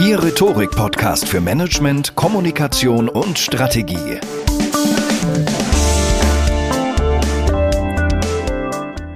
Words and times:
Ihr 0.00 0.22
Rhetorik-Podcast 0.22 1.28
für 1.28 1.42
Management, 1.42 2.16
Kommunikation 2.16 3.10
und 3.10 3.38
Strategie. 3.38 4.18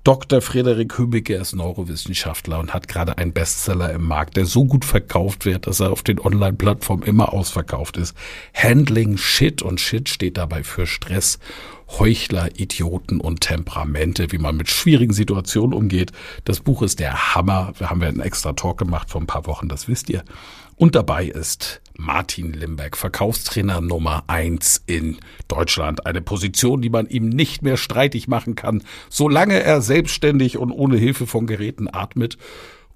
Dr. 0.05 0.41
Frederik 0.41 0.99
Hübbecke 0.99 1.35
ist 1.35 1.55
Neurowissenschaftler 1.55 2.59
und 2.59 2.75
hat 2.75 2.89
gerade 2.89 3.19
einen 3.19 3.33
Bestseller 3.33 3.93
im 3.93 4.05
Markt, 4.07 4.37
der 4.37 4.45
so 4.45 4.65
gut 4.65 4.85
verkauft 4.85 5.47
wird, 5.47 5.67
dass 5.67 5.81
er 5.81 5.91
auf 5.91 6.03
den 6.03 6.21
Online-Plattformen 6.21 7.03
immer 7.03 7.33
ausverkauft 7.33 7.97
ist. 7.97 8.15
Handling 8.55 9.17
Shit 9.17 9.63
und 9.63 9.81
Shit 9.81 10.09
steht 10.09 10.37
dabei 10.37 10.63
für 10.63 10.87
Stress 10.87 11.39
Heuchler, 11.89 12.49
Idioten 12.59 13.21
und 13.21 13.41
Temperamente, 13.41 14.33
wie 14.33 14.39
man 14.39 14.57
mit 14.57 14.69
schwierigen 14.69 15.13
Situationen 15.13 15.73
umgeht. 15.73 16.13
Das 16.45 16.61
Buch 16.61 16.83
ist 16.83 17.01
der 17.01 17.35
Hammer. 17.35 17.73
Wir 17.79 17.91
haben 17.91 18.01
ja 18.03 18.09
einen 18.09 18.21
extra 18.21 18.53
Talk 18.53 18.79
gemacht 18.79 19.11
vor 19.11 19.21
ein 19.21 19.27
paar 19.27 19.47
Wochen, 19.47 19.69
das 19.69 19.89
wisst 19.89 20.11
ihr. 20.11 20.25
Und 20.77 20.95
dabei 20.97 21.27
ist 21.27 21.81
Martin 21.97 22.53
Limbeck, 22.53 22.97
Verkaufstrainer 22.97 23.81
Nummer 23.81 24.25
eins 24.27 24.83
in 24.87 25.19
Deutschland. 25.47 26.07
Eine 26.07 26.21
Position, 26.21 26.83
die 26.83 26.91
man 26.91 27.07
ihm 27.07 27.29
nicht 27.29 27.63
mehr 27.63 27.77
streitig 27.77 28.27
machen 28.27 28.57
kann, 28.57 28.83
solange 29.09 29.63
er 29.63 29.81
selbstständig 29.81 30.59
und 30.59 30.73
ohne 30.73 30.97
Hilfe 30.97 31.27
von 31.27 31.47
Geräten 31.47 31.89
atmet 31.93 32.39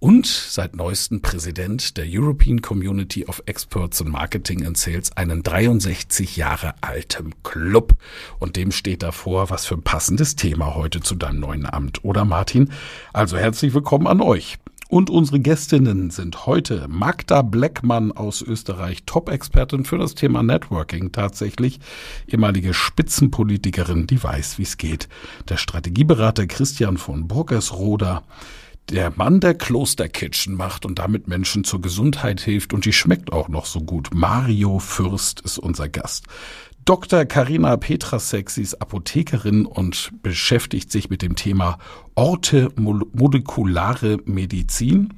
und 0.00 0.26
seit 0.26 0.76
neuestem 0.76 1.22
Präsident 1.22 1.96
der 1.96 2.06
European 2.08 2.62
Community 2.62 3.24
of 3.26 3.42
Experts 3.46 4.00
in 4.00 4.10
Marketing 4.10 4.64
and 4.64 4.76
Sales, 4.76 5.16
einen 5.16 5.42
63 5.42 6.36
Jahre 6.36 6.74
alten 6.80 7.34
Club. 7.42 7.94
Und 8.38 8.56
dem 8.56 8.70
steht 8.70 9.02
davor, 9.02 9.50
was 9.50 9.66
für 9.66 9.74
ein 9.74 9.82
passendes 9.82 10.36
Thema 10.36 10.74
heute 10.74 11.00
zu 11.00 11.16
deinem 11.16 11.40
neuen 11.40 11.66
Amt, 11.66 12.04
oder 12.04 12.24
Martin? 12.24 12.70
Also 13.12 13.36
herzlich 13.36 13.74
willkommen 13.74 14.06
an 14.06 14.20
euch. 14.20 14.58
Und 14.88 15.10
unsere 15.10 15.38
Gästinnen 15.38 16.10
sind 16.10 16.46
heute 16.46 16.86
Magda 16.88 17.42
Bleckmann 17.42 18.10
aus 18.10 18.40
Österreich, 18.40 19.02
Top-Expertin 19.04 19.84
für 19.84 19.98
das 19.98 20.14
Thema 20.14 20.42
Networking 20.42 21.12
tatsächlich, 21.12 21.78
ehemalige 22.26 22.72
Spitzenpolitikerin, 22.72 24.06
die 24.06 24.22
weiß, 24.22 24.56
wie 24.56 24.62
es 24.62 24.78
geht. 24.78 25.08
Der 25.50 25.58
Strategieberater 25.58 26.46
Christian 26.46 26.96
von 26.96 27.28
Burgersroda, 27.28 28.22
der 28.90 29.12
Mann, 29.16 29.40
der 29.40 29.54
Klosterkitchen 29.54 30.54
macht 30.54 30.86
und 30.86 30.98
damit 30.98 31.28
Menschen 31.28 31.64
zur 31.64 31.80
Gesundheit 31.80 32.40
hilft 32.40 32.72
und 32.72 32.84
die 32.84 32.92
schmeckt 32.92 33.32
auch 33.32 33.48
noch 33.48 33.66
so 33.66 33.80
gut. 33.80 34.10
Mario 34.12 34.78
Fürst 34.78 35.40
ist 35.40 35.58
unser 35.58 35.88
Gast. 35.88 36.26
Dr. 36.84 37.26
Karina 37.26 37.76
Petrasek, 37.76 38.48
sie 38.48 38.62
ist 38.62 38.80
Apothekerin 38.80 39.66
und 39.66 40.10
beschäftigt 40.22 40.90
sich 40.90 41.10
mit 41.10 41.20
dem 41.20 41.36
Thema 41.36 41.78
Orte 42.14 42.70
molekulare 42.76 44.18
Medizin. 44.24 45.12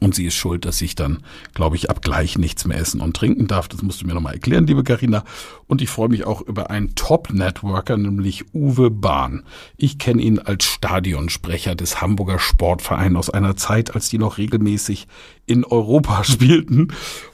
Und 0.00 0.14
sie 0.14 0.24
ist 0.24 0.34
schuld, 0.34 0.64
dass 0.64 0.80
ich 0.80 0.94
dann, 0.94 1.18
glaube 1.52 1.76
ich, 1.76 1.90
ab 1.90 2.00
gleich 2.00 2.38
nichts 2.38 2.64
mehr 2.64 2.78
essen 2.78 3.02
und 3.02 3.14
trinken 3.14 3.46
darf. 3.46 3.68
Das 3.68 3.82
musst 3.82 4.00
du 4.00 4.06
mir 4.06 4.14
nochmal 4.14 4.32
erklären, 4.32 4.66
liebe 4.66 4.82
Karina. 4.82 5.24
Und 5.66 5.82
ich 5.82 5.90
freue 5.90 6.08
mich 6.08 6.24
auch 6.24 6.40
über 6.40 6.70
einen 6.70 6.94
Top-Networker, 6.94 7.98
nämlich 7.98 8.46
Uwe 8.54 8.90
Bahn. 8.90 9.42
Ich 9.76 9.98
kenne 9.98 10.22
ihn 10.22 10.38
als 10.38 10.64
Stadionsprecher 10.64 11.74
des 11.74 12.00
Hamburger 12.00 12.38
Sportvereins 12.38 13.16
aus 13.16 13.30
einer 13.30 13.56
Zeit, 13.56 13.94
als 13.94 14.08
die 14.08 14.18
noch 14.18 14.38
regelmäßig 14.38 15.06
in 15.44 15.64
Europa 15.64 16.24
spielten. 16.24 16.88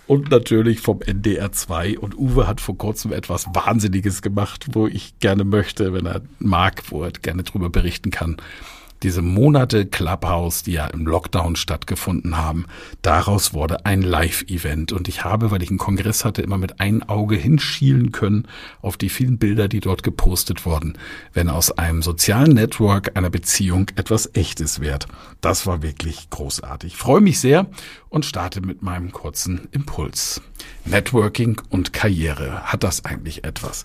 Und 0.08 0.30
natürlich 0.30 0.80
vom 0.80 1.02
NDR 1.02 1.52
2. 1.52 2.00
Und 2.00 2.19
Uwe 2.19 2.48
hat 2.48 2.60
vor 2.60 2.76
kurzem 2.76 3.12
etwas 3.12 3.46
Wahnsinniges 3.54 4.22
gemacht, 4.22 4.66
wo 4.72 4.88
ich 4.88 5.19
gerne 5.20 5.44
möchte, 5.44 5.92
wenn 5.92 6.06
er 6.06 6.22
mag, 6.40 6.82
wo 6.90 7.04
er 7.04 7.12
gerne 7.12 7.44
drüber 7.44 7.70
berichten 7.70 8.10
kann 8.10 8.36
diese 9.06 9.23
Monate 9.23 9.87
Clubhouse, 9.87 10.64
die 10.64 10.73
ja 10.73 10.88
im 10.88 11.06
Lockdown 11.06 11.55
stattgefunden 11.55 12.37
haben, 12.37 12.67
daraus 13.03 13.55
wurde 13.55 13.87
ein 13.87 14.03
Live-Event. 14.03 14.91
Und 14.91 15.06
ich 15.06 15.23
habe, 15.23 15.53
weil 15.53 15.62
ich 15.62 15.69
einen 15.69 15.79
Kongress 15.79 16.25
hatte, 16.25 16.43
immer 16.43 16.58
mit 16.58 16.81
einem 16.81 17.05
Auge 17.05 17.37
hinschielen 17.37 18.11
können 18.11 18.49
auf 18.82 18.97
die 18.97 19.08
vielen 19.08 19.38
Bilder, 19.38 19.69
die 19.69 19.79
dort 19.79 20.03
gepostet 20.03 20.67
wurden, 20.67 20.99
wenn 21.32 21.49
aus 21.49 21.70
einem 21.70 22.03
sozialen 22.03 22.55
Network 22.55 23.17
einer 23.17 23.31
Beziehung 23.31 23.93
etwas 23.94 24.35
Echtes 24.35 24.81
wird. 24.81 25.06
Das 25.41 25.69
war 25.69 25.82
wirklich 25.82 26.29
großartig. 26.31 26.94
Ich 26.94 26.99
freue 26.99 27.20
mich 27.20 27.38
sehr 27.38 27.67
und 28.16 28.24
starte 28.24 28.62
mit 28.62 28.82
meinem 28.82 29.12
kurzen 29.12 29.68
Impuls. 29.72 30.40
Networking 30.86 31.60
und 31.68 31.92
Karriere. 31.92 32.62
Hat 32.62 32.82
das 32.82 33.04
eigentlich 33.04 33.44
etwas? 33.44 33.84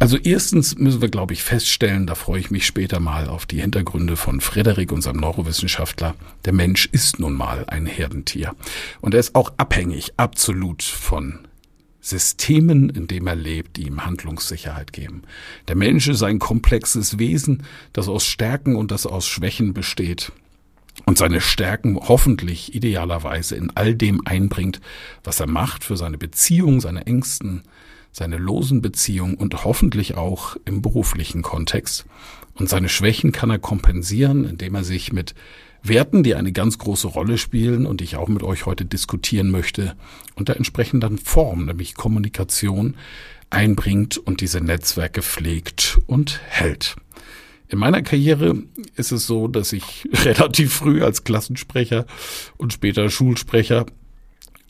Also 0.00 0.16
erstens 0.16 0.76
müssen 0.76 1.00
wir, 1.00 1.08
glaube 1.08 1.32
ich, 1.32 1.44
feststellen, 1.44 2.06
da 2.06 2.16
freue 2.16 2.40
ich 2.40 2.50
mich 2.50 2.66
später 2.66 2.98
mal 2.98 3.28
auf 3.28 3.46
die 3.46 3.60
Hintergründe 3.60 4.16
von 4.16 4.40
Frederik, 4.40 4.90
unserem 4.90 5.18
Neurowissenschaftler. 5.18 6.16
Der 6.44 6.52
Mensch 6.52 6.88
ist 6.90 7.20
nun 7.20 7.34
mal 7.34 7.66
ein 7.68 7.86
Herdentier. 7.86 8.56
Und 9.00 9.14
er 9.14 9.20
ist 9.20 9.36
auch 9.36 9.52
abhängig, 9.58 10.12
absolut 10.16 10.82
von 10.82 11.46
Systemen, 12.00 12.90
in 12.90 13.06
dem 13.06 13.28
er 13.28 13.36
lebt, 13.36 13.76
die 13.76 13.86
ihm 13.86 14.04
Handlungssicherheit 14.04 14.92
geben. 14.92 15.22
Der 15.68 15.76
Mensch 15.76 16.08
ist 16.08 16.24
ein 16.24 16.40
komplexes 16.40 17.18
Wesen, 17.20 17.62
das 17.92 18.08
aus 18.08 18.24
Stärken 18.24 18.74
und 18.74 18.90
das 18.90 19.06
aus 19.06 19.26
Schwächen 19.26 19.72
besteht 19.72 20.32
und 21.04 21.18
seine 21.18 21.40
Stärken 21.40 21.96
hoffentlich 21.96 22.74
idealerweise 22.74 23.56
in 23.56 23.70
all 23.74 23.94
dem 23.94 24.22
einbringt, 24.24 24.80
was 25.24 25.40
er 25.40 25.46
macht 25.46 25.84
für 25.84 25.96
seine 25.96 26.18
Beziehung, 26.18 26.80
seine 26.80 27.06
Ängsten, 27.06 27.62
seine 28.12 28.36
losen 28.36 28.82
Beziehungen 28.82 29.34
und 29.34 29.64
hoffentlich 29.64 30.16
auch 30.16 30.56
im 30.64 30.82
beruflichen 30.82 31.42
Kontext. 31.42 32.06
Und 32.54 32.68
seine 32.68 32.88
Schwächen 32.88 33.32
kann 33.32 33.50
er 33.50 33.58
kompensieren, 33.58 34.44
indem 34.44 34.74
er 34.74 34.84
sich 34.84 35.12
mit 35.12 35.34
Werten, 35.82 36.22
die 36.22 36.34
eine 36.34 36.52
ganz 36.52 36.78
große 36.78 37.06
Rolle 37.06 37.38
spielen 37.38 37.86
und 37.86 38.02
ich 38.02 38.16
auch 38.16 38.28
mit 38.28 38.42
euch 38.42 38.66
heute 38.66 38.84
diskutieren 38.84 39.50
möchte, 39.50 39.94
unter 40.34 40.56
entsprechenden 40.56 41.18
Form, 41.18 41.66
nämlich 41.66 41.94
Kommunikation, 41.94 42.96
einbringt 43.50 44.18
und 44.18 44.40
diese 44.40 44.60
Netzwerke 44.60 45.22
pflegt 45.22 45.98
und 46.06 46.40
hält. 46.48 46.96
In 47.68 47.78
meiner 47.78 48.02
Karriere 48.02 48.62
ist 48.96 49.12
es 49.12 49.26
so, 49.26 49.46
dass 49.48 49.72
ich 49.72 50.08
relativ 50.24 50.74
früh 50.74 51.02
als 51.02 51.24
Klassensprecher 51.24 52.06
und 52.56 52.72
später 52.72 53.10
Schulsprecher 53.10 53.86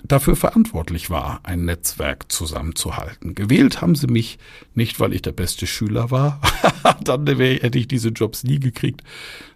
dafür 0.04 0.36
verantwortlich 0.36 1.10
war, 1.10 1.40
ein 1.42 1.64
Netzwerk 1.64 2.30
zusammenzuhalten. 2.30 3.34
Gewählt 3.34 3.80
haben 3.80 3.96
sie 3.96 4.06
mich 4.06 4.38
nicht, 4.74 5.00
weil 5.00 5.12
ich 5.12 5.22
der 5.22 5.32
beste 5.32 5.66
Schüler 5.66 6.10
war, 6.10 6.40
dann 7.04 7.26
hätte 7.26 7.78
ich 7.78 7.88
diese 7.88 8.10
Jobs 8.10 8.44
nie 8.44 8.60
gekriegt, 8.60 9.02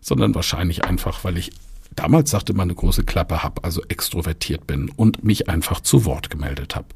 sondern 0.00 0.35
wahrscheinlich 0.35 0.85
einfach, 0.85 1.23
weil 1.25 1.39
ich 1.39 1.53
damals 1.94 2.31
sagte 2.31 2.55
man 2.55 2.65
eine 2.69 2.75
große 2.75 3.05
Klappe 3.05 3.43
habe, 3.43 3.65
also 3.65 3.83
extrovertiert 3.89 4.67
bin 4.67 4.89
und 4.89 5.25
mich 5.25 5.49
einfach 5.49 5.81
zu 5.81 6.05
Wort 6.05 6.31
gemeldet 6.31 6.75
habe. 6.75 6.89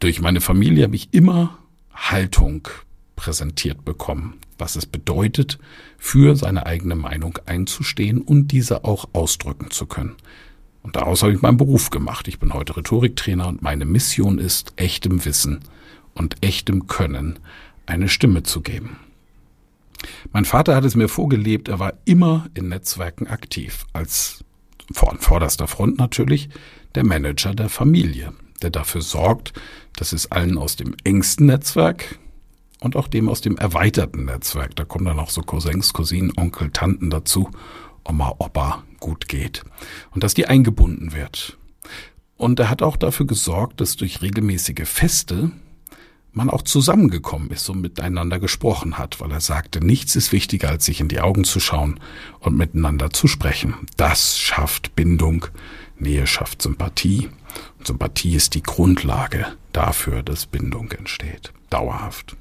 Durch 0.00 0.20
meine 0.20 0.40
Familie 0.40 0.84
habe 0.84 0.96
ich 0.96 1.08
immer 1.12 1.58
Haltung 1.92 2.68
präsentiert 3.16 3.84
bekommen, 3.84 4.34
was 4.58 4.76
es 4.76 4.86
bedeutet, 4.86 5.58
für 5.98 6.36
seine 6.36 6.66
eigene 6.66 6.94
Meinung 6.94 7.38
einzustehen 7.46 8.20
und 8.20 8.48
diese 8.48 8.84
auch 8.84 9.08
ausdrücken 9.12 9.70
zu 9.70 9.86
können. 9.86 10.16
Und 10.82 10.96
daraus 10.96 11.22
habe 11.22 11.32
ich 11.32 11.40
meinen 11.40 11.56
Beruf 11.56 11.90
gemacht. 11.90 12.28
Ich 12.28 12.38
bin 12.38 12.52
heute 12.52 12.76
Rhetoriktrainer 12.76 13.48
und 13.48 13.62
meine 13.62 13.86
Mission 13.86 14.38
ist, 14.38 14.74
echtem 14.76 15.24
Wissen 15.24 15.60
und 16.14 16.42
echtem 16.44 16.86
Können 16.86 17.38
eine 17.86 18.08
Stimme 18.08 18.42
zu 18.42 18.60
geben. 18.60 18.98
Mein 20.32 20.44
Vater 20.44 20.76
hat 20.76 20.84
es 20.84 20.94
mir 20.94 21.08
vorgelebt, 21.08 21.68
er 21.68 21.78
war 21.78 21.94
immer 22.04 22.46
in 22.54 22.68
Netzwerken 22.68 23.26
aktiv, 23.26 23.86
als 23.94 24.44
vor 24.92 25.16
vorderster 25.18 25.66
Front 25.66 25.98
natürlich 25.98 26.50
der 26.94 27.04
Manager 27.04 27.54
der 27.54 27.70
Familie, 27.70 28.34
der 28.60 28.70
dafür 28.70 29.00
sorgt, 29.00 29.54
dass 29.96 30.12
es 30.12 30.30
allen 30.30 30.58
aus 30.58 30.76
dem 30.76 30.94
engsten 31.04 31.46
Netzwerk 31.46 32.18
und 32.84 32.96
auch 32.96 33.08
dem 33.08 33.28
aus 33.28 33.40
dem 33.40 33.56
erweiterten 33.56 34.26
Netzwerk, 34.26 34.76
da 34.76 34.84
kommen 34.84 35.06
dann 35.06 35.18
auch 35.18 35.30
so 35.30 35.40
Cousins, 35.40 35.94
Cousinen, 35.94 36.32
Onkel, 36.36 36.70
Tanten 36.70 37.08
dazu, 37.08 37.50
Oma, 38.04 38.34
Opa 38.38 38.84
gut 39.00 39.26
geht 39.26 39.64
und 40.10 40.22
dass 40.22 40.34
die 40.34 40.46
eingebunden 40.46 41.12
wird. 41.12 41.56
Und 42.36 42.60
er 42.60 42.68
hat 42.68 42.82
auch 42.82 42.96
dafür 42.96 43.26
gesorgt, 43.26 43.80
dass 43.80 43.96
durch 43.96 44.20
regelmäßige 44.20 44.86
Feste 44.86 45.50
man 46.32 46.50
auch 46.50 46.62
zusammengekommen 46.62 47.50
ist 47.50 47.68
und 47.70 47.80
miteinander 47.80 48.38
gesprochen 48.38 48.98
hat, 48.98 49.20
weil 49.20 49.30
er 49.30 49.40
sagte, 49.40 49.80
nichts 49.80 50.14
ist 50.16 50.32
wichtiger, 50.32 50.68
als 50.68 50.84
sich 50.84 51.00
in 51.00 51.08
die 51.08 51.20
Augen 51.20 51.44
zu 51.44 51.60
schauen 51.60 52.00
und 52.40 52.56
miteinander 52.56 53.10
zu 53.10 53.28
sprechen. 53.28 53.74
Das 53.96 54.38
schafft 54.38 54.94
Bindung, 54.96 55.46
Nähe 55.96 56.26
schafft 56.26 56.60
Sympathie. 56.60 57.30
Und 57.78 57.86
Sympathie 57.86 58.34
ist 58.34 58.54
die 58.54 58.62
Grundlage 58.64 59.46
dafür, 59.76 60.22
dass 60.22 60.46
Bindung 60.46 60.90
entsteht. 60.92 61.52
Dauerhaft. 61.70 62.36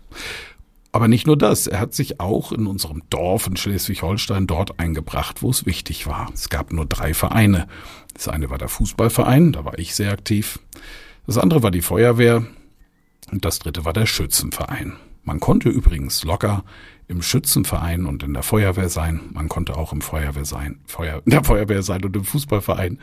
Aber 0.91 1.07
nicht 1.07 1.25
nur 1.25 1.37
das, 1.37 1.65
er 1.65 1.79
hat 1.79 1.95
sich 1.95 2.19
auch 2.19 2.51
in 2.51 2.67
unserem 2.67 3.01
Dorf 3.09 3.47
in 3.47 3.57
Schleswig-Holstein 3.57 4.45
dort 4.45 4.79
eingebracht, 4.79 5.41
wo 5.41 5.49
es 5.49 5.65
wichtig 5.65 6.05
war. 6.05 6.29
Es 6.33 6.49
gab 6.49 6.71
nur 6.71 6.85
drei 6.85 7.15
Vereine. 7.15 7.67
Das 8.13 8.27
eine 8.27 8.51
war 8.51 8.59
der 8.59 8.67
Fußballverein, 8.67 9.53
da 9.53 9.65
war 9.65 9.79
ich 9.79 9.95
sehr 9.95 10.11
aktiv. 10.11 10.59
Das 11.25 11.39
andere 11.39 11.63
war 11.63 11.71
die 11.71 11.81
Feuerwehr 11.81 12.45
und 13.31 13.43
das 13.43 13.57
dritte 13.57 13.85
war 13.85 13.93
der 13.93 14.05
Schützenverein. 14.05 14.93
Man 15.23 15.39
konnte 15.39 15.69
übrigens 15.69 16.23
locker 16.23 16.63
im 17.07 17.23
Schützenverein 17.23 18.05
und 18.05 18.21
in 18.21 18.33
der 18.33 18.43
Feuerwehr 18.43 18.89
sein. 18.89 19.21
Man 19.31 19.49
konnte 19.49 19.75
auch 19.75 19.93
im 19.93 20.01
Feuerwehr 20.01 20.45
sein, 20.45 20.79
Feuer, 20.85 21.23
in 21.25 21.31
der 21.31 21.43
Feuerwehr 21.43 21.81
sein 21.81 22.03
und 22.03 22.15
im 22.15 22.23
Fußballverein. 22.23 22.99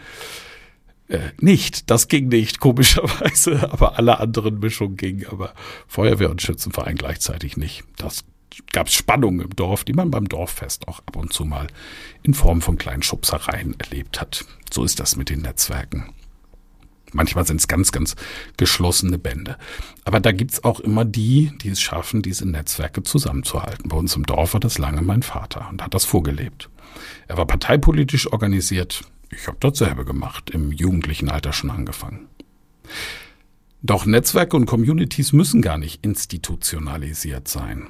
Äh, 1.10 1.32
nicht. 1.40 1.90
Das 1.90 2.08
ging 2.08 2.28
nicht, 2.28 2.60
komischerweise, 2.60 3.70
aber 3.72 3.98
alle 3.98 4.20
anderen 4.20 4.60
Mischungen 4.60 4.96
gingen, 4.96 5.26
aber 5.26 5.52
Feuerwehr 5.86 6.30
und 6.30 6.40
Schützenverein 6.40 6.96
gleichzeitig 6.96 7.56
nicht. 7.56 7.82
Das 7.96 8.24
gab 8.72 8.86
es 8.86 8.94
Spannungen 8.94 9.40
im 9.40 9.56
Dorf, 9.56 9.84
die 9.84 9.92
man 9.92 10.10
beim 10.10 10.28
Dorffest 10.28 10.86
auch 10.86 11.00
ab 11.00 11.16
und 11.16 11.32
zu 11.32 11.44
mal 11.44 11.66
in 12.22 12.32
Form 12.32 12.62
von 12.62 12.78
kleinen 12.78 13.02
Schubsereien 13.02 13.74
erlebt 13.78 14.20
hat. 14.20 14.44
So 14.72 14.84
ist 14.84 15.00
das 15.00 15.16
mit 15.16 15.30
den 15.30 15.42
Netzwerken. 15.42 16.14
Manchmal 17.12 17.44
sind 17.44 17.56
es 17.56 17.66
ganz, 17.66 17.90
ganz 17.90 18.14
geschlossene 18.56 19.18
Bände. 19.18 19.56
Aber 20.04 20.20
da 20.20 20.30
gibt's 20.30 20.62
auch 20.62 20.78
immer 20.78 21.04
die, 21.04 21.50
die 21.60 21.70
es 21.70 21.80
schaffen, 21.80 22.22
diese 22.22 22.48
Netzwerke 22.48 23.02
zusammenzuhalten. 23.02 23.88
Bei 23.88 23.96
uns 23.96 24.14
im 24.14 24.26
Dorf 24.26 24.52
war 24.52 24.60
das 24.60 24.78
lange 24.78 25.02
mein 25.02 25.24
Vater 25.24 25.68
und 25.70 25.82
hat 25.82 25.92
das 25.92 26.04
vorgelebt. 26.04 26.70
Er 27.26 27.36
war 27.36 27.46
parteipolitisch 27.46 28.32
organisiert, 28.32 29.02
ich 29.30 29.46
habe 29.46 29.58
dasselbe 29.60 30.04
gemacht, 30.04 30.50
im 30.50 30.72
jugendlichen 30.72 31.28
Alter 31.28 31.52
schon 31.52 31.70
angefangen. 31.70 32.28
Doch 33.82 34.04
Netzwerke 34.04 34.56
und 34.56 34.66
Communities 34.66 35.32
müssen 35.32 35.62
gar 35.62 35.78
nicht 35.78 36.04
institutionalisiert 36.04 37.48
sein. 37.48 37.86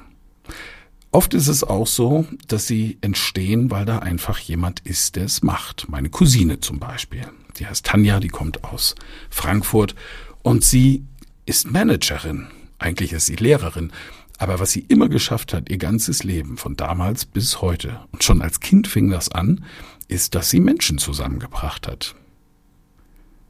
Oft 1.11 1.33
ist 1.33 1.49
es 1.49 1.65
auch 1.65 1.87
so, 1.87 2.25
dass 2.47 2.67
sie 2.67 2.97
entstehen, 3.01 3.69
weil 3.69 3.83
da 3.83 3.99
einfach 3.99 4.39
jemand 4.39 4.79
ist, 4.81 5.17
der 5.17 5.25
es 5.25 5.43
macht. 5.43 5.89
Meine 5.89 6.09
Cousine 6.09 6.61
zum 6.61 6.79
Beispiel. 6.79 7.27
Die 7.57 7.67
heißt 7.67 7.85
Tanja, 7.85 8.21
die 8.21 8.29
kommt 8.29 8.63
aus 8.63 8.95
Frankfurt 9.29 9.95
und 10.41 10.63
sie 10.63 11.03
ist 11.45 11.69
Managerin. 11.69 12.47
Eigentlich 12.79 13.11
ist 13.11 13.25
sie 13.25 13.35
Lehrerin. 13.35 13.91
Aber 14.37 14.59
was 14.59 14.71
sie 14.71 14.85
immer 14.87 15.09
geschafft 15.09 15.53
hat, 15.53 15.69
ihr 15.69 15.77
ganzes 15.77 16.23
Leben, 16.23 16.57
von 16.57 16.77
damals 16.77 17.25
bis 17.25 17.61
heute, 17.61 17.99
und 18.11 18.23
schon 18.23 18.41
als 18.41 18.61
Kind 18.61 18.87
fing 18.87 19.09
das 19.09 19.29
an, 19.29 19.65
ist, 20.11 20.35
dass 20.35 20.49
sie 20.49 20.59
Menschen 20.59 20.97
zusammengebracht 20.97 21.87
hat. 21.87 22.15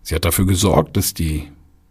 Sie 0.04 0.16
hat 0.16 0.26
dafür 0.26 0.46
gesorgt, 0.46 0.98
dass 0.98 1.14
die 1.14 1.48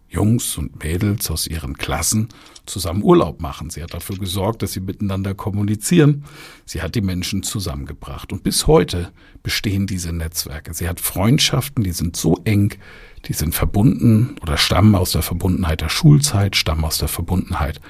Jungs 0.08 0.58
und 0.58 0.82
Mädels 0.82 1.30
aus 1.30 1.46
ihren 1.46 1.76
Klassen 1.76 2.28
zusammen 2.66 3.02
Urlaub 3.04 3.40
machen. 3.40 3.70
Sie 3.70 3.80
hat 3.80 3.94
dafür 3.94 4.16
gesorgt, 4.16 4.62
dass 4.62 4.72
sie 4.72 4.80
miteinander 4.80 5.34
kommunizieren. 5.34 6.24
Sie 6.66 6.82
hat 6.82 6.96
die 6.96 7.00
Menschen 7.00 7.44
zusammengebracht. 7.44 8.32
Und 8.32 8.42
bis 8.42 8.66
heute 8.66 9.12
bestehen 9.44 9.86
diese 9.86 10.12
Netzwerke. 10.12 10.74
Sie 10.74 10.88
hat 10.88 10.98
Freundschaften, 11.00 11.84
die 11.84 11.92
sind 11.92 12.16
so 12.16 12.40
eng, 12.44 12.74
die 13.26 13.34
sind 13.34 13.54
verbunden 13.54 14.34
oder 14.42 14.56
stammen 14.56 14.96
aus 14.96 15.12
der 15.12 15.22
Verbundenheit 15.22 15.80
der 15.80 15.88
Schulzeit, 15.88 16.56
stammen 16.56 16.84
aus 16.84 16.98
der 16.98 17.08
Verbundenheit 17.08 17.80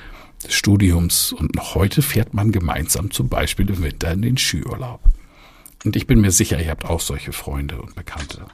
des 0.44 0.52
Studiums. 0.52 1.32
Und 1.32 1.54
noch 1.54 1.74
heute 1.74 2.02
fährt 2.02 2.34
man 2.34 2.52
gemeinsam 2.52 3.10
zum 3.10 3.30
Beispiel 3.30 3.70
im 3.70 3.82
Winter 3.82 4.12
in 4.12 4.20
den 4.20 4.36
Skiurlaub. 4.36 5.00
Und 5.84 5.96
ich 5.96 6.06
bin 6.06 6.20
mir 6.20 6.30
sicher, 6.30 6.60
ihr 6.60 6.70
habt 6.70 6.84
auch 6.84 7.00
solche 7.00 7.32
Freunde 7.32 7.80
und 7.80 7.94
Bekannte. 7.94 8.46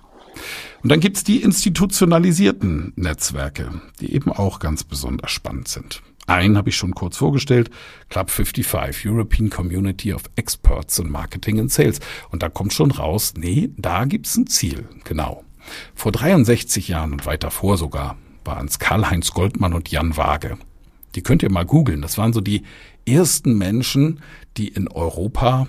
Und 0.83 0.91
dann 0.91 1.01
gibt's 1.01 1.25
die 1.25 1.43
institutionalisierten 1.43 2.93
Netzwerke, 2.97 3.81
die 4.01 4.13
eben 4.13 4.31
auch 4.31 4.59
ganz 4.59 4.85
besonders 4.85 5.31
spannend 5.31 5.69
sind. 5.69 6.03
Einen 6.27 6.57
habe 6.57 6.71
ich 6.71 6.77
schon 6.77 6.95
kurz 6.95 7.17
vorgestellt, 7.17 7.71
Club 8.09 8.31
55, 8.31 9.09
European 9.09 9.49
Community 9.49 10.13
of 10.13 10.25
Experts 10.35 10.99
in 10.99 11.09
Marketing 11.09 11.61
and 11.61 11.73
Sales. 11.73 12.01
Und 12.31 12.43
da 12.43 12.49
kommt 12.49 12.73
schon 12.73 12.91
raus, 12.91 13.35
nee, 13.37 13.71
da 13.77 14.05
gibt's 14.05 14.37
ein 14.37 14.49
Ziel, 14.49 14.89
genau. 15.05 15.45
Vor 15.95 16.13
63 16.13 16.89
Jahren 16.89 17.13
und 17.13 17.27
weiter 17.27 17.51
vor 17.51 17.77
sogar 17.77 18.17
waren 18.45 18.67
es 18.67 18.79
Karl-Heinz 18.79 19.33
Goldmann 19.33 19.73
und 19.73 19.91
Jan 19.91 20.17
Waage. 20.17 20.59
Die 21.15 21.23
könnt 21.23 21.43
ihr 21.43 21.51
mal 21.51 21.65
googeln. 21.65 22.03
Das 22.03 22.19
waren 22.19 22.33
so 22.33 22.41
die 22.41 22.63
ersten 23.07 23.57
Menschen, 23.57 24.21
die 24.57 24.69
in 24.69 24.89
Europa 24.89 25.69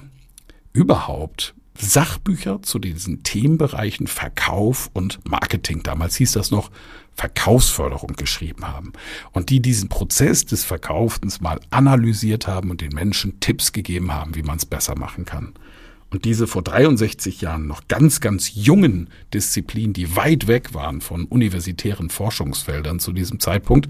überhaupt 0.77 1.55
Sachbücher 1.79 2.61
zu 2.61 2.77
diesen 2.77 3.23
Themenbereichen 3.23 4.05
Verkauf 4.07 4.89
und 4.93 5.19
Marketing, 5.25 5.81
damals 5.81 6.15
hieß 6.15 6.33
das 6.33 6.51
noch 6.51 6.69
Verkaufsförderung 7.15 8.13
geschrieben 8.15 8.67
haben 8.67 8.93
und 9.31 9.49
die 9.49 9.59
diesen 9.59 9.89
Prozess 9.89 10.45
des 10.45 10.63
Verkaufens 10.63 11.41
mal 11.41 11.59
analysiert 11.71 12.47
haben 12.47 12.69
und 12.69 12.81
den 12.81 12.93
Menschen 12.93 13.39
Tipps 13.39 13.73
gegeben 13.73 14.13
haben, 14.13 14.35
wie 14.35 14.43
man 14.43 14.57
es 14.57 14.67
besser 14.67 14.97
machen 14.97 15.25
kann. 15.25 15.53
Und 16.11 16.25
diese 16.25 16.45
vor 16.45 16.61
63 16.61 17.41
Jahren 17.41 17.67
noch 17.67 17.87
ganz, 17.87 18.21
ganz 18.21 18.53
jungen 18.53 19.09
Disziplinen, 19.33 19.93
die 19.93 20.15
weit 20.15 20.47
weg 20.47 20.73
waren 20.73 21.01
von 21.01 21.25
universitären 21.25 22.09
Forschungsfeldern 22.09 22.99
zu 22.99 23.11
diesem 23.13 23.39
Zeitpunkt, 23.39 23.89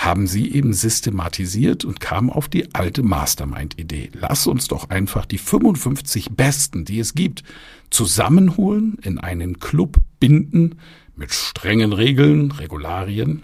haben 0.00 0.26
sie 0.26 0.50
eben 0.54 0.72
systematisiert 0.72 1.84
und 1.84 2.00
kamen 2.00 2.30
auf 2.30 2.48
die 2.48 2.74
alte 2.74 3.02
Mastermind-Idee. 3.02 4.10
Lass 4.14 4.46
uns 4.46 4.66
doch 4.66 4.88
einfach 4.88 5.26
die 5.26 5.36
55 5.36 6.30
Besten, 6.30 6.86
die 6.86 7.00
es 7.00 7.14
gibt, 7.14 7.44
zusammenholen, 7.90 8.96
in 9.02 9.18
einen 9.18 9.60
Club 9.60 9.98
binden, 10.18 10.76
mit 11.16 11.34
strengen 11.34 11.92
Regeln, 11.92 12.50
Regularien 12.50 13.42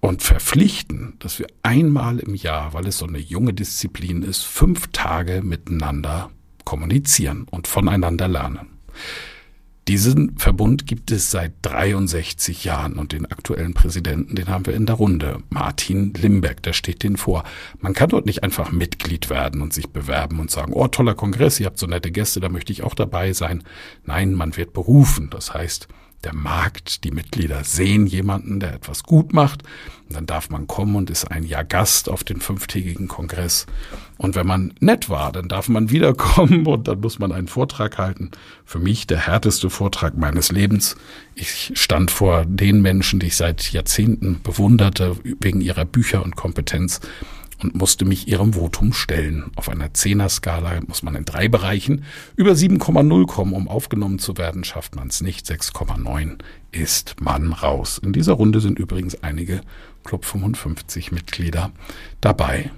und 0.00 0.22
verpflichten, 0.22 1.16
dass 1.18 1.38
wir 1.38 1.48
einmal 1.62 2.18
im 2.18 2.34
Jahr, 2.34 2.72
weil 2.72 2.86
es 2.86 2.96
so 2.96 3.06
eine 3.06 3.18
junge 3.18 3.52
Disziplin 3.52 4.22
ist, 4.22 4.42
fünf 4.42 4.86
Tage 4.88 5.42
miteinander 5.42 6.30
kommunizieren 6.64 7.46
und 7.50 7.66
voneinander 7.66 8.26
lernen. 8.26 8.78
Diesen 9.86 10.38
Verbund 10.38 10.86
gibt 10.86 11.10
es 11.10 11.30
seit 11.30 11.52
63 11.60 12.64
Jahren 12.64 12.94
und 12.94 13.12
den 13.12 13.26
aktuellen 13.26 13.74
Präsidenten, 13.74 14.34
den 14.34 14.48
haben 14.48 14.64
wir 14.64 14.72
in 14.72 14.86
der 14.86 14.94
Runde. 14.94 15.42
Martin 15.50 16.14
Limbeck, 16.14 16.62
der 16.62 16.72
steht 16.72 17.02
den 17.02 17.18
vor. 17.18 17.44
Man 17.80 17.92
kann 17.92 18.08
dort 18.08 18.24
nicht 18.24 18.42
einfach 18.42 18.72
Mitglied 18.72 19.28
werden 19.28 19.60
und 19.60 19.74
sich 19.74 19.90
bewerben 19.90 20.40
und 20.40 20.50
sagen, 20.50 20.72
oh, 20.72 20.88
toller 20.88 21.14
Kongress, 21.14 21.60
ihr 21.60 21.66
habt 21.66 21.78
so 21.78 21.86
nette 21.86 22.10
Gäste, 22.10 22.40
da 22.40 22.48
möchte 22.48 22.72
ich 22.72 22.82
auch 22.82 22.94
dabei 22.94 23.34
sein. 23.34 23.62
Nein, 24.04 24.32
man 24.32 24.56
wird 24.56 24.72
berufen. 24.72 25.28
Das 25.28 25.52
heißt, 25.52 25.86
der 26.24 26.34
Markt, 26.34 27.04
die 27.04 27.10
Mitglieder 27.10 27.64
sehen 27.64 28.06
jemanden, 28.06 28.60
der 28.60 28.74
etwas 28.74 29.02
gut 29.02 29.32
macht. 29.32 29.62
Und 30.08 30.16
dann 30.16 30.26
darf 30.26 30.50
man 30.50 30.66
kommen 30.66 30.96
und 30.96 31.10
ist 31.10 31.30
ein 31.30 31.44
Jahr 31.44 31.64
Gast 31.64 32.08
auf 32.08 32.24
den 32.24 32.40
fünftägigen 32.40 33.08
Kongress. 33.08 33.66
Und 34.16 34.34
wenn 34.34 34.46
man 34.46 34.74
nett 34.80 35.08
war, 35.08 35.32
dann 35.32 35.48
darf 35.48 35.68
man 35.68 35.90
wiederkommen 35.90 36.66
und 36.66 36.88
dann 36.88 37.00
muss 37.00 37.18
man 37.18 37.32
einen 37.32 37.48
Vortrag 37.48 37.98
halten. 37.98 38.30
Für 38.64 38.78
mich 38.78 39.06
der 39.06 39.26
härteste 39.26 39.70
Vortrag 39.70 40.16
meines 40.16 40.50
Lebens. 40.50 40.96
Ich 41.34 41.72
stand 41.74 42.10
vor 42.10 42.44
den 42.46 42.82
Menschen, 42.82 43.20
die 43.20 43.26
ich 43.26 43.36
seit 43.36 43.72
Jahrzehnten 43.72 44.40
bewunderte, 44.42 45.16
wegen 45.40 45.60
ihrer 45.60 45.84
Bücher 45.84 46.24
und 46.24 46.36
Kompetenz 46.36 47.00
und 47.62 47.74
musste 47.74 48.04
mich 48.04 48.28
ihrem 48.28 48.54
Votum 48.54 48.92
stellen. 48.92 49.50
Auf 49.56 49.68
einer 49.68 49.92
Zehner-Skala 49.94 50.80
muss 50.86 51.02
man 51.02 51.14
in 51.14 51.24
drei 51.24 51.48
Bereichen 51.48 52.04
über 52.36 52.52
7,0 52.52 53.26
kommen, 53.26 53.52
um 53.52 53.68
aufgenommen 53.68 54.18
zu 54.18 54.36
werden. 54.36 54.64
Schafft 54.64 54.96
man 54.96 55.08
es 55.08 55.20
nicht, 55.20 55.46
6,9 55.46 56.38
ist 56.72 57.20
man 57.20 57.52
raus. 57.52 57.98
In 58.02 58.12
dieser 58.12 58.34
Runde 58.34 58.60
sind 58.60 58.78
übrigens 58.78 59.22
einige 59.22 59.60
Club 60.04 60.24
55 60.24 61.12
Mitglieder 61.12 61.70
dabei. 62.20 62.70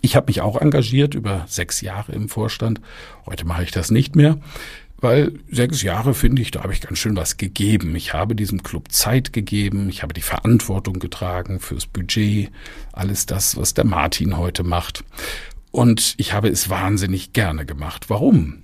Ich 0.00 0.16
habe 0.16 0.26
mich 0.26 0.40
auch 0.40 0.60
engagiert 0.60 1.14
über 1.14 1.44
sechs 1.48 1.80
Jahre 1.80 2.12
im 2.12 2.28
Vorstand. 2.28 2.80
Heute 3.26 3.46
mache 3.46 3.62
ich 3.62 3.70
das 3.70 3.90
nicht 3.90 4.16
mehr 4.16 4.38
weil 5.04 5.38
sechs 5.50 5.82
Jahre 5.82 6.14
finde 6.14 6.40
ich, 6.40 6.50
da 6.50 6.62
habe 6.62 6.72
ich 6.72 6.80
ganz 6.80 6.98
schön 6.98 7.14
was 7.14 7.36
gegeben. 7.36 7.94
Ich 7.94 8.14
habe 8.14 8.34
diesem 8.34 8.62
Club 8.62 8.90
Zeit 8.90 9.34
gegeben, 9.34 9.88
ich 9.90 10.02
habe 10.02 10.14
die 10.14 10.22
Verantwortung 10.22 10.98
getragen 10.98 11.60
fürs 11.60 11.86
Budget, 11.86 12.50
alles 12.92 13.26
das, 13.26 13.56
was 13.56 13.74
der 13.74 13.84
Martin 13.84 14.38
heute 14.38 14.64
macht. 14.64 15.04
Und 15.70 16.14
ich 16.16 16.32
habe 16.32 16.48
es 16.48 16.70
wahnsinnig 16.70 17.34
gerne 17.34 17.66
gemacht. 17.66 18.08
Warum? 18.08 18.62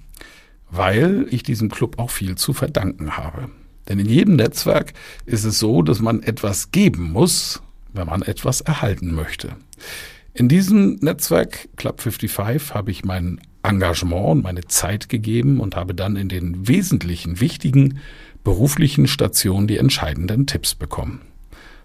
Weil 0.71 1.27
ich 1.31 1.43
diesem 1.43 1.69
Club 1.69 1.99
auch 1.99 2.11
viel 2.11 2.37
zu 2.37 2.55
verdanken 2.55 3.19
habe. 3.19 3.51
Denn 3.89 3.99
in 3.99 4.09
jedem 4.09 4.37
Netzwerk 4.37 4.95
ist 5.27 5.45
es 5.45 5.59
so, 5.59 5.83
dass 5.83 6.01
man 6.01 6.23
etwas 6.23 6.71
geben 6.71 7.13
muss, 7.13 7.61
wenn 7.93 8.07
man 8.07 8.23
etwas 8.23 8.63
erhalten 8.63 9.13
möchte. 9.15 9.57
In 10.33 10.49
diesem 10.49 10.95
Netzwerk 11.03 11.69
Club 11.77 12.01
55 12.01 12.73
habe 12.73 12.91
ich 12.91 13.05
meinen 13.05 13.43
Engagement 13.63 14.27
und 14.27 14.43
meine 14.43 14.65
Zeit 14.67 15.09
gegeben 15.09 15.61
und 15.61 15.77
habe 15.77 15.95
dann 15.95 16.17
in 16.17 16.29
den 16.29 16.67
wesentlichen, 16.69 17.41
wichtigen 17.41 17.99
beruflichen 18.45 19.07
Stationen 19.07 19.67
die 19.67 19.77
entscheidenden 19.77 20.47
Tipps 20.47 20.75
bekommen. 20.75 21.21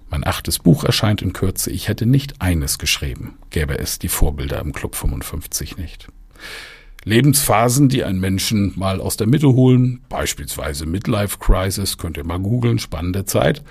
Mein 0.10 0.26
achtes 0.26 0.60
Buch 0.60 0.84
erscheint 0.84 1.22
in 1.22 1.34
Kürze. 1.34 1.72
Ich 1.72 1.88
hätte 1.88 2.06
nicht 2.06 2.42
eines 2.42 2.78
geschrieben, 2.78 3.38
gäbe 3.50 3.78
es 3.78 4.00
die 4.00 4.08
Vorbilder 4.08 4.62
im 4.62 4.72
Club 4.72 4.96
55 4.96 5.78
nicht. 5.78 6.08
Lebensphasen, 7.04 7.90
die 7.90 8.04
einen 8.04 8.20
Menschen 8.20 8.74
mal 8.76 9.00
aus 9.00 9.18
der 9.18 9.28
Mitte 9.28 9.50
holen, 9.50 10.02
beispielsweise 10.10 10.86
Midlife 10.86 11.38
Crisis, 11.40 11.98
könnt 11.98 12.18
ihr 12.18 12.24
mal 12.24 12.40
googeln, 12.40 12.80
spannende 12.80 13.26
Zeit. 13.26 13.64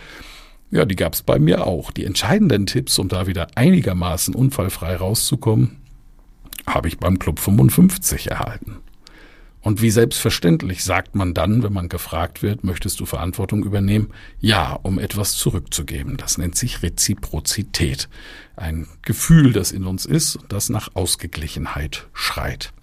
Ja, 0.70 0.84
die 0.84 0.96
gab's 0.96 1.22
bei 1.22 1.38
mir 1.38 1.66
auch. 1.66 1.90
Die 1.90 2.04
entscheidenden 2.04 2.66
Tipps, 2.66 2.98
um 2.98 3.08
da 3.08 3.26
wieder 3.26 3.48
einigermaßen 3.54 4.34
unfallfrei 4.34 4.96
rauszukommen, 4.96 5.78
habe 6.66 6.88
ich 6.88 6.98
beim 6.98 7.18
Club 7.18 7.38
55 7.38 8.30
erhalten. 8.30 8.78
Und 9.64 9.80
wie 9.80 9.90
selbstverständlich 9.90 10.84
sagt 10.84 11.14
man 11.14 11.32
dann, 11.32 11.62
wenn 11.62 11.72
man 11.72 11.88
gefragt 11.88 12.42
wird, 12.42 12.64
möchtest 12.64 13.00
du 13.00 13.06
Verantwortung 13.06 13.64
übernehmen? 13.64 14.10
Ja, 14.38 14.78
um 14.82 14.98
etwas 14.98 15.36
zurückzugeben. 15.36 16.18
Das 16.18 16.36
nennt 16.36 16.54
sich 16.54 16.82
Reziprozität. 16.82 18.10
Ein 18.56 18.86
Gefühl, 19.00 19.54
das 19.54 19.72
in 19.72 19.84
uns 19.84 20.04
ist, 20.04 20.38
das 20.50 20.68
nach 20.68 20.90
Ausgeglichenheit 20.92 22.08
schreit. 22.12 22.74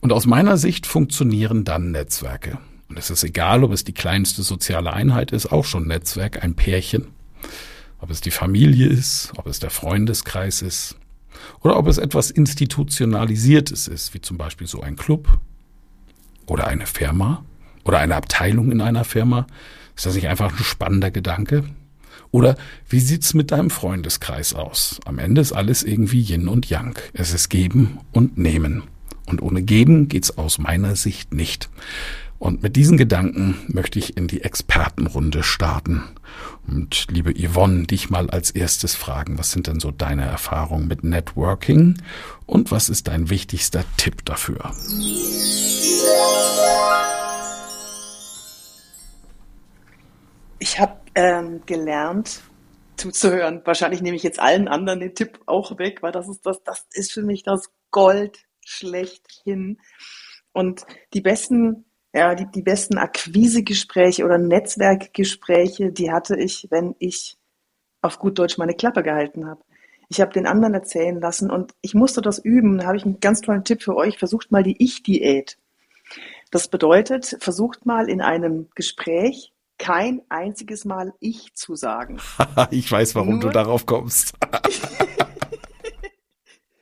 Und 0.00 0.12
aus 0.12 0.24
meiner 0.24 0.58
Sicht 0.58 0.86
funktionieren 0.86 1.64
dann 1.64 1.90
Netzwerke. 1.90 2.58
Und 2.88 3.00
es 3.00 3.10
ist 3.10 3.24
egal, 3.24 3.64
ob 3.64 3.72
es 3.72 3.82
die 3.82 3.94
kleinste 3.94 4.44
soziale 4.44 4.92
Einheit 4.92 5.32
ist, 5.32 5.50
auch 5.50 5.64
schon 5.64 5.88
Netzwerk, 5.88 6.44
ein 6.44 6.54
Pärchen, 6.54 7.08
ob 7.98 8.10
es 8.10 8.20
die 8.20 8.30
Familie 8.30 8.86
ist, 8.86 9.32
ob 9.36 9.48
es 9.48 9.58
der 9.58 9.70
Freundeskreis 9.70 10.62
ist, 10.62 10.96
oder 11.60 11.76
ob 11.76 11.86
es 11.86 11.98
etwas 11.98 12.30
Institutionalisiertes 12.30 13.88
ist, 13.88 14.14
wie 14.14 14.20
zum 14.20 14.38
Beispiel 14.38 14.66
so 14.66 14.80
ein 14.80 14.96
Club 14.96 15.38
oder 16.46 16.66
eine 16.66 16.86
Firma 16.86 17.44
oder 17.84 17.98
eine 17.98 18.16
Abteilung 18.16 18.70
in 18.70 18.80
einer 18.80 19.04
Firma. 19.04 19.46
Ist 19.96 20.06
das 20.06 20.14
nicht 20.14 20.28
einfach 20.28 20.50
ein 20.56 20.64
spannender 20.64 21.10
Gedanke? 21.10 21.64
Oder 22.30 22.56
wie 22.88 23.00
sieht's 23.00 23.34
mit 23.34 23.50
deinem 23.50 23.70
Freundeskreis 23.70 24.54
aus? 24.54 25.00
Am 25.04 25.18
Ende 25.18 25.40
ist 25.42 25.52
alles 25.52 25.82
irgendwie 25.82 26.22
Yin 26.22 26.48
und 26.48 26.68
Yang. 26.68 26.98
Es 27.12 27.34
ist 27.34 27.50
Geben 27.50 27.98
und 28.12 28.38
Nehmen. 28.38 28.84
Und 29.26 29.42
ohne 29.42 29.62
Geben 29.62 30.08
geht's 30.08 30.36
aus 30.38 30.58
meiner 30.58 30.96
Sicht 30.96 31.34
nicht. 31.34 31.68
Und 32.42 32.60
mit 32.60 32.74
diesen 32.74 32.98
Gedanken 32.98 33.56
möchte 33.68 34.00
ich 34.00 34.16
in 34.16 34.26
die 34.26 34.42
Expertenrunde 34.42 35.44
starten. 35.44 36.02
Und 36.66 37.06
liebe 37.08 37.32
Yvonne, 37.32 37.84
dich 37.84 38.10
mal 38.10 38.30
als 38.30 38.50
erstes 38.50 38.96
fragen, 38.96 39.38
was 39.38 39.52
sind 39.52 39.68
denn 39.68 39.78
so 39.78 39.92
deine 39.92 40.24
Erfahrungen 40.24 40.88
mit 40.88 41.04
Networking 41.04 42.02
und 42.44 42.72
was 42.72 42.88
ist 42.88 43.06
dein 43.06 43.30
wichtigster 43.30 43.84
Tipp 43.96 44.24
dafür? 44.24 44.74
Ich 50.58 50.80
habe 50.80 50.96
ähm, 51.14 51.62
gelernt, 51.64 52.40
zuzuhören. 52.96 53.62
Wahrscheinlich 53.64 54.02
nehme 54.02 54.16
ich 54.16 54.24
jetzt 54.24 54.40
allen 54.40 54.66
anderen 54.66 54.98
den 54.98 55.14
Tipp 55.14 55.38
auch 55.46 55.78
weg, 55.78 56.02
weil 56.02 56.10
das 56.10 56.28
ist 56.28 56.44
das, 56.44 56.60
das 56.64 56.88
ist 56.90 57.12
für 57.12 57.22
mich 57.22 57.44
das 57.44 57.70
Gold 57.92 58.46
schlechthin. 58.64 59.78
Und 60.52 60.84
die 61.14 61.20
besten 61.20 61.84
ja, 62.14 62.34
die, 62.34 62.46
die 62.46 62.62
besten 62.62 62.98
Akquisegespräche 62.98 64.24
oder 64.24 64.38
Netzwerkgespräche, 64.38 65.92
die 65.92 66.12
hatte 66.12 66.36
ich, 66.36 66.66
wenn 66.70 66.94
ich 66.98 67.38
auf 68.02 68.18
gut 68.18 68.38
Deutsch 68.38 68.58
meine 68.58 68.74
Klappe 68.74 69.02
gehalten 69.02 69.46
habe. 69.46 69.62
Ich 70.08 70.20
habe 70.20 70.32
den 70.32 70.46
anderen 70.46 70.74
erzählen 70.74 71.18
lassen 71.18 71.50
und 71.50 71.72
ich 71.80 71.94
musste 71.94 72.20
das 72.20 72.38
üben. 72.38 72.78
Da 72.78 72.86
habe 72.86 72.98
ich 72.98 73.04
einen 73.04 73.20
ganz 73.20 73.40
tollen 73.40 73.64
Tipp 73.64 73.82
für 73.82 73.96
euch. 73.96 74.18
Versucht 74.18 74.52
mal 74.52 74.62
die 74.62 74.76
Ich-Diät. 74.82 75.56
Das 76.50 76.68
bedeutet, 76.68 77.38
versucht 77.40 77.86
mal 77.86 78.10
in 78.10 78.20
einem 78.20 78.68
Gespräch 78.74 79.54
kein 79.78 80.20
einziges 80.28 80.84
Mal 80.84 81.14
Ich 81.20 81.54
zu 81.54 81.76
sagen. 81.76 82.20
ich 82.70 82.92
weiß, 82.92 83.14
warum 83.14 83.38
Nur, 83.38 83.40
du 83.40 83.48
darauf 83.48 83.86
kommst. 83.86 84.34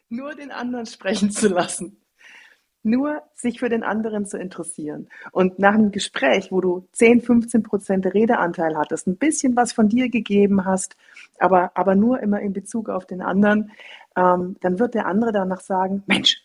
Nur 0.08 0.34
den 0.34 0.50
anderen 0.50 0.86
sprechen 0.86 1.30
zu 1.30 1.48
lassen 1.48 1.99
nur 2.82 3.22
sich 3.34 3.60
für 3.60 3.68
den 3.68 3.82
anderen 3.82 4.26
zu 4.26 4.38
interessieren. 4.38 5.08
Und 5.32 5.58
nach 5.58 5.74
einem 5.74 5.90
Gespräch, 5.90 6.50
wo 6.50 6.60
du 6.60 6.88
10, 6.92 7.22
15 7.22 7.62
Prozent 7.62 8.06
Redeanteil 8.06 8.76
hattest, 8.76 9.06
ein 9.06 9.16
bisschen 9.16 9.56
was 9.56 9.72
von 9.72 9.88
dir 9.88 10.08
gegeben 10.08 10.64
hast, 10.64 10.96
aber, 11.38 11.72
aber 11.74 11.94
nur 11.94 12.20
immer 12.20 12.40
in 12.40 12.52
Bezug 12.52 12.88
auf 12.88 13.06
den 13.06 13.20
anderen, 13.22 13.72
ähm, 14.16 14.56
dann 14.60 14.78
wird 14.78 14.94
der 14.94 15.06
andere 15.06 15.32
danach 15.32 15.60
sagen, 15.60 16.02
Mensch, 16.06 16.42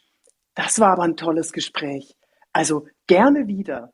das 0.56 0.80
war 0.80 0.92
aber 0.92 1.04
ein 1.04 1.18
tolles 1.18 1.52
Gespräch. 1.52 2.16
Also 2.54 2.88
gerne 3.08 3.48
wieder. 3.48 3.92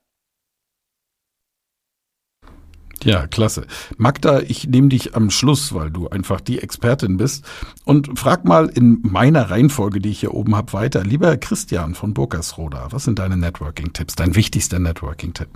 Ja, 3.04 3.26
klasse. 3.28 3.66
Magda, 3.98 4.42
ich 4.42 4.68
nehme 4.68 4.90
dich 4.90 5.16
am 5.16 5.32
Schluss, 5.32 5.74
weil 5.74 5.90
du 5.90 6.10
einfach 6.10 6.40
die 6.40 6.60
Expertin 6.60 7.18
bist 7.18 7.46
und 7.84 8.20
frag 8.20 8.46
mal 8.46 8.68
in 8.68 9.00
meiner 9.02 9.50
Reihenfolge, 9.50 10.00
die 10.00 10.10
ich 10.10 10.20
hier 10.20 10.34
oben 10.34 10.56
habe, 10.56 10.74
weiter. 10.74 11.04
Lieber 11.04 11.36
Christian 11.38 11.96
von 11.96 12.14
Burgersroda, 12.14 12.92
was 12.92 13.06
sind 13.06 13.20
deine 13.20 13.38
Networking-Tipps, 13.38 14.16
dein 14.16 14.36
wichtigster 14.36 14.80
Networking-Tipp? 14.80 15.50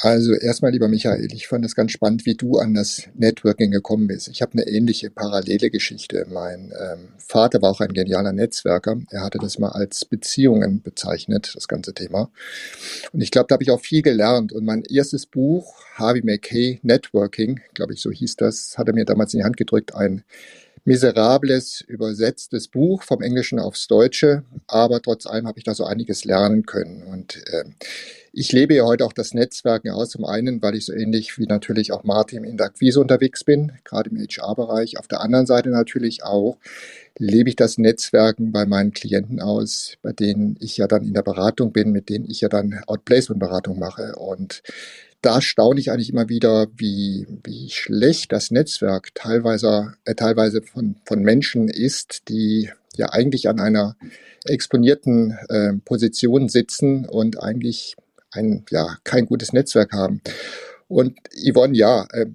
Also 0.00 0.34
erstmal, 0.34 0.72
lieber 0.72 0.88
Michael, 0.88 1.28
ich 1.32 1.46
fand 1.46 1.64
es 1.64 1.74
ganz 1.74 1.92
spannend, 1.92 2.26
wie 2.26 2.34
du 2.34 2.58
an 2.58 2.74
das 2.74 3.04
Networking 3.14 3.70
gekommen 3.70 4.06
bist. 4.06 4.28
Ich 4.28 4.42
habe 4.42 4.52
eine 4.52 4.66
ähnliche 4.66 5.10
parallele 5.10 5.70
Geschichte. 5.70 6.26
Mein 6.30 6.72
ähm, 6.80 7.08
Vater 7.18 7.62
war 7.62 7.70
auch 7.70 7.80
ein 7.80 7.92
genialer 7.92 8.32
Netzwerker. 8.32 8.96
Er 9.10 9.22
hatte 9.22 9.38
das 9.38 9.58
mal 9.58 9.70
als 9.70 10.04
Beziehungen 10.04 10.82
bezeichnet, 10.82 11.52
das 11.54 11.68
ganze 11.68 11.94
Thema. 11.94 12.30
Und 13.12 13.20
ich 13.20 13.30
glaube, 13.30 13.46
da 13.48 13.54
habe 13.54 13.62
ich 13.62 13.70
auch 13.70 13.80
viel 13.80 14.02
gelernt. 14.02 14.52
Und 14.52 14.64
mein 14.64 14.82
erstes 14.84 15.26
Buch, 15.26 15.74
Harvey 15.94 16.22
McKay 16.22 16.80
Networking, 16.82 17.60
glaube 17.74 17.94
ich, 17.94 18.00
so 18.00 18.10
hieß 18.10 18.36
das, 18.36 18.76
hat 18.78 18.88
er 18.88 18.94
mir 18.94 19.04
damals 19.04 19.34
in 19.34 19.40
die 19.40 19.44
Hand 19.44 19.56
gedrückt, 19.56 19.94
ein 19.94 20.24
miserables, 20.84 21.80
übersetztes 21.80 22.68
Buch 22.68 23.02
vom 23.02 23.22
Englischen 23.22 23.58
aufs 23.58 23.86
Deutsche, 23.88 24.44
aber 24.66 25.00
trotz 25.00 25.26
allem 25.26 25.46
habe 25.46 25.58
ich 25.58 25.64
da 25.64 25.74
so 25.74 25.84
einiges 25.84 26.24
lernen 26.24 26.66
können. 26.66 27.02
Und 27.02 27.36
äh, 27.48 27.64
ich 28.32 28.52
lebe 28.52 28.74
ja 28.74 28.84
heute 28.84 29.04
auch 29.04 29.12
das 29.12 29.32
Netzwerken 29.32 29.90
aus. 29.90 30.10
Zum 30.10 30.24
einen, 30.24 30.60
weil 30.60 30.74
ich 30.74 30.86
so 30.86 30.92
ähnlich 30.92 31.38
wie 31.38 31.46
natürlich 31.46 31.92
auch 31.92 32.04
Martin 32.04 32.44
in 32.44 32.56
der 32.56 32.66
Akquise 32.66 33.00
unterwegs 33.00 33.44
bin, 33.44 33.72
gerade 33.84 34.10
im 34.10 34.18
HR-Bereich. 34.18 34.98
Auf 34.98 35.08
der 35.08 35.20
anderen 35.20 35.46
Seite 35.46 35.70
natürlich 35.70 36.24
auch 36.24 36.58
lebe 37.16 37.48
ich 37.48 37.56
das 37.56 37.78
Netzwerken 37.78 38.50
bei 38.50 38.66
meinen 38.66 38.92
Klienten 38.92 39.40
aus, 39.40 39.96
bei 40.02 40.12
denen 40.12 40.56
ich 40.58 40.76
ja 40.76 40.88
dann 40.88 41.04
in 41.04 41.14
der 41.14 41.22
Beratung 41.22 41.72
bin, 41.72 41.92
mit 41.92 42.08
denen 42.08 42.28
ich 42.28 42.40
ja 42.40 42.48
dann 42.48 42.80
Outplacement-Beratung 42.86 43.78
mache. 43.78 44.16
Und 44.16 44.62
da 45.24 45.40
staune 45.40 45.80
ich 45.80 45.90
eigentlich 45.90 46.10
immer 46.10 46.28
wieder, 46.28 46.68
wie, 46.76 47.26
wie 47.44 47.70
schlecht 47.70 48.30
das 48.32 48.50
Netzwerk 48.50 49.14
teilweise, 49.14 49.94
äh, 50.04 50.14
teilweise 50.14 50.60
von, 50.60 50.96
von 51.06 51.22
Menschen 51.22 51.68
ist, 51.68 52.28
die 52.28 52.70
ja 52.96 53.10
eigentlich 53.10 53.48
an 53.48 53.58
einer 53.58 53.96
exponierten 54.44 55.38
äh, 55.48 55.72
Position 55.84 56.48
sitzen 56.48 57.06
und 57.06 57.42
eigentlich 57.42 57.96
ein, 58.32 58.64
ja, 58.70 58.98
kein 59.04 59.24
gutes 59.24 59.52
Netzwerk 59.52 59.92
haben. 59.92 60.20
Und 60.88 61.18
Yvonne, 61.34 61.74
ja, 61.74 62.06
äh, 62.12 62.26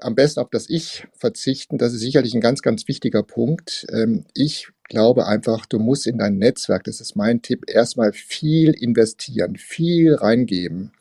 am 0.00 0.14
besten 0.14 0.40
auf 0.40 0.50
das 0.50 0.68
Ich 0.68 1.06
verzichten, 1.12 1.78
das 1.78 1.92
ist 1.92 2.00
sicherlich 2.00 2.34
ein 2.34 2.40
ganz, 2.40 2.62
ganz 2.62 2.88
wichtiger 2.88 3.22
Punkt. 3.22 3.86
Ähm, 3.92 4.24
ich 4.34 4.68
glaube 4.88 5.26
einfach, 5.26 5.66
du 5.66 5.78
musst 5.78 6.06
in 6.06 6.18
dein 6.18 6.38
Netzwerk, 6.38 6.84
das 6.84 7.00
ist 7.00 7.14
mein 7.14 7.42
Tipp, 7.42 7.64
erstmal 7.68 8.12
viel 8.12 8.72
investieren, 8.72 9.56
viel 9.56 10.14
reingeben. 10.14 10.92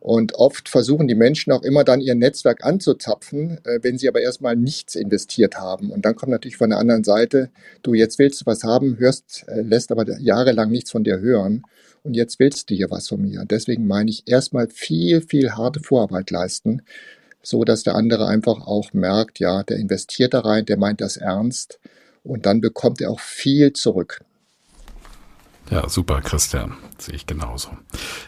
Und 0.00 0.34
oft 0.36 0.70
versuchen 0.70 1.08
die 1.08 1.14
Menschen 1.14 1.52
auch 1.52 1.62
immer 1.62 1.84
dann 1.84 2.00
ihr 2.00 2.14
Netzwerk 2.14 2.64
anzuzapfen, 2.64 3.58
äh, 3.64 3.80
wenn 3.82 3.98
sie 3.98 4.08
aber 4.08 4.22
erstmal 4.22 4.56
nichts 4.56 4.94
investiert 4.94 5.56
haben. 5.56 5.90
Und 5.90 6.06
dann 6.06 6.16
kommt 6.16 6.32
natürlich 6.32 6.56
von 6.56 6.70
der 6.70 6.78
anderen 6.78 7.04
Seite, 7.04 7.50
du 7.82 7.92
jetzt 7.92 8.18
willst 8.18 8.40
du 8.40 8.46
was 8.46 8.64
haben, 8.64 8.96
hörst, 8.98 9.44
äh, 9.48 9.60
lässt 9.60 9.92
aber 9.92 10.06
jahrelang 10.18 10.70
nichts 10.70 10.90
von 10.90 11.04
dir 11.04 11.20
hören. 11.20 11.62
Und 12.02 12.14
jetzt 12.14 12.40
willst 12.40 12.70
du 12.70 12.74
hier 12.74 12.90
was 12.90 13.08
von 13.08 13.20
mir. 13.20 13.44
Deswegen 13.44 13.86
meine 13.86 14.10
ich 14.10 14.22
erstmal 14.26 14.68
viel, 14.68 15.20
viel 15.20 15.52
harte 15.52 15.80
Vorarbeit 15.80 16.30
leisten, 16.30 16.80
so 17.42 17.64
dass 17.64 17.82
der 17.82 17.94
andere 17.94 18.26
einfach 18.26 18.66
auch 18.66 18.94
merkt, 18.94 19.38
ja, 19.38 19.62
der 19.64 19.76
investiert 19.76 20.32
da 20.32 20.40
rein, 20.40 20.64
der 20.64 20.78
meint 20.78 21.02
das 21.02 21.18
ernst. 21.18 21.78
Und 22.22 22.46
dann 22.46 22.62
bekommt 22.62 23.02
er 23.02 23.10
auch 23.10 23.20
viel 23.20 23.74
zurück. 23.74 24.20
Ja, 25.68 25.88
super, 25.88 26.20
Christian. 26.20 26.74
Sehe 26.98 27.14
ich 27.14 27.26
genauso. 27.26 27.70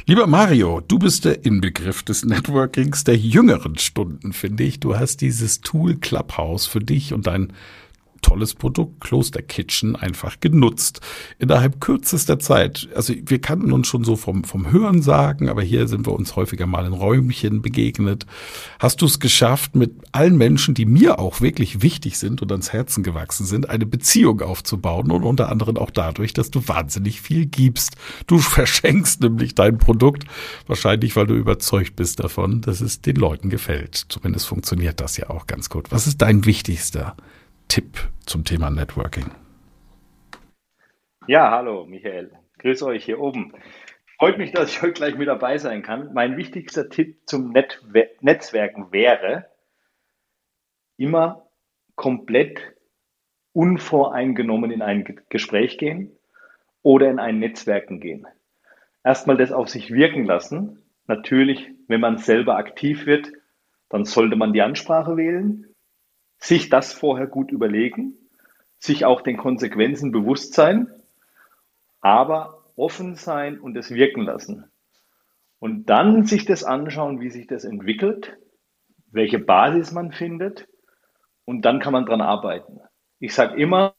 Lieber 0.06 0.26
Mario, 0.26 0.80
du 0.80 0.98
bist 0.98 1.24
der 1.24 1.44
Inbegriff 1.44 2.02
des 2.02 2.24
Networkings 2.24 3.04
der 3.04 3.16
jüngeren 3.16 3.78
Stunden, 3.78 4.32
finde 4.32 4.64
ich. 4.64 4.80
Du 4.80 4.96
hast 4.96 5.20
dieses 5.20 5.60
Tool 5.60 5.96
Clubhouse 5.96 6.66
für 6.66 6.80
dich 6.80 7.12
und 7.12 7.26
dein 7.26 7.52
tolles 8.22 8.54
Produkt 8.54 9.00
Kloster 9.00 9.42
Kitchen 9.42 9.96
einfach 9.96 10.40
genutzt. 10.40 11.00
Innerhalb 11.38 11.80
kürzester 11.80 12.38
Zeit. 12.38 12.88
Also 12.94 13.12
wir 13.26 13.40
kannten 13.40 13.72
uns 13.72 13.88
schon 13.88 14.04
so 14.04 14.16
vom, 14.16 14.44
vom 14.44 14.70
Hören 14.72 15.02
sagen, 15.02 15.48
aber 15.48 15.62
hier 15.62 15.88
sind 15.88 16.06
wir 16.06 16.14
uns 16.14 16.34
häufiger 16.36 16.66
mal 16.66 16.86
in 16.86 16.92
Räumchen 16.92 17.60
begegnet. 17.60 18.24
Hast 18.78 19.02
du 19.02 19.06
es 19.06 19.20
geschafft, 19.20 19.74
mit 19.76 19.92
allen 20.12 20.38
Menschen, 20.38 20.74
die 20.74 20.86
mir 20.86 21.18
auch 21.18 21.40
wirklich 21.40 21.82
wichtig 21.82 22.18
sind 22.18 22.40
und 22.40 22.50
ans 22.50 22.72
Herzen 22.72 23.02
gewachsen 23.02 23.44
sind, 23.44 23.68
eine 23.68 23.84
Beziehung 23.84 24.40
aufzubauen 24.40 25.10
und 25.10 25.24
unter 25.24 25.50
anderem 25.50 25.76
auch 25.76 25.90
dadurch, 25.90 26.32
dass 26.32 26.50
du 26.50 26.66
wahnsinnig 26.66 27.20
viel 27.20 27.46
gibst. 27.46 27.96
Du 28.26 28.38
verschenkst 28.38 29.20
nämlich 29.20 29.54
dein 29.54 29.78
Produkt, 29.78 30.24
wahrscheinlich 30.66 31.16
weil 31.16 31.26
du 31.26 31.34
überzeugt 31.34 31.96
bist 31.96 32.20
davon, 32.20 32.60
dass 32.60 32.80
es 32.80 33.00
den 33.00 33.16
Leuten 33.16 33.50
gefällt. 33.50 34.06
Zumindest 34.08 34.46
funktioniert 34.46 35.00
das 35.00 35.16
ja 35.16 35.28
auch 35.28 35.46
ganz 35.46 35.68
gut. 35.68 35.90
Was 35.90 36.06
ist 36.06 36.22
dein 36.22 36.46
wichtigster 36.46 37.16
Tipp 37.72 38.06
zum 38.26 38.44
Thema 38.44 38.68
Networking? 38.68 39.30
Ja, 41.26 41.50
hallo 41.50 41.86
Michael. 41.86 42.30
Grüß 42.58 42.82
euch 42.82 43.02
hier 43.02 43.18
oben. 43.18 43.54
Freut 44.18 44.36
mich, 44.36 44.52
dass 44.52 44.70
ich 44.70 44.82
heute 44.82 44.92
gleich 44.92 45.16
mit 45.16 45.26
dabei 45.26 45.56
sein 45.56 45.80
kann. 45.80 46.12
Mein 46.12 46.36
wichtigster 46.36 46.90
Tipp 46.90 47.20
zum 47.24 47.52
Netwe 47.52 48.10
Netzwerken 48.20 48.92
wäre, 48.92 49.46
immer 50.98 51.48
komplett 51.94 52.60
unvoreingenommen 53.54 54.70
in 54.70 54.82
ein 54.82 55.22
Gespräch 55.30 55.78
gehen 55.78 56.12
oder 56.82 57.10
in 57.10 57.18
ein 57.18 57.38
Netzwerken 57.38 58.00
gehen. 58.00 58.26
Erstmal 59.02 59.38
das 59.38 59.50
auf 59.50 59.70
sich 59.70 59.90
wirken 59.90 60.26
lassen. 60.26 60.82
Natürlich, 61.06 61.70
wenn 61.88 62.02
man 62.02 62.18
selber 62.18 62.58
aktiv 62.58 63.06
wird, 63.06 63.32
dann 63.88 64.04
sollte 64.04 64.36
man 64.36 64.52
die 64.52 64.60
Ansprache 64.60 65.16
wählen 65.16 65.71
sich 66.42 66.68
das 66.68 66.92
vorher 66.92 67.28
gut 67.28 67.52
überlegen, 67.52 68.14
sich 68.78 69.04
auch 69.04 69.20
den 69.20 69.36
Konsequenzen 69.36 70.10
bewusst 70.10 70.54
sein, 70.54 70.88
aber 72.00 72.64
offen 72.74 73.14
sein 73.14 73.60
und 73.60 73.76
es 73.76 73.92
wirken 73.92 74.22
lassen. 74.22 74.64
Und 75.60 75.86
dann 75.86 76.24
sich 76.24 76.44
das 76.44 76.64
anschauen, 76.64 77.20
wie 77.20 77.30
sich 77.30 77.46
das 77.46 77.64
entwickelt, 77.64 78.36
welche 79.12 79.38
Basis 79.38 79.92
man 79.92 80.10
findet 80.10 80.66
und 81.44 81.64
dann 81.64 81.78
kann 81.78 81.92
man 81.92 82.06
dran 82.06 82.20
arbeiten. 82.20 82.80
Ich 83.20 83.34
sage 83.34 83.56
immer, 83.60 83.94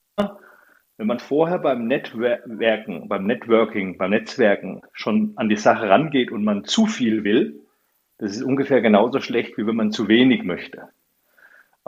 wenn 0.97 1.07
man 1.07 1.19
vorher 1.19 1.59
beim 1.59 1.87
Networken, 1.87 3.07
beim 3.07 3.25
Networking, 3.25 3.97
beim 3.97 4.09
Netzwerken 4.09 4.81
schon 4.91 5.31
an 5.37 5.47
die 5.47 5.55
Sache 5.55 5.87
rangeht 5.87 6.29
und 6.29 6.43
man 6.43 6.65
zu 6.65 6.87
viel 6.87 7.23
will, 7.23 7.61
das 8.17 8.35
ist 8.35 8.43
ungefähr 8.43 8.81
genauso 8.81 9.21
schlecht, 9.21 9.57
wie 9.57 9.65
wenn 9.65 9.77
man 9.77 9.91
zu 9.91 10.09
wenig 10.09 10.43
möchte. 10.43 10.89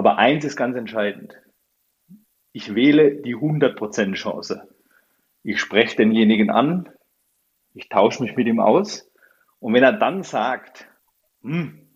Aber 0.06 0.20
eins 0.20 0.46
ist 0.46 0.56
ganz 0.56 0.78
entscheidend. 0.78 1.42
Ich 2.52 2.76
wähle 2.76 3.24
die 3.24 3.36
100% 3.36 4.14
Chance. 4.14 4.68
Ich 5.42 5.60
spreche 5.60 5.96
denjenigen 5.96 6.52
an, 6.52 6.90
ich 7.74 7.90
tausche 7.90 8.22
mich 8.22 8.36
mit 8.36 8.46
ihm 8.46 8.60
aus 8.60 9.12
und 9.60 9.74
wenn 9.74 9.82
er 9.82 9.94
dann 9.94 10.22
sagt, 10.22 10.88
hm, 11.42 11.88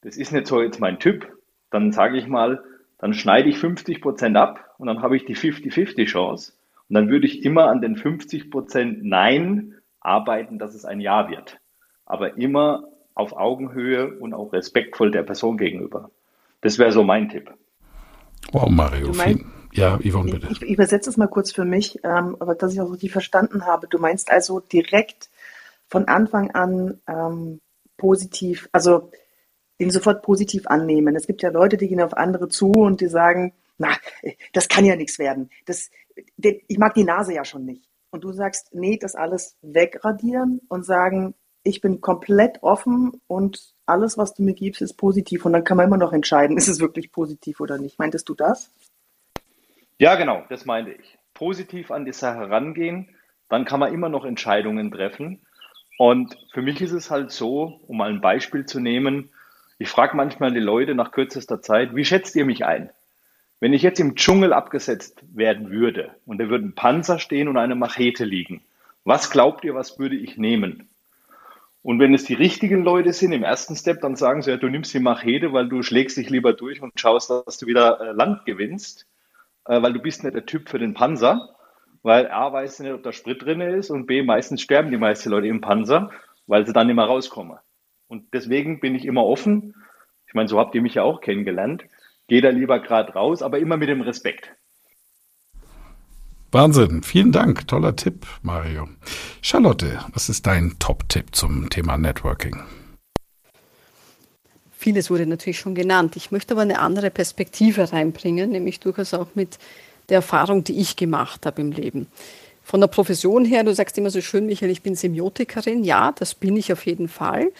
das 0.00 0.16
ist 0.16 0.30
nicht 0.30 0.46
so 0.46 0.62
jetzt 0.62 0.78
mein 0.78 1.00
Typ, 1.00 1.26
dann 1.70 1.90
sage 1.90 2.18
ich 2.18 2.28
mal, 2.28 2.62
dann 2.98 3.14
schneide 3.14 3.48
ich 3.48 3.56
50% 3.56 4.36
ab 4.36 4.72
und 4.78 4.86
dann 4.86 5.02
habe 5.02 5.16
ich 5.16 5.24
die 5.24 5.34
50-50 5.34 6.04
Chance 6.04 6.52
und 6.88 6.94
dann 6.94 7.08
würde 7.08 7.26
ich 7.26 7.44
immer 7.44 7.66
an 7.66 7.80
den 7.80 7.96
50% 7.96 9.00
Nein 9.02 9.74
arbeiten, 9.98 10.60
dass 10.60 10.76
es 10.76 10.84
ein 10.84 11.00
Ja 11.00 11.28
wird. 11.28 11.58
Aber 12.06 12.36
immer 12.36 12.84
auf 13.14 13.32
Augenhöhe 13.32 14.20
und 14.20 14.34
auch 14.34 14.52
respektvoll 14.52 15.10
der 15.10 15.24
Person 15.24 15.58
gegenüber. 15.58 16.12
Das 16.60 16.78
wäre 16.78 16.92
so 16.92 17.02
mein 17.02 17.28
Tipp. 17.28 17.52
Wow, 18.52 18.68
Mario. 18.68 19.12
Meinst, 19.12 19.44
ja, 19.72 19.98
Yvonne, 19.98 20.32
bitte. 20.32 20.48
Ich, 20.50 20.62
ich 20.62 20.70
übersetze 20.70 21.08
es 21.10 21.16
mal 21.16 21.28
kurz 21.28 21.52
für 21.52 21.64
mich, 21.64 22.00
ähm, 22.02 22.36
aber 22.40 22.54
dass 22.54 22.72
ich 22.72 22.80
auch 22.80 22.92
richtig 22.92 23.12
verstanden 23.12 23.66
habe. 23.66 23.86
Du 23.88 23.98
meinst 23.98 24.30
also 24.30 24.60
direkt 24.60 25.30
von 25.86 26.08
Anfang 26.08 26.50
an 26.50 27.00
ähm, 27.06 27.60
positiv, 27.96 28.68
also 28.72 29.10
den 29.78 29.90
sofort 29.90 30.22
positiv 30.22 30.66
annehmen. 30.66 31.16
Es 31.16 31.26
gibt 31.26 31.42
ja 31.42 31.50
Leute, 31.50 31.76
die 31.76 31.88
gehen 31.88 32.00
auf 32.00 32.14
andere 32.14 32.48
zu 32.48 32.70
und 32.70 33.00
die 33.00 33.08
sagen, 33.08 33.54
na, 33.78 33.88
das 34.52 34.68
kann 34.68 34.84
ja 34.84 34.96
nichts 34.96 35.18
werden. 35.18 35.50
Das, 35.66 35.90
ich 36.36 36.78
mag 36.78 36.94
die 36.94 37.04
Nase 37.04 37.32
ja 37.32 37.44
schon 37.44 37.64
nicht. 37.64 37.88
Und 38.10 38.24
du 38.24 38.32
sagst, 38.32 38.74
nee, 38.74 38.98
das 38.98 39.14
alles 39.14 39.56
wegradieren 39.62 40.60
und 40.68 40.84
sagen, 40.84 41.34
ich 41.62 41.80
bin 41.80 42.00
komplett 42.00 42.62
offen 42.62 43.20
und 43.26 43.74
alles, 43.86 44.16
was 44.16 44.34
du 44.34 44.42
mir 44.42 44.54
gibst, 44.54 44.82
ist 44.82 44.94
positiv. 44.94 45.44
Und 45.44 45.52
dann 45.52 45.64
kann 45.64 45.76
man 45.76 45.86
immer 45.86 45.96
noch 45.96 46.12
entscheiden, 46.12 46.56
ist 46.58 46.68
es 46.68 46.80
wirklich 46.80 47.12
positiv 47.12 47.60
oder 47.60 47.78
nicht. 47.78 47.98
Meintest 47.98 48.28
du 48.28 48.34
das? 48.34 48.72
Ja, 49.98 50.14
genau, 50.14 50.44
das 50.48 50.64
meinte 50.64 50.92
ich. 50.92 51.18
Positiv 51.34 51.90
an 51.90 52.04
die 52.04 52.12
Sache 52.12 52.50
rangehen, 52.50 53.08
dann 53.48 53.64
kann 53.64 53.80
man 53.80 53.92
immer 53.92 54.08
noch 54.08 54.24
Entscheidungen 54.24 54.90
treffen. 54.90 55.40
Und 55.98 56.36
für 56.52 56.62
mich 56.62 56.80
ist 56.80 56.92
es 56.92 57.10
halt 57.10 57.30
so, 57.30 57.80
um 57.86 57.98
mal 57.98 58.10
ein 58.10 58.20
Beispiel 58.20 58.64
zu 58.64 58.80
nehmen, 58.80 59.30
ich 59.78 59.88
frage 59.88 60.16
manchmal 60.16 60.52
die 60.52 60.60
Leute 60.60 60.94
nach 60.94 61.10
kürzester 61.10 61.62
Zeit, 61.62 61.94
wie 61.94 62.04
schätzt 62.04 62.36
ihr 62.36 62.44
mich 62.44 62.66
ein? 62.66 62.90
Wenn 63.60 63.72
ich 63.72 63.82
jetzt 63.82 64.00
im 64.00 64.14
Dschungel 64.14 64.52
abgesetzt 64.52 65.22
werden 65.34 65.70
würde 65.70 66.14
und 66.26 66.38
da 66.38 66.48
würden 66.48 66.74
Panzer 66.74 67.18
stehen 67.18 67.48
und 67.48 67.56
eine 67.56 67.74
Machete 67.74 68.24
liegen, 68.24 68.62
was 69.04 69.30
glaubt 69.30 69.64
ihr, 69.64 69.74
was 69.74 69.98
würde 69.98 70.16
ich 70.16 70.36
nehmen? 70.36 70.88
Und 71.82 71.98
wenn 71.98 72.12
es 72.12 72.24
die 72.24 72.34
richtigen 72.34 72.84
Leute 72.84 73.12
sind 73.12 73.32
im 73.32 73.42
ersten 73.42 73.74
Step, 73.74 74.02
dann 74.02 74.16
sagen 74.16 74.42
sie, 74.42 74.50
ja, 74.50 74.56
du 74.58 74.68
nimmst 74.68 74.92
die 74.92 75.00
Machete, 75.00 75.52
weil 75.52 75.68
du 75.68 75.82
schlägst 75.82 76.16
dich 76.16 76.28
lieber 76.28 76.52
durch 76.52 76.82
und 76.82 76.98
schaust, 77.00 77.30
dass 77.30 77.58
du 77.58 77.66
wieder 77.66 78.00
äh, 78.00 78.12
Land 78.12 78.44
gewinnst, 78.44 79.06
äh, 79.64 79.80
weil 79.80 79.94
du 79.94 80.00
bist 80.00 80.22
nicht 80.22 80.34
der 80.34 80.44
Typ 80.44 80.68
für 80.68 80.78
den 80.78 80.92
Panzer, 80.92 81.56
weil 82.02 82.30
A 82.30 82.52
weiß 82.52 82.80
nicht, 82.80 82.92
ob 82.92 83.02
da 83.02 83.12
Sprit 83.12 83.42
drin 83.42 83.60
ist 83.62 83.90
und 83.90 84.06
B 84.06 84.22
meistens 84.22 84.60
sterben 84.60 84.90
die 84.90 84.98
meisten 84.98 85.30
Leute 85.30 85.46
im 85.46 85.62
Panzer, 85.62 86.10
weil 86.46 86.66
sie 86.66 86.72
dann 86.72 86.86
nicht 86.86 86.96
mehr 86.96 87.06
rauskommen. 87.06 87.58
Und 88.08 88.34
deswegen 88.34 88.80
bin 88.80 88.94
ich 88.94 89.06
immer 89.06 89.24
offen. 89.24 89.74
Ich 90.26 90.34
meine, 90.34 90.48
so 90.48 90.58
habt 90.58 90.74
ihr 90.74 90.82
mich 90.82 90.94
ja 90.94 91.02
auch 91.02 91.20
kennengelernt. 91.20 91.84
Geh 92.28 92.40
da 92.40 92.50
lieber 92.50 92.80
gerade 92.80 93.12
raus, 93.12 93.42
aber 93.42 93.58
immer 93.58 93.76
mit 93.76 93.88
dem 93.88 94.02
Respekt. 94.02 94.54
Wahnsinn. 96.52 97.02
Vielen 97.04 97.30
Dank. 97.30 97.68
Toller 97.68 97.94
Tipp, 97.94 98.26
Mario. 98.42 98.88
Charlotte, 99.40 100.00
was 100.12 100.28
ist 100.28 100.46
dein 100.46 100.76
Top-Tipp 100.80 101.34
zum 101.34 101.70
Thema 101.70 101.96
Networking? 101.96 102.60
Vieles 104.72 105.10
wurde 105.10 105.26
natürlich 105.26 105.60
schon 105.60 105.74
genannt. 105.74 106.16
Ich 106.16 106.32
möchte 106.32 106.54
aber 106.54 106.62
eine 106.62 106.80
andere 106.80 107.10
Perspektive 107.10 107.92
reinbringen, 107.92 108.50
nämlich 108.50 108.80
durchaus 108.80 109.14
auch 109.14 109.28
mit 109.34 109.58
der 110.08 110.16
Erfahrung, 110.16 110.64
die 110.64 110.80
ich 110.80 110.96
gemacht 110.96 111.46
habe 111.46 111.60
im 111.60 111.70
Leben. 111.70 112.08
Von 112.64 112.80
der 112.80 112.88
Profession 112.88 113.44
her, 113.44 113.62
du 113.62 113.74
sagst 113.74 113.96
immer 113.98 114.10
so 114.10 114.20
schön, 114.20 114.46
Michael, 114.46 114.70
ich 114.70 114.82
bin 114.82 114.96
Semiotikerin. 114.96 115.84
Ja, 115.84 116.12
das 116.12 116.34
bin 116.34 116.56
ich 116.56 116.72
auf 116.72 116.84
jeden 116.86 117.08
Fall. 117.08 117.52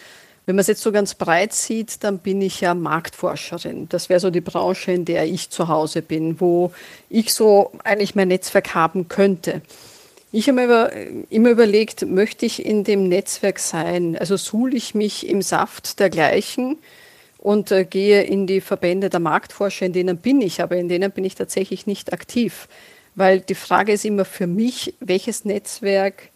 Wenn 0.45 0.55
man 0.55 0.61
es 0.61 0.67
jetzt 0.67 0.81
so 0.81 0.91
ganz 0.91 1.13
breit 1.13 1.53
sieht, 1.53 2.03
dann 2.03 2.17
bin 2.17 2.41
ich 2.41 2.61
ja 2.61 2.73
Marktforscherin. 2.73 3.87
Das 3.89 4.09
wäre 4.09 4.19
so 4.19 4.31
die 4.31 4.41
Branche, 4.41 4.91
in 4.91 5.05
der 5.05 5.25
ich 5.25 5.49
zu 5.49 5.67
Hause 5.67 6.01
bin, 6.01 6.41
wo 6.41 6.73
ich 7.09 7.33
so 7.33 7.71
eigentlich 7.83 8.15
mein 8.15 8.29
Netzwerk 8.29 8.73
haben 8.73 9.07
könnte. 9.07 9.61
Ich 10.31 10.47
habe 10.47 10.55
mir 10.55 10.65
über, 10.65 10.91
immer 11.29 11.49
überlegt, 11.49 12.07
möchte 12.07 12.45
ich 12.45 12.65
in 12.65 12.83
dem 12.83 13.07
Netzwerk 13.07 13.59
sein? 13.59 14.17
Also 14.17 14.37
suhle 14.37 14.77
ich 14.77 14.95
mich 14.95 15.27
im 15.27 15.41
Saft 15.41 15.99
dergleichen 15.99 16.77
und 17.37 17.71
äh, 17.71 17.83
gehe 17.83 18.23
in 18.23 18.47
die 18.47 18.61
Verbände 18.61 19.09
der 19.09 19.19
Marktforscher, 19.19 19.85
in 19.85 19.93
denen 19.93 20.17
bin 20.17 20.41
ich, 20.41 20.61
aber 20.61 20.77
in 20.77 20.87
denen 20.87 21.11
bin 21.11 21.25
ich 21.25 21.35
tatsächlich 21.35 21.85
nicht 21.85 22.13
aktiv. 22.13 22.67
Weil 23.13 23.41
die 23.41 23.55
Frage 23.55 23.91
ist 23.91 24.05
immer 24.05 24.25
für 24.25 24.47
mich, 24.47 24.95
welches 25.01 25.43
Netzwerk 25.43 26.30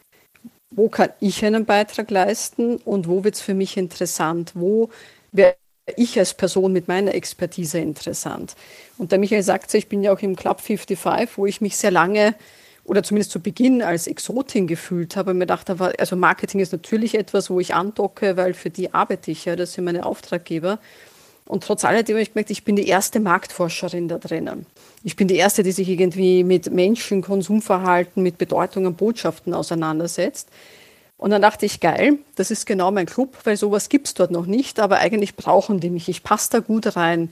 wo 0.76 0.90
kann 0.90 1.10
ich 1.20 1.44
einen 1.46 1.66
Beitrag 1.66 2.12
leisten 2.12 2.78
und 2.78 3.08
wo 3.08 3.24
wird 3.24 3.36
es 3.36 3.42
für 3.42 3.54
mich 3.54 3.78
interessant, 3.78 4.52
wo 4.56 4.90
wäre 5.32 5.56
ich 5.96 6.18
als 6.20 6.34
Person 6.34 6.74
mit 6.74 6.88
meiner 6.88 7.14
Expertise 7.14 7.80
interessant. 7.80 8.56
Und 8.98 9.12
der 9.12 9.20
Michael 9.20 9.44
sagt, 9.44 9.74
ich 9.74 9.88
bin 9.88 10.04
ja 10.04 10.12
auch 10.12 10.20
im 10.20 10.36
Club 10.36 10.62
55, 10.62 11.38
wo 11.38 11.46
ich 11.46 11.62
mich 11.62 11.78
sehr 11.78 11.92
lange 11.92 12.36
oder 12.84 13.04
zumindest 13.04 13.32
zu 13.32 13.40
Beginn 13.40 13.82
als 13.82 14.08
Exotin 14.08 14.68
gefühlt 14.68 15.16
habe 15.16 15.32
und 15.32 15.38
mir 15.38 15.46
dachte, 15.48 15.78
also 15.98 16.16
Marketing 16.16 16.60
ist 16.60 16.72
natürlich 16.72 17.16
etwas, 17.16 17.50
wo 17.50 17.60
ich 17.60 17.74
andocke, 17.74 18.38
weil 18.38 18.54
für 18.54 18.70
die 18.70 18.94
arbeite 18.94 19.32
ich 19.32 19.46
ja, 19.46 19.56
das 19.56 19.74
sind 19.74 19.86
meine 19.86 20.06
Auftraggeber. 20.06 20.80
Und 21.48 21.64
trotz 21.64 21.86
alledem 21.86 22.16
habe 22.16 22.24
ich 22.24 22.34
gemerkt, 22.34 22.50
ich 22.50 22.64
bin 22.64 22.76
die 22.76 22.88
erste 22.88 23.20
Marktforscherin 23.20 24.08
da 24.08 24.18
drinnen. 24.18 24.66
Ich 25.04 25.16
bin 25.16 25.28
die 25.28 25.36
erste, 25.36 25.62
die 25.62 25.72
sich 25.72 25.88
irgendwie 25.88 26.44
mit 26.44 26.72
Menschen, 26.72 27.22
Konsumverhalten, 27.22 28.24
mit 28.24 28.40
Bedeutungen, 28.40 28.96
Botschaften 28.96 29.54
auseinandersetzt. 29.54 30.50
Und 31.18 31.30
dann 31.30 31.42
dachte 31.42 31.66
ich, 31.66 31.80
geil, 31.80 32.18
das 32.36 32.52
ist 32.52 32.66
genau 32.66 32.92
mein 32.92 33.06
Club, 33.06 33.38
weil 33.44 33.58
sowas 33.58 33.90
gibt 33.90 34.08
es 34.08 34.14
dort 34.16 34.32
noch 34.32 34.48
nicht, 34.48 34.80
aber 34.80 34.98
eigentlich 34.98 35.36
brauchen 35.36 35.80
die 35.80 35.90
mich. 35.90 36.10
Ich 36.10 36.24
passe 36.24 36.50
da 36.52 36.60
gut 36.60 36.96
rein. 36.96 37.32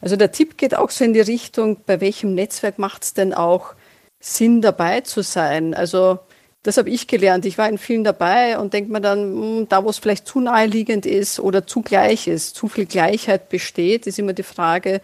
Also 0.00 0.16
der 0.16 0.32
Tipp 0.32 0.58
geht 0.58 0.76
auch 0.76 0.90
so 0.90 1.04
in 1.04 1.14
die 1.14 1.20
Richtung, 1.20 1.78
bei 1.86 2.00
welchem 2.00 2.34
Netzwerk 2.34 2.78
macht 2.78 3.04
es 3.04 3.14
denn 3.14 3.32
auch 3.32 3.74
Sinn, 4.20 4.60
dabei 4.60 5.00
zu 5.02 5.22
sein? 5.22 5.74
Also 5.74 6.18
das 6.64 6.78
habe 6.78 6.90
ich 6.90 7.06
gelernt. 7.06 7.44
Ich 7.44 7.58
war 7.58 7.68
in 7.68 7.78
vielen 7.78 8.04
dabei 8.04 8.58
und 8.58 8.72
denke 8.72 8.90
mir 8.90 9.00
dann, 9.00 9.20
hm, 9.20 9.68
da 9.68 9.84
wo 9.84 9.90
es 9.90 9.98
vielleicht 9.98 10.26
zu 10.26 10.40
naheliegend 10.40 11.06
ist 11.06 11.38
oder 11.38 11.66
zu 11.66 11.82
gleich 11.82 12.26
ist, 12.26 12.56
zu 12.56 12.68
viel 12.68 12.86
Gleichheit 12.86 13.50
besteht, 13.50 14.06
ist 14.06 14.18
immer 14.18 14.32
die 14.32 14.42
Frage, 14.42 15.00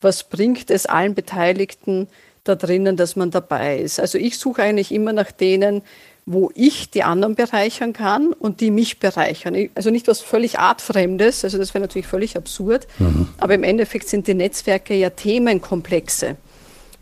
was 0.00 0.24
bringt 0.24 0.70
es 0.70 0.86
allen 0.86 1.14
Beteiligten 1.14 2.08
da 2.42 2.56
drinnen, 2.56 2.96
dass 2.96 3.16
man 3.16 3.30
dabei 3.30 3.78
ist. 3.78 4.00
Also 4.00 4.18
ich 4.18 4.38
suche 4.38 4.62
eigentlich 4.62 4.92
immer 4.92 5.12
nach 5.12 5.30
denen, 5.30 5.82
wo 6.26 6.50
ich 6.54 6.90
die 6.90 7.04
anderen 7.04 7.36
bereichern 7.36 7.92
kann 7.92 8.32
und 8.32 8.60
die 8.60 8.72
mich 8.72 8.98
bereichern. 8.98 9.68
Also 9.76 9.90
nicht 9.90 10.08
was 10.08 10.20
völlig 10.20 10.58
artfremdes, 10.58 11.44
also 11.44 11.58
das 11.58 11.74
wäre 11.74 11.82
natürlich 11.82 12.08
völlig 12.08 12.36
absurd, 12.36 12.88
mhm. 12.98 13.28
aber 13.38 13.54
im 13.54 13.62
Endeffekt 13.62 14.08
sind 14.08 14.26
die 14.26 14.34
Netzwerke 14.34 14.94
ja 14.94 15.10
Themenkomplexe 15.10 16.36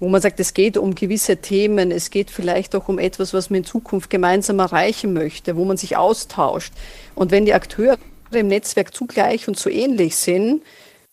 wo 0.03 0.09
man 0.09 0.21
sagt, 0.21 0.41
es 0.41 0.53
geht 0.53 0.77
um 0.77 0.97
gewisse 0.97 1.37
Themen, 1.37 1.93
es 1.93 2.11
geht 2.11 2.33
vielleicht 2.33 2.75
auch 2.75 2.89
um 2.89 2.99
etwas, 2.99 3.33
was 3.35 3.51
man 3.51 3.59
in 3.59 3.65
Zukunft 3.65 4.11
gemeinsam 4.11 4.59
erreichen 4.59 5.13
möchte, 5.13 5.55
wo 5.55 5.65
man 5.65 5.77
sich 5.77 5.97
austauscht. 5.97 6.73
Und 7.15 7.31
wenn 7.31 7.45
die 7.45 7.55
Akteure 7.55 7.99
im 8.33 8.49
Netzwerk 8.49 8.93
zugleich 8.93 9.47
und 9.47 9.57
so 9.57 9.71
ähnlich 9.71 10.17
sind, 10.17 10.65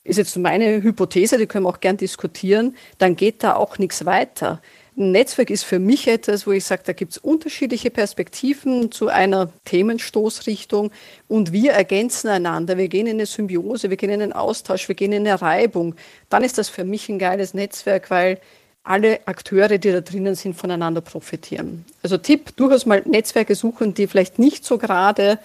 ist 0.04 0.18
jetzt 0.18 0.36
meine 0.38 0.82
Hypothese, 0.82 1.38
die 1.38 1.46
können 1.46 1.66
wir 1.66 1.70
auch 1.70 1.82
gern 1.82 1.98
diskutieren, 1.98 2.76
dann 2.98 3.16
geht 3.16 3.44
da 3.44 3.58
auch 3.58 3.78
nichts 3.78 4.08
weiter. 4.08 4.60
Ein 4.98 5.12
Netzwerk 5.12 5.52
ist 5.52 5.66
für 5.66 5.78
mich 5.78 6.08
etwas, 6.08 6.48
wo 6.48 6.52
ich 6.52 6.66
sage, 6.66 6.82
da 6.84 6.94
gibt 6.94 7.12
es 7.12 7.20
unterschiedliche 7.20 7.92
Perspektiven 7.92 8.92
zu 8.92 9.08
einer 9.08 9.54
Themenstoßrichtung 9.66 10.90
und 11.28 11.52
wir 11.52 11.74
ergänzen 11.74 12.30
einander. 12.30 12.78
Wir 12.78 12.88
gehen 12.88 13.06
in 13.06 13.18
eine 13.18 13.28
Symbiose, 13.28 13.92
wir 13.92 13.98
gehen 13.98 14.10
in 14.10 14.24
einen 14.24 14.34
Austausch, 14.34 14.88
wir 14.88 14.96
gehen 14.96 15.12
in 15.12 15.28
eine 15.28 15.40
Reibung. 15.40 15.94
Dann 16.30 16.44
ist 16.44 16.58
das 16.58 16.70
für 16.70 16.86
mich 16.86 17.08
ein 17.08 17.20
geiles 17.20 17.54
Netzwerk, 17.54 18.10
weil 18.10 18.42
alle 18.84 19.28
Akteure, 19.28 19.78
die 19.78 19.92
da 19.92 20.02
drinnen 20.02 20.36
sind, 20.36 20.56
voneinander 20.56 21.02
profitieren. 21.02 21.86
Also 22.02 22.18
Tipp, 22.18 22.56
durchaus 22.56 22.86
mal 22.86 23.02
Netzwerke 23.06 23.56
suchen, 23.56 23.94
die 23.94 24.08
vielleicht 24.08 24.40
nicht 24.40 24.66
so 24.66 24.78
gerade 24.78 25.40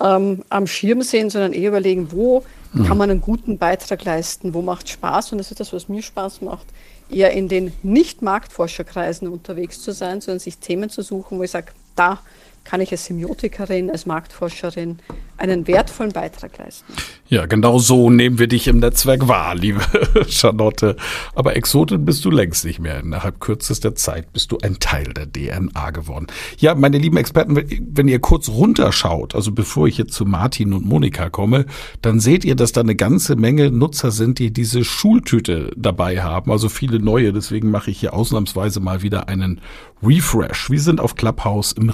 ähm, 0.00 0.44
am 0.48 0.66
Schirm 0.66 1.02
sind, 1.02 1.30
sondern 1.30 1.52
eher 1.52 1.68
überlegen, 1.68 2.12
wo 2.12 2.44
mhm. 2.72 2.86
kann 2.86 2.98
man 2.98 3.10
einen 3.10 3.20
guten 3.20 3.58
Beitrag 3.58 4.04
leisten, 4.04 4.54
wo 4.54 4.62
macht 4.62 4.88
Spaß 4.88 5.32
und 5.32 5.38
das 5.38 5.50
ist 5.50 5.60
das, 5.60 5.72
was 5.72 5.88
mir 5.88 6.02
Spaß 6.02 6.40
macht, 6.42 6.66
eher 7.10 7.32
in 7.32 7.48
den 7.48 7.72
Nicht-Marktforscherkreisen 7.82 9.28
unterwegs 9.28 9.80
zu 9.80 9.92
sein, 9.92 10.20
sondern 10.20 10.40
sich 10.40 10.58
Themen 10.58 10.90
zu 10.90 11.02
suchen, 11.02 11.38
wo 11.38 11.42
ich 11.42 11.50
sage, 11.50 11.72
da 11.96 12.20
kann 12.64 12.80
ich 12.80 12.90
als 12.92 13.06
Semiotikerin, 13.06 13.90
als 13.90 14.06
Marktforscherin 14.06 14.98
einen 15.38 15.66
wertvollen 15.66 16.12
Beitrag 16.12 16.58
leisten. 16.58 16.92
Ja, 17.28 17.46
genau 17.46 17.78
so 17.78 18.10
nehmen 18.10 18.38
wir 18.38 18.48
dich 18.48 18.68
im 18.68 18.78
Netzwerk 18.78 19.28
wahr, 19.28 19.54
liebe 19.54 19.80
Charlotte. 20.28 20.96
Aber 21.34 21.56
Exotin 21.56 22.04
bist 22.04 22.24
du 22.24 22.30
längst 22.30 22.64
nicht 22.64 22.80
mehr. 22.80 23.00
Innerhalb 23.00 23.40
kürzester 23.40 23.94
Zeit 23.94 24.32
bist 24.32 24.50
du 24.50 24.58
ein 24.58 24.78
Teil 24.80 25.12
der 25.14 25.30
DNA 25.30 25.90
geworden. 25.90 26.26
Ja, 26.58 26.74
meine 26.74 26.98
lieben 26.98 27.16
Experten, 27.16 27.56
wenn 27.56 28.08
ihr 28.08 28.18
kurz 28.18 28.48
runterschaut, 28.48 29.34
also 29.34 29.52
bevor 29.52 29.86
ich 29.86 29.98
jetzt 29.98 30.14
zu 30.14 30.24
Martin 30.24 30.72
und 30.72 30.84
Monika 30.84 31.30
komme, 31.30 31.66
dann 32.02 32.18
seht 32.18 32.44
ihr, 32.44 32.56
dass 32.56 32.72
da 32.72 32.80
eine 32.80 32.96
ganze 32.96 33.36
Menge 33.36 33.70
Nutzer 33.70 34.10
sind, 34.10 34.38
die 34.38 34.52
diese 34.52 34.84
Schultüte 34.84 35.70
dabei 35.76 36.22
haben. 36.22 36.50
Also 36.50 36.68
viele 36.68 36.98
neue. 36.98 37.32
Deswegen 37.32 37.70
mache 37.70 37.90
ich 37.90 38.00
hier 38.00 38.14
ausnahmsweise 38.14 38.80
mal 38.80 39.02
wieder 39.02 39.28
einen 39.28 39.60
Refresh. 40.02 40.70
Wir 40.70 40.80
sind 40.80 41.00
auf 41.00 41.16
Clubhouse 41.16 41.72
im 41.72 41.90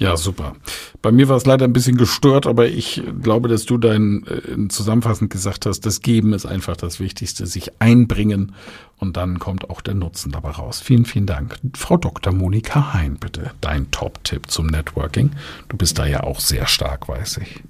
ja, 0.03 0.17
super. 0.17 0.55
Bei 1.01 1.12
mir 1.12 1.29
war 1.29 1.37
es 1.37 1.47
leider 1.47 1.65
ein 1.65 1.73
bisschen 1.73 1.97
gestört, 1.97 2.47
aber 2.47 2.69
ich 2.69 3.03
glaube, 3.23 3.49
dass 3.49 3.65
du 3.65 3.79
dein 3.79 4.25
äh, 4.27 4.69
zusammenfassend 4.69 5.31
gesagt 5.31 5.67
hast, 5.67 5.87
das 5.87 6.01
Geben 6.01 6.33
ist 6.33 6.47
einfach 6.47 6.77
das 6.77 7.01
Wichtigste, 7.01 7.47
sich 7.47 7.81
einbringen 7.81 8.55
und 8.99 9.17
dann 9.17 9.38
kommt 9.38 9.69
auch 9.69 9.81
der 9.81 9.95
Nutzen 9.95 10.33
dabei 10.33 10.51
raus. 10.51 10.81
Vielen, 10.81 11.05
vielen 11.05 11.27
Dank. 11.27 11.57
Frau 11.75 11.97
Dr. 11.97 12.33
Monika 12.33 12.95
Hein, 12.95 13.17
bitte, 13.19 13.51
dein 13.61 13.91
Top-Tipp 13.91 14.51
zum 14.51 14.67
Networking. 14.67 15.31
Du 15.69 15.77
bist 15.77 15.99
da 15.99 16.07
ja 16.07 16.23
auch 16.23 16.41
sehr 16.41 16.67
stark, 16.67 17.09
weiß 17.09 17.38
ich. 17.38 17.62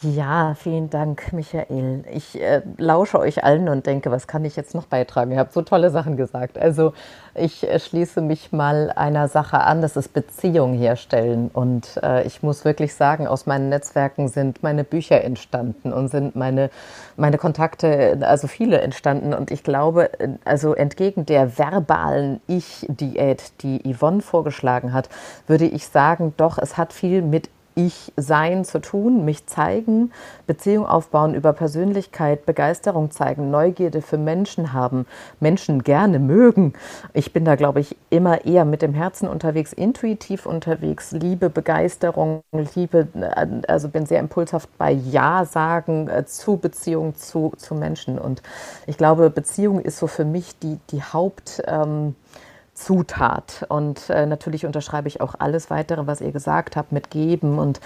Ja, 0.00 0.54
vielen 0.54 0.90
Dank, 0.90 1.32
Michael. 1.32 2.04
Ich 2.12 2.40
äh, 2.40 2.62
lausche 2.76 3.18
euch 3.18 3.42
allen 3.42 3.68
und 3.68 3.84
denke, 3.84 4.12
was 4.12 4.28
kann 4.28 4.44
ich 4.44 4.54
jetzt 4.54 4.72
noch 4.72 4.86
beitragen? 4.86 5.32
Ihr 5.32 5.38
habt 5.40 5.52
so 5.52 5.62
tolle 5.62 5.90
Sachen 5.90 6.16
gesagt. 6.16 6.56
Also 6.56 6.92
ich 7.34 7.68
äh, 7.68 7.80
schließe 7.80 8.20
mich 8.20 8.52
mal 8.52 8.92
einer 8.94 9.26
Sache 9.26 9.58
an, 9.58 9.82
das 9.82 9.96
ist 9.96 10.12
Beziehung 10.12 10.74
herstellen. 10.74 11.50
Und 11.52 11.98
äh, 12.00 12.24
ich 12.28 12.44
muss 12.44 12.64
wirklich 12.64 12.94
sagen, 12.94 13.26
aus 13.26 13.46
meinen 13.46 13.70
Netzwerken 13.70 14.28
sind 14.28 14.62
meine 14.62 14.84
Bücher 14.84 15.24
entstanden 15.24 15.92
und 15.92 16.06
sind 16.06 16.36
meine, 16.36 16.70
meine 17.16 17.36
Kontakte, 17.36 18.18
also 18.20 18.46
viele 18.46 18.80
entstanden. 18.80 19.34
Und 19.34 19.50
ich 19.50 19.64
glaube, 19.64 20.20
äh, 20.20 20.28
also 20.44 20.74
entgegen 20.74 21.26
der 21.26 21.58
verbalen 21.58 22.40
Ich-Diät, 22.46 23.50
die 23.62 23.82
Yvonne 23.92 24.22
vorgeschlagen 24.22 24.92
hat, 24.92 25.08
würde 25.48 25.64
ich 25.64 25.88
sagen, 25.88 26.34
doch, 26.36 26.56
es 26.58 26.76
hat 26.76 26.92
viel 26.92 27.20
mit 27.20 27.50
ich-Sein 27.78 28.64
zu 28.64 28.80
tun, 28.80 29.24
mich 29.24 29.46
zeigen, 29.46 30.10
Beziehung 30.48 30.84
aufbauen 30.84 31.34
über 31.34 31.52
Persönlichkeit, 31.52 32.44
Begeisterung 32.44 33.12
zeigen, 33.12 33.52
Neugierde 33.52 34.02
für 34.02 34.18
Menschen 34.18 34.72
haben, 34.72 35.06
Menschen 35.38 35.84
gerne 35.84 36.18
mögen. 36.18 36.72
Ich 37.14 37.32
bin 37.32 37.44
da, 37.44 37.54
glaube 37.54 37.78
ich, 37.78 37.96
immer 38.10 38.44
eher 38.44 38.64
mit 38.64 38.82
dem 38.82 38.94
Herzen 38.94 39.28
unterwegs, 39.28 39.72
intuitiv 39.72 40.44
unterwegs, 40.44 41.12
Liebe, 41.12 41.50
Begeisterung, 41.50 42.40
Liebe, 42.74 43.06
also 43.68 43.88
bin 43.88 44.06
sehr 44.06 44.18
impulshaft 44.18 44.68
bei 44.76 44.90
Ja 44.90 45.44
sagen 45.44 46.08
äh, 46.08 46.26
zu 46.26 46.56
Beziehung 46.56 47.14
zu, 47.14 47.52
zu 47.56 47.76
Menschen. 47.76 48.18
Und 48.18 48.42
ich 48.88 48.96
glaube, 48.96 49.30
Beziehung 49.30 49.80
ist 49.80 49.98
so 49.98 50.08
für 50.08 50.24
mich 50.24 50.58
die, 50.58 50.78
die 50.90 51.02
Haupt. 51.02 51.62
Ähm, 51.66 52.16
Zutat. 52.78 53.66
Und 53.68 54.08
äh, 54.08 54.24
natürlich 54.24 54.64
unterschreibe 54.64 55.08
ich 55.08 55.20
auch 55.20 55.34
alles 55.38 55.68
weitere, 55.68 56.06
was 56.06 56.20
ihr 56.20 56.30
gesagt 56.30 56.76
habt, 56.76 56.92
mit 56.92 57.10
geben 57.10 57.58
und 57.58 57.80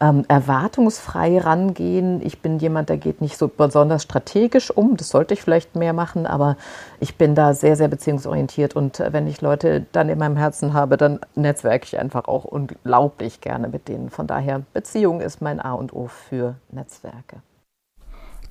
ähm, 0.00 0.24
erwartungsfrei 0.28 1.38
rangehen. 1.38 2.20
Ich 2.24 2.42
bin 2.42 2.58
jemand, 2.58 2.90
der 2.90 2.98
geht 2.98 3.22
nicht 3.22 3.38
so 3.38 3.48
besonders 3.48 4.02
strategisch 4.02 4.70
um. 4.70 4.96
Das 4.96 5.08
sollte 5.08 5.32
ich 5.34 5.42
vielleicht 5.42 5.76
mehr 5.76 5.94
machen, 5.94 6.26
aber 6.26 6.56
ich 7.00 7.16
bin 7.16 7.34
da 7.34 7.54
sehr, 7.54 7.76
sehr 7.76 7.88
beziehungsorientiert. 7.88 8.76
Und 8.76 9.00
äh, 9.00 9.12
wenn 9.12 9.26
ich 9.26 9.40
Leute 9.40 9.86
dann 9.92 10.10
in 10.10 10.18
meinem 10.18 10.36
Herzen 10.36 10.74
habe, 10.74 10.98
dann 10.98 11.20
netzwerke 11.34 11.86
ich 11.86 11.98
einfach 11.98 12.28
auch 12.28 12.44
unglaublich 12.44 13.40
gerne 13.40 13.68
mit 13.68 13.88
denen. 13.88 14.10
Von 14.10 14.26
daher, 14.26 14.60
Beziehung 14.74 15.20
ist 15.22 15.40
mein 15.40 15.58
A 15.58 15.72
und 15.72 15.94
O 15.94 16.08
für 16.08 16.56
Netzwerke. 16.70 17.36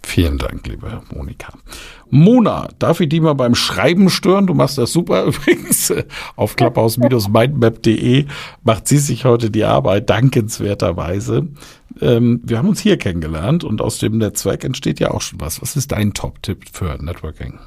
Vielen 0.05 0.37
Dank, 0.37 0.67
liebe 0.67 1.01
Monika. 1.13 1.53
Mona, 2.09 2.67
darf 2.77 2.99
ich 2.99 3.09
die 3.09 3.19
mal 3.19 3.33
beim 3.33 3.55
Schreiben 3.55 4.09
stören? 4.09 4.45
Du 4.45 4.53
machst 4.53 4.77
das 4.77 4.91
super 4.91 5.23
übrigens. 5.25 5.93
Auf 6.35 6.55
klapphaus-mindmap.de 6.55 8.25
macht 8.63 8.87
sie 8.87 8.97
sich 8.97 9.25
heute 9.25 9.49
die 9.49 9.63
Arbeit, 9.63 10.09
dankenswerterweise. 10.09 11.47
Ähm, 12.01 12.41
wir 12.43 12.57
haben 12.57 12.69
uns 12.69 12.81
hier 12.81 12.97
kennengelernt 12.97 13.63
und 13.63 13.81
aus 13.81 13.97
dem 13.97 14.17
Netzwerk 14.17 14.63
entsteht 14.63 14.99
ja 14.99 15.11
auch 15.11 15.21
schon 15.21 15.39
was. 15.39 15.61
Was 15.61 15.75
ist 15.75 15.91
dein 15.91 16.13
Top-Tipp 16.13 16.65
für 16.71 17.01
Networking? 17.01 17.59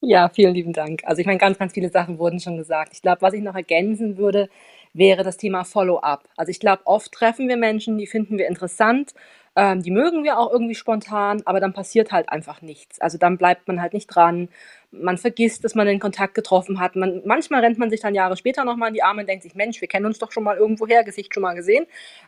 Ja, 0.00 0.28
vielen 0.28 0.54
lieben 0.54 0.72
Dank. 0.72 1.02
Also 1.04 1.20
ich 1.20 1.26
meine, 1.26 1.38
ganz, 1.38 1.58
ganz 1.58 1.72
viele 1.72 1.90
Sachen 1.90 2.18
wurden 2.18 2.40
schon 2.40 2.56
gesagt. 2.56 2.92
Ich 2.94 3.02
glaube, 3.02 3.20
was 3.20 3.34
ich 3.34 3.42
noch 3.42 3.56
ergänzen 3.56 4.16
würde, 4.16 4.48
wäre 4.92 5.24
das 5.24 5.36
Thema 5.36 5.64
Follow-up. 5.64 6.28
Also 6.36 6.50
ich 6.50 6.60
glaube, 6.60 6.82
oft 6.86 7.12
treffen 7.12 7.48
wir 7.48 7.56
Menschen, 7.56 7.98
die 7.98 8.06
finden 8.06 8.38
wir 8.38 8.48
interessant 8.48 9.12
ähm, 9.58 9.82
die 9.82 9.90
mögen 9.90 10.22
wir 10.22 10.38
auch 10.38 10.52
irgendwie 10.52 10.76
spontan, 10.76 11.42
aber 11.44 11.58
dann 11.58 11.72
passiert 11.72 12.12
halt 12.12 12.28
einfach 12.28 12.62
nichts. 12.62 13.00
Also 13.00 13.18
dann 13.18 13.36
bleibt 13.38 13.66
man 13.66 13.82
halt 13.82 13.92
nicht 13.92 14.06
dran. 14.06 14.50
Man 14.92 15.18
vergisst, 15.18 15.64
dass 15.64 15.74
man 15.74 15.88
den 15.88 15.98
Kontakt 15.98 16.36
getroffen 16.36 16.78
hat. 16.78 16.94
Man, 16.94 17.22
manchmal 17.24 17.62
rennt 17.62 17.76
man 17.76 17.90
sich 17.90 18.00
dann 18.00 18.14
Jahre 18.14 18.36
später 18.36 18.64
nochmal 18.64 18.90
in 18.90 18.94
die 18.94 19.02
Arme 19.02 19.22
und 19.22 19.28
denkt 19.28 19.42
sich, 19.42 19.56
Mensch, 19.56 19.80
wir 19.80 19.88
kennen 19.88 20.06
uns 20.06 20.20
doch 20.20 20.30
schon 20.30 20.44
mal 20.44 20.56
irgendwoher, 20.56 21.02
Gesicht 21.02 21.34
schon 21.34 21.42
mal 21.42 21.54
gesehen, 21.54 21.86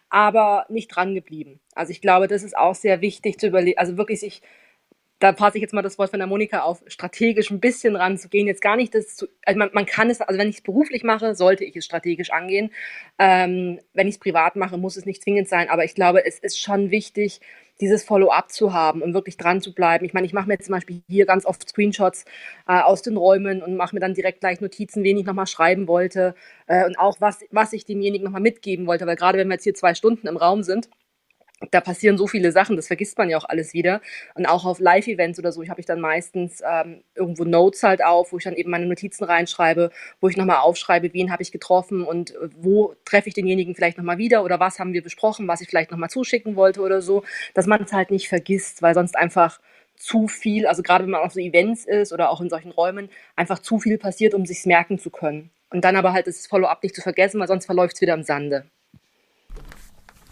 aber 0.09 0.67
nicht 0.71 0.89
dran 0.89 1.15
geblieben. 1.15 1.61
Also 1.77 1.93
ich 1.93 2.01
glaube, 2.01 2.27
das 2.27 2.43
ist 2.43 2.59
auch 2.59 2.75
sehr 2.75 3.01
wichtig 3.01 3.39
zu 3.39 3.47
überlegen, 3.47 3.79
also 3.79 3.97
wirklich 3.97 4.19
sich 4.19 4.43
da 5.21 5.33
passe 5.33 5.59
ich 5.59 5.63
jetzt 5.63 5.75
mal 5.75 5.83
das 5.83 5.99
Wort 5.99 6.11
von 6.11 6.19
der 6.19 6.27
Monika 6.27 6.63
auf, 6.63 6.83
strategisch 6.87 7.51
ein 7.51 7.61
bisschen 7.61 7.95
ranzugehen. 7.95 8.47
Jetzt 8.47 8.63
gar 8.63 8.77
nicht 8.77 8.95
das 8.95 9.17
zu, 9.17 9.27
also 9.45 9.59
man, 9.59 9.69
man 9.75 9.85
kann 9.85 10.09
es, 10.09 10.23
also 10.23 10.41
wenn 10.41 10.49
ich 10.49 10.57
es 10.57 10.63
beruflich 10.63 11.05
mache, 11.05 11.35
sollte 11.35 11.63
ich 11.65 11.77
es 11.77 11.85
strategisch 11.85 12.31
angehen. 12.33 12.71
Ähm, 13.19 13.81
wenn 13.93 14.09
ich 14.09 14.15
es 14.15 14.19
privat 14.19 14.57
mache, 14.57 14.79
muss 14.79 14.97
es 14.97 15.05
nicht 15.05 15.23
zwingend 15.23 15.47
sein. 15.47 15.69
Aber 15.69 15.85
ich 15.85 15.95
glaube, 15.95 16.25
es 16.25 16.39
ist 16.39 16.59
schon 16.59 16.91
wichtig, 16.91 17.41
dieses 17.83 18.03
Follow-up 18.03 18.51
zu 18.51 18.73
haben 18.73 19.03
und 19.03 19.13
wirklich 19.13 19.37
dran 19.37 19.61
zu 19.61 19.75
bleiben. 19.75 20.07
Ich 20.07 20.15
meine, 20.15 20.27
ich 20.27 20.33
mache 20.33 20.49
mir 20.49 20.55
jetzt 20.55 20.67
zum 20.67 20.75
Beispiel 20.75 21.03
hier 21.09 21.27
ganz 21.27 21.45
oft 21.45 21.69
Screenshots 21.69 22.25
äh, 22.67 22.81
aus 22.81 23.03
den 23.03 23.17
Räumen 23.19 23.63
und 23.63 23.77
mache 23.77 23.95
mir 23.95 24.01
dann 24.01 24.15
direkt 24.15 24.41
gleich 24.41 24.61
Notizen, 24.63 25.03
wen 25.05 25.19
ich 25.19 25.27
nochmal 25.27 25.47
schreiben 25.47 25.87
wollte 25.87 26.35
äh, 26.67 26.87
und 26.87 26.99
auch 26.99 27.21
was, 27.21 27.41
was 27.51 27.75
ich 27.75 27.85
demjenigen 27.85 28.25
nochmal 28.25 28.43
mitgeben 28.43 28.87
wollte. 28.87 29.07
Weil 29.07 29.17
gerade 29.17 29.39
wenn 29.39 29.49
wir 29.49 29.55
jetzt 29.55 29.65
hier 29.65 29.75
zwei 29.75 29.95
Stunden 29.95 30.27
im 30.27 30.37
Raum 30.39 30.63
sind, 30.63 30.89
da 31.71 31.81
passieren 31.81 32.17
so 32.17 32.27
viele 32.27 32.53
Sachen, 32.53 32.77
das 32.77 32.87
vergisst 32.87 33.19
man 33.19 33.29
ja 33.29 33.37
auch 33.37 33.45
alles 33.45 33.75
wieder. 33.75 34.01
Und 34.35 34.47
auch 34.47 34.65
auf 34.65 34.81
Live-Events 34.81 35.39
oder 35.39 35.53
so, 35.53 35.63
ich 35.63 35.69
habe 35.71 35.81
ich 35.81 35.87
dann 35.87 36.01
meistens 36.01 36.63
ähm, 36.67 37.03
irgendwo 37.15 37.45
Notes 37.45 37.83
halt 37.83 38.03
auf, 38.03 38.33
wo 38.33 38.39
ich 38.39 38.45
dann 38.45 38.55
eben 38.55 38.71
meine 38.71 38.87
Notizen 38.87 39.25
reinschreibe, 39.25 39.91
wo 40.21 40.29
ich 40.29 40.37
nochmal 40.37 40.59
aufschreibe, 40.59 41.13
wen 41.13 41.31
habe 41.31 41.43
ich 41.43 41.53
getroffen 41.53 42.05
und 42.05 42.35
äh, 42.35 42.49
wo 42.57 42.95
treffe 43.05 43.29
ich 43.29 43.35
denjenigen 43.35 43.75
vielleicht 43.75 43.99
nochmal 43.99 44.19
wieder 44.19 44.43
oder 44.43 44.59
was 44.59 44.79
haben 44.79 44.93
wir 44.93 45.03
besprochen, 45.03 45.49
was 45.49 45.61
ich 45.61 45.69
vielleicht 45.69 45.91
nochmal 45.91 46.11
zuschicken 46.11 46.57
wollte 46.57 46.81
oder 46.81 47.03
so, 47.03 47.25
dass 47.55 47.67
man 47.67 47.83
es 47.83 47.93
halt 47.93 48.11
nicht 48.11 48.29
vergisst, 48.29 48.81
weil 48.83 48.95
sonst 48.95 49.17
einfach 49.17 49.61
zu 49.97 50.29
viel, 50.29 50.67
also 50.67 50.83
gerade 50.83 51.05
wenn 51.05 51.11
man 51.11 51.21
auf 51.21 51.33
so 51.33 51.41
Events 51.41 51.85
ist 51.85 52.13
oder 52.13 52.31
auch 52.31 52.41
in 52.41 52.49
solchen 52.49 52.71
Räumen, 52.71 53.11
einfach 53.37 53.59
zu 53.59 53.79
viel 53.79 53.99
passiert, 53.99 54.33
um 54.35 54.47
sich's 54.47 54.65
merken 54.65 54.99
zu 54.99 55.11
können. 55.11 55.51
Und 55.71 55.85
dann 55.85 55.97
aber 55.97 56.13
halt 56.13 56.27
das 56.27 56.47
Follow-up 56.47 56.83
nicht 56.83 56.95
zu 56.95 57.03
vergessen, 57.03 57.39
weil 57.39 57.49
sonst 57.49 57.67
verläuft 57.67 57.97
es 57.97 58.01
wieder 58.01 58.15
im 58.15 58.23
Sande. 58.25 58.65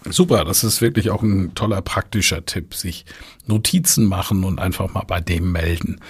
Super, 0.05 0.45
das 0.45 0.65
ist 0.65 0.81
wirklich 0.81 1.11
auch 1.11 1.23
ein 1.23 1.55
toller 1.55 1.83
praktischer 1.83 2.45
Tipp, 2.45 2.75
sich 2.75 3.05
Notizen 3.47 4.07
machen 4.07 4.45
und 4.45 4.61
einfach 4.61 4.93
mal 4.93 5.05
bei 5.07 5.21
dem 5.21 5.53
melden, 5.53 6.01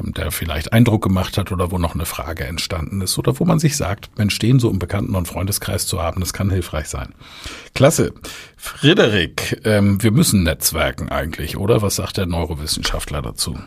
ähm, 0.00 0.12
der 0.14 0.30
vielleicht 0.30 0.72
Eindruck 0.72 1.02
gemacht 1.02 1.36
hat 1.36 1.52
oder 1.52 1.70
wo 1.70 1.78
noch 1.78 1.94
eine 1.94 2.06
Frage 2.06 2.44
entstanden 2.44 3.00
ist 3.00 3.18
oder 3.18 3.38
wo 3.38 3.44
man 3.44 3.58
sich 3.58 3.76
sagt, 3.76 4.16
Mensch, 4.16 4.38
den 4.38 4.58
so 4.58 4.70
im 4.70 4.78
Bekannten- 4.78 5.16
und 5.16 5.26
Freundeskreis 5.26 5.86
zu 5.86 6.00
haben, 6.00 6.20
das 6.20 6.32
kann 6.32 6.50
hilfreich 6.50 6.86
sein. 6.86 7.14
Klasse. 7.74 8.14
Frederik, 8.56 9.60
ähm, 9.64 10.02
wir 10.02 10.12
müssen 10.12 10.44
netzwerken 10.44 11.08
eigentlich, 11.08 11.56
oder? 11.56 11.82
Was 11.82 11.96
sagt 11.96 12.16
der 12.16 12.26
Neurowissenschaftler 12.26 13.22
dazu? 13.22 13.58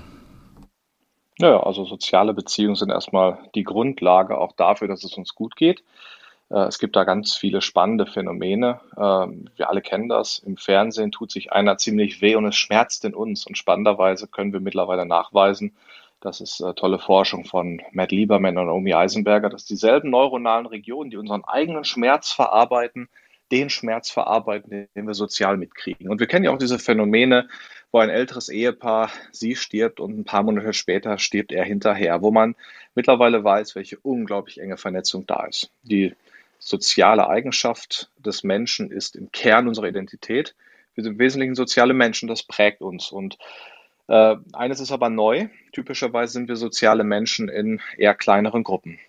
Ja, 1.38 1.62
also 1.62 1.84
soziale 1.84 2.34
Beziehungen 2.34 2.76
sind 2.76 2.90
erstmal 2.90 3.40
die 3.56 3.64
Grundlage 3.64 4.38
auch 4.38 4.54
dafür, 4.54 4.88
dass 4.88 5.04
es 5.04 5.18
uns 5.18 5.36
gut 5.36 5.58
geht. 5.58 5.84
Äh, 6.56 6.68
es 6.68 6.80
gibt 6.80 6.96
da 6.96 7.04
ganz 7.04 7.36
viele 7.36 7.62
spannende 7.62 8.06
Phänomene. 8.06 8.80
Ähm, 8.98 9.50
wir 9.58 9.70
alle 9.70 9.82
kennen 9.82 10.08
das. 10.08 10.40
Im 10.40 10.56
Fernsehen 10.56 11.12
tut 11.12 11.32
sich 11.32 11.52
einer 11.52 11.78
ziemlich 11.78 12.22
weh 12.22 12.36
und 12.36 12.46
es 12.46 12.56
schmerzt 12.56 13.04
in 13.04 13.14
uns. 13.14 13.46
Und 13.46 13.58
spannenderweise 13.58 14.28
können 14.28 14.54
wir 14.54 14.62
mittlerweile 14.62 15.06
nachweisen, 15.06 15.76
das 16.22 16.40
ist 16.40 16.62
äh, 16.62 16.74
tolle 16.74 16.98
Forschung 16.98 17.46
von 17.46 17.82
Matt 17.92 18.12
Lieberman 18.12 18.58
und 18.58 18.68
Naomi 18.68 18.94
Eisenberger, 18.94 19.50
dass 19.50 19.66
dieselben 19.66 20.10
neuronalen 20.10 20.66
Regionen, 20.66 21.12
die 21.12 21.18
unseren 21.18 21.44
eigenen 21.44 21.84
Schmerz 21.84 22.32
verarbeiten, 22.32 23.10
den 23.52 23.70
Schmerz 23.70 24.10
verarbeiten, 24.10 24.88
den 24.96 25.06
wir 25.08 25.14
sozial 25.14 25.58
mitkriegen. 25.58 26.10
Und 26.10 26.20
wir 26.20 26.26
kennen 26.26 26.46
ja 26.46 26.52
auch 26.52 26.58
diese 26.58 26.80
Phänomene, 26.80 27.48
wo 27.92 28.00
ein 28.00 28.10
älteres 28.10 28.50
Ehepaar, 28.50 29.12
sie 29.32 29.56
stirbt 29.56 30.00
und 30.00 30.18
ein 30.18 30.26
paar 30.26 30.42
Monate 30.42 30.74
später 30.74 31.20
stirbt 31.20 31.52
er 31.52 31.64
hinterher, 31.64 32.22
wo 32.24 32.32
man 32.32 32.56
mittlerweile 32.96 33.44
weiß, 33.44 33.76
welche 33.76 33.98
unglaublich 34.00 34.60
enge 34.60 34.78
Vernetzung 34.78 35.28
da 35.28 35.46
ist. 35.46 35.70
Die 35.84 36.16
soziale 36.66 37.30
Eigenschaft 37.30 38.10
des 38.18 38.44
Menschen 38.44 38.92
ist 38.92 39.16
im 39.16 39.32
Kern 39.32 39.68
unserer 39.68 39.88
Identität. 39.88 40.56
Wir 40.96 41.04
sind 41.04 41.14
im 41.14 41.20
Wesentlichen 41.20 41.54
soziale 41.54 41.94
Menschen, 41.94 42.28
das 42.28 42.42
prägt 42.42 42.82
uns. 42.82 43.12
Und 43.12 43.38
äh, 44.08 44.36
eines 44.52 44.80
ist 44.80 44.92
aber 44.92 45.10
neu. 45.12 45.48
Typischerweise 45.74 46.34
sind 46.34 46.48
wir 46.48 46.56
soziale 46.56 47.04
Menschen 47.04 47.50
in 47.50 47.82
eher 47.98 48.16
kleineren 48.16 48.64
Gruppen. 48.64 49.00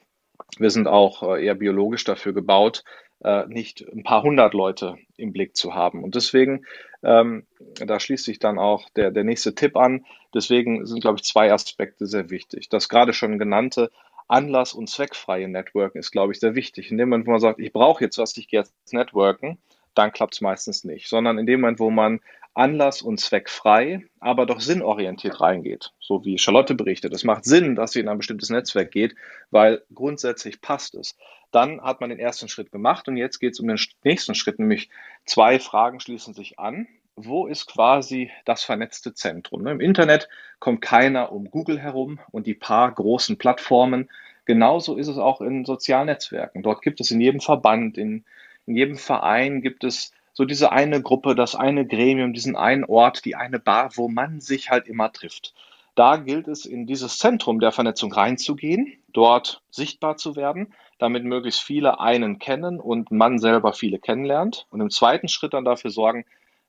wir 0.58 0.70
sind 0.70 0.86
auch 0.86 1.22
äh, 1.22 1.46
eher 1.46 1.54
biologisch 1.54 2.04
dafür 2.04 2.34
gebaut, 2.34 2.84
äh, 3.24 3.46
nicht 3.46 3.86
ein 3.90 4.02
paar 4.02 4.22
hundert 4.22 4.52
Leute 4.52 4.96
im 5.16 5.32
Blick 5.32 5.56
zu 5.56 5.74
haben. 5.74 6.04
Und 6.04 6.14
deswegen, 6.14 6.66
ähm, 7.02 7.46
da 7.74 7.98
schließt 7.98 8.26
sich 8.26 8.38
dann 8.38 8.58
auch 8.58 8.90
der, 8.90 9.10
der 9.10 9.24
nächste 9.24 9.54
Tipp 9.54 9.76
an. 9.76 10.04
Deswegen 10.34 10.84
sind, 10.84 11.00
glaube 11.00 11.16
ich, 11.16 11.24
zwei 11.24 11.50
Aspekte 11.50 12.04
sehr 12.06 12.28
wichtig. 12.28 12.68
Das 12.68 12.90
gerade 12.90 13.14
schon 13.14 13.38
genannte 13.38 13.90
Anlass- 14.28 14.72
und 14.72 14.90
zweckfreie 14.90 15.48
Networken 15.48 15.98
ist, 15.98 16.10
glaube 16.10 16.32
ich, 16.32 16.40
sehr 16.40 16.54
wichtig. 16.54 16.90
In 16.90 16.98
dem 16.98 17.08
Moment, 17.08 17.26
wo 17.26 17.32
man 17.32 17.40
sagt, 17.40 17.60
ich 17.60 17.72
brauche 17.72 18.02
jetzt 18.04 18.18
was, 18.18 18.36
ich 18.36 18.48
gehe 18.48 18.60
jetzt 18.60 18.92
networken, 18.92 19.58
dann 19.94 20.12
klappt 20.12 20.34
es 20.34 20.40
meistens 20.40 20.84
nicht. 20.84 21.08
Sondern 21.08 21.38
in 21.38 21.46
dem 21.46 21.60
Moment, 21.60 21.78
wo 21.78 21.90
man 21.90 22.20
anlass- 22.56 23.02
und 23.02 23.20
zweckfrei, 23.20 24.06
aber 24.18 24.46
doch 24.46 24.60
sinnorientiert 24.60 25.40
reingeht. 25.40 25.92
So 26.00 26.24
wie 26.24 26.38
Charlotte 26.38 26.74
berichtet. 26.74 27.12
Es 27.12 27.22
macht 27.22 27.44
Sinn, 27.44 27.76
dass 27.76 27.92
sie 27.92 28.00
in 28.00 28.08
ein 28.08 28.16
bestimmtes 28.16 28.48
Netzwerk 28.48 28.90
geht, 28.90 29.14
weil 29.50 29.84
grundsätzlich 29.92 30.62
passt 30.62 30.94
es. 30.94 31.16
Dann 31.50 31.82
hat 31.82 32.00
man 32.00 32.10
den 32.10 32.18
ersten 32.18 32.48
Schritt 32.48 32.72
gemacht 32.72 33.08
und 33.08 33.18
jetzt 33.18 33.38
geht 33.38 33.52
es 33.52 33.60
um 33.60 33.68
den 33.68 33.78
nächsten 34.04 34.34
Schritt, 34.34 34.58
nämlich 34.58 34.88
zwei 35.26 35.60
Fragen 35.60 36.00
schließen 36.00 36.32
sich 36.32 36.58
an. 36.58 36.88
Wo 37.18 37.46
ist 37.46 37.64
quasi 37.64 38.30
das 38.44 38.62
vernetzte 38.62 39.14
Zentrum? 39.14 39.62
Ne, 39.62 39.70
Im 39.70 39.80
Internet 39.80 40.28
kommt 40.58 40.82
keiner 40.82 41.32
um 41.32 41.50
Google 41.50 41.80
herum 41.80 42.18
und 42.30 42.46
die 42.46 42.52
paar 42.52 42.92
großen 42.92 43.38
Plattformen. 43.38 44.10
Genauso 44.44 44.96
ist 44.96 45.08
es 45.08 45.16
auch 45.16 45.40
in 45.40 45.64
sozialen 45.64 46.06
Netzwerken. 46.06 46.62
Dort 46.62 46.82
gibt 46.82 47.00
es 47.00 47.10
in 47.10 47.22
jedem 47.22 47.40
Verband, 47.40 47.96
in, 47.96 48.24
in 48.66 48.76
jedem 48.76 48.96
Verein 48.96 49.62
gibt 49.62 49.82
es 49.82 50.12
so 50.34 50.44
diese 50.44 50.72
eine 50.72 51.00
Gruppe, 51.00 51.34
das 51.34 51.54
eine 51.54 51.86
Gremium, 51.86 52.34
diesen 52.34 52.54
einen 52.54 52.84
Ort, 52.84 53.24
die 53.24 53.34
eine 53.34 53.58
Bar, 53.58 53.92
wo 53.94 54.08
man 54.08 54.42
sich 54.42 54.68
halt 54.68 54.86
immer 54.86 55.10
trifft. 55.10 55.54
Da 55.94 56.18
gilt 56.18 56.46
es, 56.46 56.66
in 56.66 56.86
dieses 56.86 57.18
Zentrum 57.18 57.60
der 57.60 57.72
Vernetzung 57.72 58.12
reinzugehen, 58.12 58.92
dort 59.14 59.62
sichtbar 59.70 60.18
zu 60.18 60.36
werden, 60.36 60.74
damit 60.98 61.24
möglichst 61.24 61.62
viele 61.62 61.98
einen 61.98 62.38
kennen 62.38 62.78
und 62.78 63.10
man 63.10 63.38
selber 63.38 63.72
viele 63.72 63.98
kennenlernt 63.98 64.66
und 64.68 64.82
im 64.82 64.90
zweiten 64.90 65.28
Schritt 65.28 65.54
dann 65.54 65.64
dafür 65.64 65.90
sorgen, 65.90 66.26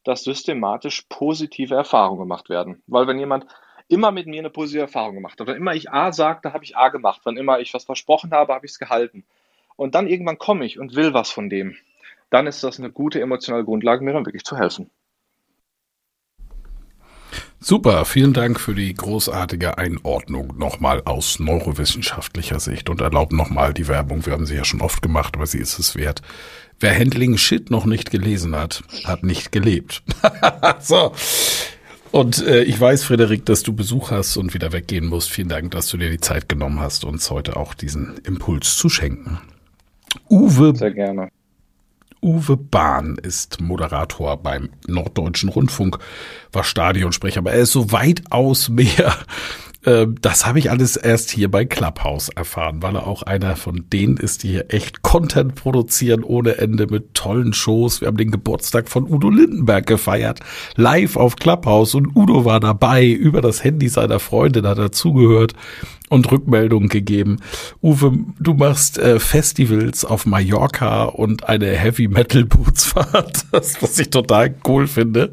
dass 0.07 0.23
systematisch 0.23 1.05
positive 1.09 1.75
Erfahrungen 1.75 2.19
gemacht 2.19 2.49
werden. 2.49 2.81
Weil 2.87 3.07
wenn 3.07 3.19
jemand 3.19 3.45
immer 3.87 4.11
mit 4.11 4.27
mir 4.27 4.39
eine 4.39 4.49
positive 4.49 4.81
Erfahrung 4.81 5.15
gemacht 5.15 5.39
hat, 5.39 5.47
wenn 5.47 5.57
immer 5.57 5.75
ich 5.75 5.91
A 5.91 6.11
sagte, 6.11 6.53
habe 6.53 6.63
ich 6.63 6.77
A 6.77 6.89
gemacht, 6.89 7.21
wenn 7.25 7.37
immer 7.37 7.59
ich 7.59 7.73
was 7.73 7.85
versprochen 7.85 8.31
habe, 8.31 8.53
habe 8.53 8.65
ich 8.65 8.73
es 8.73 8.79
gehalten. 8.79 9.23
Und 9.75 9.95
dann 9.95 10.07
irgendwann 10.07 10.37
komme 10.37 10.65
ich 10.65 10.79
und 10.79 10.95
will 10.95 11.13
was 11.13 11.31
von 11.31 11.49
dem 11.49 11.77
dann 12.29 12.47
ist 12.47 12.63
das 12.63 12.79
eine 12.79 12.91
gute 12.91 13.21
emotionale 13.21 13.63
Grundlage, 13.63 14.03
mir 14.03 14.13
dann 14.13 14.25
wirklich 14.25 14.43
zu 14.43 14.57
helfen. 14.57 14.89
Super, 17.69 18.05
vielen 18.05 18.31
Dank 18.31 18.61
für 18.61 18.73
die 18.73 18.93
großartige 18.93 19.77
Einordnung 19.77 20.57
nochmal 20.57 21.01
aus 21.03 21.37
neurowissenschaftlicher 21.37 22.61
Sicht 22.61 22.89
und 22.89 23.01
erlaubt 23.01 23.33
nochmal 23.33 23.73
die 23.73 23.89
Werbung. 23.89 24.25
Wir 24.25 24.31
haben 24.31 24.45
sie 24.45 24.55
ja 24.55 24.63
schon 24.63 24.79
oft 24.79 25.01
gemacht, 25.01 25.35
aber 25.35 25.47
sie 25.47 25.57
ist 25.57 25.77
es 25.77 25.93
wert. 25.97 26.21
Wer 26.79 26.97
Handling 26.97 27.37
Shit 27.37 27.69
noch 27.69 27.83
nicht 27.83 28.09
gelesen 28.09 28.55
hat, 28.55 28.85
hat 29.03 29.23
nicht 29.23 29.51
gelebt. 29.51 30.01
so. 30.79 31.11
Und 32.13 32.41
äh, 32.47 32.63
ich 32.63 32.79
weiß, 32.79 33.03
Frederik, 33.03 33.45
dass 33.45 33.63
du 33.63 33.73
Besuch 33.73 34.11
hast 34.11 34.37
und 34.37 34.53
wieder 34.53 34.71
weggehen 34.71 35.05
musst. 35.05 35.29
Vielen 35.29 35.49
Dank, 35.49 35.71
dass 35.71 35.89
du 35.89 35.97
dir 35.97 36.09
die 36.09 36.21
Zeit 36.21 36.47
genommen 36.47 36.79
hast, 36.79 37.03
uns 37.03 37.29
heute 37.31 37.57
auch 37.57 37.73
diesen 37.73 38.17
Impuls 38.23 38.77
zu 38.77 38.87
schenken. 38.87 39.41
Uwe. 40.29 40.73
Sehr 40.73 40.93
gerne. 40.93 41.31
Uwe 42.21 42.57
Bahn 42.57 43.17
ist 43.21 43.61
Moderator 43.61 44.37
beim 44.37 44.69
Norddeutschen 44.87 45.49
Rundfunk, 45.49 45.99
war 46.51 46.63
Stadionsprecher, 46.63 47.39
aber 47.39 47.51
er 47.53 47.61
ist 47.61 47.71
so 47.71 47.91
weitaus 47.91 48.69
mehr 48.69 49.15
das 49.87 50.45
habe 50.45 50.59
ich 50.59 50.69
alles 50.69 50.97
erst 50.97 51.31
hier 51.31 51.49
bei 51.49 51.63
Clubhouse 51.63 52.27
erfahren, 52.27 52.81
weil 52.81 52.95
er 52.95 53.07
auch 53.07 53.23
einer 53.23 53.55
von 53.55 53.85
denen 53.89 54.17
ist, 54.17 54.43
die 54.43 54.49
hier 54.49 54.65
echt 54.73 55.01
Content 55.01 55.55
produzieren 55.55 56.25
ohne 56.25 56.57
Ende 56.57 56.87
mit 56.87 57.13
tollen 57.13 57.53
Shows. 57.53 58.01
Wir 58.01 58.09
haben 58.09 58.17
den 58.17 58.31
Geburtstag 58.31 58.89
von 58.89 59.09
Udo 59.09 59.29
Lindenberg 59.29 59.85
gefeiert, 59.85 60.41
live 60.75 61.15
auf 61.15 61.37
Clubhouse 61.37 61.95
und 61.95 62.17
Udo 62.17 62.43
war 62.43 62.59
dabei. 62.59 63.07
Über 63.07 63.39
das 63.39 63.63
Handy 63.63 63.87
seiner 63.87 64.19
Freundin 64.19 64.67
hat 64.67 64.77
er 64.77 64.91
zugehört 64.91 65.53
und 66.09 66.29
Rückmeldungen 66.29 66.89
gegeben. 66.89 67.37
Uwe, 67.81 68.11
du 68.39 68.55
machst 68.55 68.97
äh, 68.97 69.21
Festivals 69.21 70.03
auf 70.03 70.25
Mallorca 70.25 71.03
und 71.05 71.47
eine 71.47 71.67
Heavy 71.67 72.09
Metal 72.09 72.43
Bootsfahrt, 72.43 73.45
das 73.51 73.81
was 73.81 73.97
ich 73.97 74.09
total 74.09 74.53
cool 74.67 74.85
finde. 74.85 75.31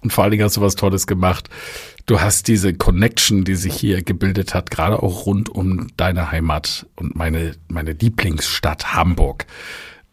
Und 0.00 0.10
vor 0.14 0.24
allen 0.24 0.30
Dingen 0.30 0.44
hast 0.44 0.56
du 0.56 0.62
was 0.62 0.76
Tolles 0.76 1.06
gemacht 1.06 1.50
du 2.10 2.20
hast 2.20 2.48
diese 2.48 2.74
Connection, 2.74 3.44
die 3.44 3.54
sich 3.54 3.74
hier 3.74 4.02
gebildet 4.02 4.52
hat, 4.52 4.72
gerade 4.72 5.00
auch 5.00 5.26
rund 5.26 5.48
um 5.48 5.86
deine 5.96 6.32
Heimat 6.32 6.86
und 6.96 7.14
meine, 7.14 7.54
meine 7.68 7.92
Lieblingsstadt 7.92 8.94
Hamburg. 8.94 9.46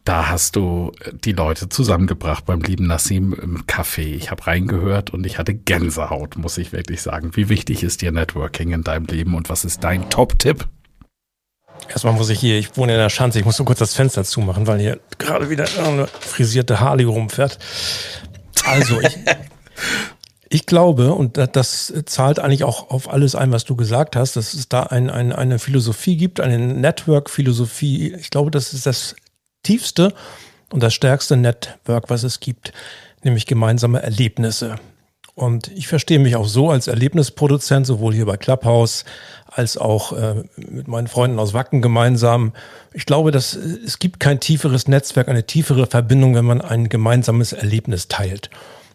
Da 0.04 0.30
hast 0.30 0.56
du 0.56 0.92
die 1.26 1.32
Leute 1.32 1.70
zusammengebracht 1.70 2.46
beim 2.46 2.62
lieben 2.62 2.86
Nassim 2.86 3.34
im 3.34 3.66
Café. 3.66 4.14
Ich 4.16 4.30
habe 4.30 4.46
reingehört 4.46 5.10
und 5.10 5.26
ich 5.26 5.40
hatte 5.40 5.56
Gänsehaut, 5.56 6.38
muss 6.38 6.60
ich 6.60 6.72
wirklich 6.72 7.02
sagen. 7.02 7.32
Wie 7.34 7.50
wichtig 7.50 7.82
ist 7.82 8.04
dir 8.04 8.12
Networking 8.12 8.74
in 8.74 8.84
deinem 8.84 9.08
Leben 9.08 9.34
und 9.34 9.50
was 9.50 9.66
ist 9.66 9.84
dein 9.84 10.08
Top-Tipp? 10.12 10.68
Erstmal 11.90 12.14
muss 12.14 12.30
ich 12.30 12.40
hier, 12.40 12.60
ich 12.60 12.78
wohne 12.78 12.94
in 12.94 13.00
der 13.00 13.10
Schanze, 13.10 13.40
ich 13.40 13.46
muss 13.46 13.58
so 13.58 13.64
kurz 13.64 13.80
das 13.80 13.96
Fenster 13.96 14.24
zumachen, 14.24 14.68
weil 14.68 14.80
hier 14.80 15.00
gerade 15.18 15.50
wieder 15.50 15.66
eine 15.84 16.06
frisierte 16.06 16.80
Harley 16.80 17.06
rumfährt. 17.06 17.58
Also, 18.66 19.02
ich, 19.02 19.18
Ich 20.50 20.66
glaube, 20.66 21.14
und 21.14 21.38
das 21.38 21.94
zahlt 22.06 22.40
eigentlich 22.40 22.64
auch 22.64 22.90
auf 22.90 23.12
alles 23.12 23.36
ein, 23.36 23.52
was 23.52 23.66
du 23.66 23.76
gesagt 23.76 24.16
hast, 24.16 24.36
dass 24.38 24.54
es 24.54 24.70
da 24.70 24.84
ein, 24.84 25.10
ein, 25.10 25.34
eine 25.34 25.60
Philosophie 25.60 26.16
gibt, 26.16 26.40
eine 26.40 26.58
Network-Philosophie. 26.58 28.14
Ich 28.14 28.30
glaube, 28.30 28.52
das 28.52 28.74
ist 28.74 28.86
das 28.86 29.16
tiefste 29.64 30.14
und 30.72 30.82
das 30.82 30.94
stärkste 30.94 31.36
Network, 31.36 32.10
was 32.10 32.24
es 32.24 32.40
gibt, 32.40 32.72
nämlich 33.24 33.46
gemeinsame 33.46 34.02
Erlebnisse. 34.02 34.76
Und 35.36 35.68
ich 35.68 35.88
verstehe 35.88 36.18
mich 36.18 36.36
auch 36.36 36.48
so 36.48 36.72
als 36.72 36.88
Erlebnisproduzent, 36.88 37.86
sowohl 37.86 38.14
hier 38.14 38.26
bei 38.26 38.38
Clubhouse 38.38 39.06
als 39.46 39.78
auch 39.78 40.14
äh, 40.14 40.44
mit 40.56 40.88
meinen 40.88 41.08
Freunden 41.08 41.38
aus 41.38 41.54
Wacken 41.54 41.82
gemeinsam. 41.82 42.54
Ich 42.94 43.06
glaube, 43.06 43.32
dass 43.32 43.54
es 43.54 44.00
gibt 44.00 44.20
kein 44.20 44.40
tieferes 44.40 44.88
Netzwerk, 44.88 45.28
eine 45.28 45.46
tiefere 45.46 45.86
Verbindung, 45.86 46.34
wenn 46.36 46.46
man 46.46 46.62
ein 46.62 46.90
gemeinsames 46.90 47.54
Erlebnis 47.54 48.08
teilt. 48.08 48.50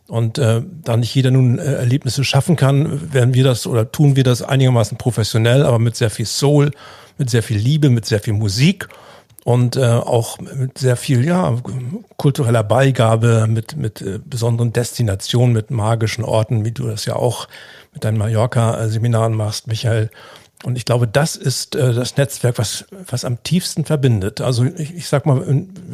Und 0.09 0.39
äh, 0.39 0.63
da 0.83 0.97
nicht 0.97 1.15
jeder 1.15 1.31
nun 1.31 1.59
äh, 1.59 1.75
Erlebnisse 1.75 2.25
schaffen 2.25 2.57
kann, 2.57 3.13
werden 3.13 3.35
wir 3.35 3.45
das 3.45 3.67
oder 3.67 3.93
tun 3.93 4.17
wir 4.17 4.25
das 4.25 4.43
einigermaßen 4.43 4.99
professionell, 4.99 5.65
aber 5.65 5.79
mit 5.79 5.97
sehr 5.97 6.11
viel 6.11 6.27
Soul, 6.27 6.73
mit 7.19 7.31
sehr 7.31 7.43
viel 7.43 7.57
Liebe, 7.57 7.89
mit 7.89 8.05
sehr 8.05 8.21
viel 8.21 8.35
Musik 8.35 8.89
und 9.45 9.77
äh, 9.77 9.85
auch 9.85 10.39
mit 10.41 10.79
sehr 10.79 10.97
viel 10.97 11.25
ja 11.25 11.57
kultureller 12.17 12.65
Beigabe, 12.65 13.47
mit 13.49 13.77
mit 13.77 14.03
äh, 14.03 14.19
besonderen 14.25 14.73
Destinationen, 14.73 15.53
mit 15.53 15.71
magischen 15.71 16.25
Orten, 16.25 16.65
wie 16.65 16.73
du 16.73 16.87
das 16.87 17.05
ja 17.05 17.17
auch 17.17 17.49
mit 17.93 18.05
deinen 18.05 18.19
Mallorca-Seminaren 18.19 19.35
machst, 19.35 19.67
Michael. 19.67 20.11
Und 20.65 20.77
ich 20.77 20.85
glaube, 20.85 21.09
das 21.09 21.37
ist 21.37 21.75
äh, 21.75 21.93
das 21.93 22.17
Netzwerk, 22.17 22.59
was 22.59 22.87
was 23.07 23.25
am 23.25 23.43
tiefsten 23.43 23.85
verbindet. 23.85 24.41
Also 24.41 24.65
ich, 24.65 24.95
ich 24.95 25.09
sag 25.09 25.27
mal, 25.27 25.43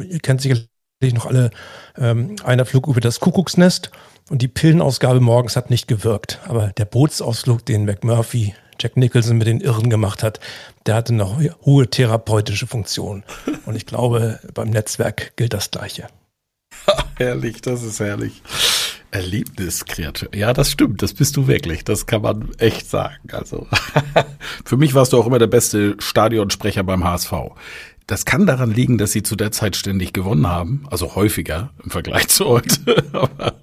ihr 0.09 0.19
kennt 0.19 0.41
sicherlich 0.41 0.67
noch 1.07 1.25
alle 1.25 1.51
ähm, 1.97 2.35
einer 2.43 2.65
Flug 2.65 2.87
über 2.87 2.99
das 2.99 3.21
Kuckucksnest 3.21 3.89
und 4.29 4.41
die 4.41 4.47
Pillenausgabe 4.49 5.21
morgens 5.21 5.55
hat 5.55 5.69
nicht 5.69 5.87
gewirkt. 5.87 6.39
Aber 6.45 6.73
der 6.77 6.85
Bootsausflug, 6.85 7.65
den 7.65 7.85
McMurphy, 7.85 8.53
Jack 8.79 8.97
Nicholson 8.97 9.37
mit 9.37 9.47
den 9.47 9.61
Irren 9.61 9.89
gemacht 9.89 10.23
hat, 10.23 10.39
der 10.85 10.95
hatte 10.95 11.13
noch 11.13 11.39
hohe 11.65 11.89
therapeutische 11.89 12.67
Funktion. 12.67 13.23
Und 13.65 13.75
ich 13.75 13.85
glaube, 13.85 14.39
beim 14.53 14.69
Netzwerk 14.69 15.35
gilt 15.37 15.53
das 15.53 15.71
Gleiche. 15.71 16.07
herrlich, 17.17 17.61
das 17.61 17.83
ist 17.83 17.99
herrlich. 17.99 18.41
Erlebniskreatur. 19.11 20.35
Ja, 20.35 20.53
das 20.53 20.71
stimmt, 20.71 21.01
das 21.01 21.13
bist 21.13 21.35
du 21.35 21.47
wirklich. 21.47 21.83
Das 21.83 22.05
kann 22.05 22.21
man 22.21 22.49
echt 22.59 22.89
sagen. 22.89 23.29
Also, 23.31 23.67
für 24.65 24.77
mich 24.77 24.93
warst 24.93 25.13
du 25.13 25.17
auch 25.17 25.25
immer 25.25 25.39
der 25.39 25.47
beste 25.47 25.95
Stadionsprecher 25.99 26.83
beim 26.83 27.03
HSV. 27.03 27.33
Das 28.09 28.25
kann 28.25 28.47
daran 28.47 28.71
liegen, 28.71 28.97
dass 28.97 29.11
sie 29.11 29.21
zu 29.21 29.35
der 29.35 29.51
Zeit 29.51 29.75
ständig 29.75 30.13
gewonnen 30.13 30.47
haben, 30.47 30.83
also 30.89 31.13
häufiger 31.13 31.69
im 31.83 31.91
Vergleich 31.91 32.27
zu 32.27 32.45
heute. 32.45 33.03
Aber 33.13 33.53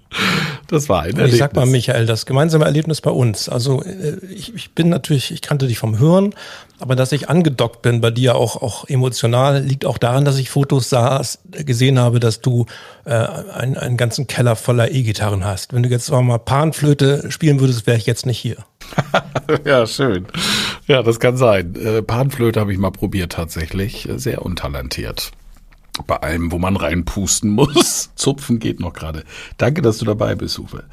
das 0.69 0.89
war 0.89 1.03
ein 1.03 1.17
Erlebnis. 1.17 1.33
Ich 1.33 1.39
sag 1.41 1.57
mal, 1.57 1.67
Michael, 1.67 2.07
das 2.07 2.27
gemeinsame 2.27 2.65
Erlebnis 2.65 3.01
bei 3.01 3.11
uns. 3.11 3.49
Also 3.49 3.83
äh, 3.83 4.25
ich, 4.27 4.55
ich 4.55 4.71
bin 4.71 4.89
natürlich, 4.89 5.33
ich 5.33 5.43
kannte 5.43 5.67
dich 5.67 5.79
vom 5.79 5.99
Hören, 5.99 6.33
aber 6.79 6.95
dass 6.95 7.11
ich 7.11 7.29
angedockt 7.29 7.83
bin 7.83 8.01
bei 8.01 8.13
dir 8.13 8.37
auch, 8.37 8.55
auch 8.63 8.89
emotional, 8.89 9.65
liegt 9.65 9.85
auch 9.85 9.99
daran, 9.99 10.25
dass 10.25 10.39
ich 10.39 10.49
Fotos 10.49 10.91
saß, 10.91 11.41
gesehen 11.51 11.99
habe, 11.99 12.21
dass 12.21 12.41
du 12.41 12.67
äh, 13.05 13.15
einen, 13.15 13.77
einen 13.77 13.97
ganzen 13.97 14.29
Keller 14.29 14.55
voller 14.55 14.93
E-Gitarren 14.93 15.45
hast. 15.45 15.73
Wenn 15.73 15.83
du 15.83 15.89
jetzt 15.89 16.09
mal 16.09 16.39
Panflöte 16.39 17.33
spielen 17.33 17.59
würdest, 17.59 17.89
wäre 17.89 17.99
ich 17.99 18.07
jetzt 18.07 18.27
nicht 18.27 18.39
hier. 18.39 18.59
ja, 19.65 19.89
schön. 19.89 20.27
Ja, 20.89 21.03
das 21.03 21.19
kann 21.19 21.37
sein. 21.37 21.75
Äh, 21.75 22.03
Panflöte 22.03 22.61
habe 22.61 22.73
ich 22.73 22.79
mal 22.79 22.93
probiert 22.93 23.33
tatsächlich. 23.33 24.09
Äh, 24.09 24.19
sehr 24.19 24.43
untalentiert. 24.43 25.33
Bei 26.07 26.19
allem, 26.19 26.53
wo 26.53 26.59
man 26.59 26.77
reinpusten 26.77 27.51
muss. 27.51 28.11
Zupfen 28.15 28.61
geht 28.61 28.81
noch 28.81 28.93
gerade. 28.93 29.25
Danke, 29.59 29.83
dass 29.83 29.99
du 29.99 30.05
dabei 30.05 30.37
bist, 30.37 30.59
Uwe. 30.59 30.85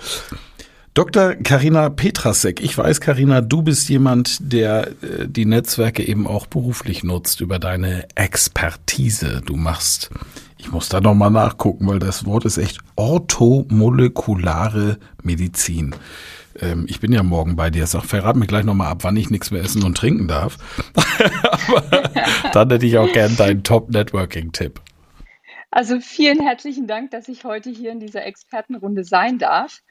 Dr. 0.96 1.34
Karina 1.34 1.90
Petrasek, 1.90 2.62
ich 2.62 2.78
weiß, 2.78 3.02
Karina, 3.02 3.42
du 3.42 3.64
bist 3.64 3.90
jemand, 3.90 4.38
der 4.40 4.90
äh, 5.02 5.28
die 5.28 5.46
Netzwerke 5.46 6.08
eben 6.08 6.28
auch 6.28 6.46
beruflich 6.46 7.04
nutzt 7.04 7.42
über 7.42 7.58
deine 7.58 8.08
Expertise. 8.14 9.42
Du 9.44 9.56
machst, 9.56 10.12
ich 10.60 10.72
muss 10.72 10.90
da 10.90 11.02
nochmal 11.02 11.32
nachgucken, 11.32 11.88
weil 11.88 11.98
das 11.98 12.26
Wort 12.26 12.46
ist 12.46 12.60
echt 12.60 12.78
orthomolekulare 12.96 15.00
Medizin. 15.24 15.96
Ähm, 16.60 16.86
ich 16.88 17.00
bin 17.00 17.12
ja 17.12 17.24
morgen 17.24 17.56
bei 17.56 17.70
dir. 17.70 17.88
Sag, 17.88 18.04
verrat 18.04 18.36
mir 18.36 18.48
gleich 18.48 18.64
nochmal 18.64 18.88
ab, 18.88 19.00
wann 19.04 19.18
ich 19.18 19.30
nichts 19.30 19.52
mehr 19.52 19.64
essen 19.64 19.84
und 19.84 19.98
trinken 19.98 20.28
darf. 20.28 20.58
Aber 21.68 22.10
dann 22.52 22.70
hätte 22.70 22.86
ich 22.86 22.98
auch 22.98 23.12
gern 23.12 23.36
deinen 23.36 23.64
Top-Networking-Tipp. 23.64 24.82
Also 25.76 26.00
vielen 26.02 26.40
herzlichen 26.40 26.86
Dank, 26.86 27.10
dass 27.10 27.28
ich 27.28 27.46
heute 27.46 27.72
hier 27.72 27.92
in 27.92 28.00
dieser 28.00 28.24
Expertenrunde 28.26 29.04
sein 29.04 29.40
darf. 29.40 29.82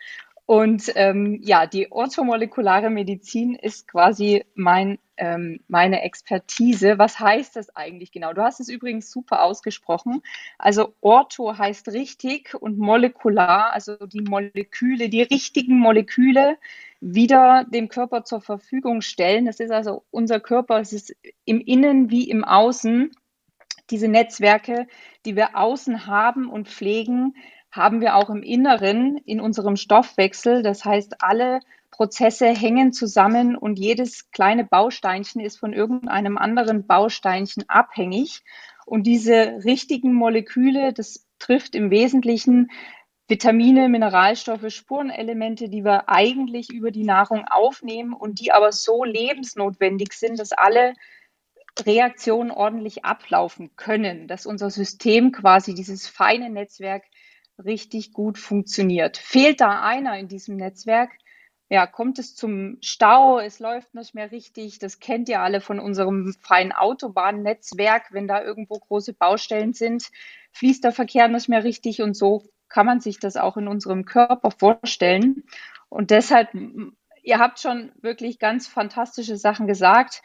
Und 0.44 0.90
ähm, 0.96 1.38
ja, 1.42 1.66
die 1.66 1.92
orthomolekulare 1.92 2.90
Medizin 2.90 3.54
ist 3.54 3.86
quasi 3.86 4.44
mein, 4.54 4.98
ähm, 5.16 5.60
meine 5.68 6.02
Expertise. 6.02 6.98
Was 6.98 7.20
heißt 7.20 7.54
das 7.54 7.74
eigentlich 7.76 8.10
genau? 8.10 8.32
Du 8.32 8.42
hast 8.42 8.58
es 8.58 8.68
übrigens 8.68 9.10
super 9.10 9.44
ausgesprochen. 9.44 10.22
Also 10.58 10.94
Ortho 11.00 11.56
heißt 11.56 11.88
richtig 11.88 12.54
und 12.54 12.76
molekular, 12.76 13.72
also 13.72 13.96
die 14.06 14.20
Moleküle, 14.20 15.08
die 15.08 15.22
richtigen 15.22 15.78
Moleküle 15.78 16.58
wieder 17.00 17.64
dem 17.64 17.88
Körper 17.88 18.24
zur 18.24 18.40
Verfügung 18.40 19.00
stellen. 19.00 19.46
Das 19.46 19.60
ist 19.60 19.70
also 19.70 20.04
unser 20.10 20.40
Körper, 20.40 20.80
es 20.80 20.92
ist 20.92 21.14
im 21.44 21.60
Innen 21.60 22.10
wie 22.10 22.28
im 22.28 22.44
Außen 22.44 23.12
diese 23.90 24.08
Netzwerke, 24.08 24.86
die 25.24 25.36
wir 25.36 25.56
außen 25.56 26.06
haben 26.06 26.48
und 26.48 26.68
pflegen, 26.68 27.36
haben 27.72 28.02
wir 28.02 28.16
auch 28.16 28.28
im 28.30 28.42
Inneren 28.42 29.16
in 29.16 29.40
unserem 29.40 29.76
Stoffwechsel. 29.76 30.62
Das 30.62 30.84
heißt, 30.84 31.22
alle 31.22 31.60
Prozesse 31.90 32.46
hängen 32.46 32.92
zusammen 32.92 33.56
und 33.56 33.78
jedes 33.78 34.30
kleine 34.30 34.64
Bausteinchen 34.64 35.40
ist 35.40 35.58
von 35.58 35.72
irgendeinem 35.72 36.36
anderen 36.38 36.86
Bausteinchen 36.86 37.64
abhängig. 37.68 38.42
Und 38.84 39.06
diese 39.06 39.60
richtigen 39.64 40.12
Moleküle, 40.12 40.92
das 40.92 41.26
trifft 41.38 41.74
im 41.74 41.90
Wesentlichen 41.90 42.70
Vitamine, 43.28 43.88
Mineralstoffe, 43.88 44.70
Spurenelemente, 44.70 45.70
die 45.70 45.84
wir 45.84 46.10
eigentlich 46.10 46.70
über 46.70 46.90
die 46.90 47.04
Nahrung 47.04 47.46
aufnehmen 47.48 48.12
und 48.12 48.40
die 48.40 48.52
aber 48.52 48.72
so 48.72 49.04
lebensnotwendig 49.04 50.12
sind, 50.12 50.38
dass 50.38 50.52
alle 50.52 50.92
Reaktionen 51.80 52.50
ordentlich 52.50 53.06
ablaufen 53.06 53.74
können, 53.76 54.28
dass 54.28 54.44
unser 54.44 54.68
System 54.68 55.32
quasi 55.32 55.74
dieses 55.74 56.06
feine 56.06 56.50
Netzwerk 56.50 57.04
richtig 57.64 58.12
gut 58.12 58.38
funktioniert. 58.38 59.16
Fehlt 59.16 59.60
da 59.60 59.82
einer 59.82 60.18
in 60.18 60.28
diesem 60.28 60.56
Netzwerk, 60.56 61.10
ja, 61.72 61.86
kommt 61.86 62.18
es 62.18 62.34
zum 62.34 62.76
Stau, 62.82 63.38
es 63.38 63.58
läuft 63.58 63.94
nicht 63.94 64.14
mehr 64.14 64.30
richtig. 64.30 64.78
Das 64.78 65.00
kennt 65.00 65.30
ihr 65.30 65.40
alle 65.40 65.62
von 65.62 65.80
unserem 65.80 66.34
feinen 66.38 66.72
Autobahnnetzwerk. 66.72 68.12
Wenn 68.12 68.28
da 68.28 68.42
irgendwo 68.42 68.78
große 68.78 69.14
Baustellen 69.14 69.72
sind, 69.72 70.10
fließt 70.52 70.84
der 70.84 70.92
Verkehr 70.92 71.28
nicht 71.28 71.48
mehr 71.48 71.64
richtig 71.64 72.02
und 72.02 72.14
so 72.14 72.42
kann 72.68 72.84
man 72.84 73.00
sich 73.00 73.18
das 73.20 73.38
auch 73.38 73.56
in 73.56 73.68
unserem 73.68 74.04
Körper 74.04 74.50
vorstellen. 74.50 75.44
Und 75.88 76.10
deshalb, 76.10 76.50
ihr 77.22 77.38
habt 77.38 77.58
schon 77.58 77.90
wirklich 78.02 78.38
ganz 78.38 78.66
fantastische 78.66 79.38
Sachen 79.38 79.66
gesagt. 79.66 80.20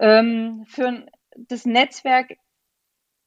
Ähm, 0.00 0.64
für 0.66 1.06
das 1.36 1.64
Netzwerk 1.64 2.38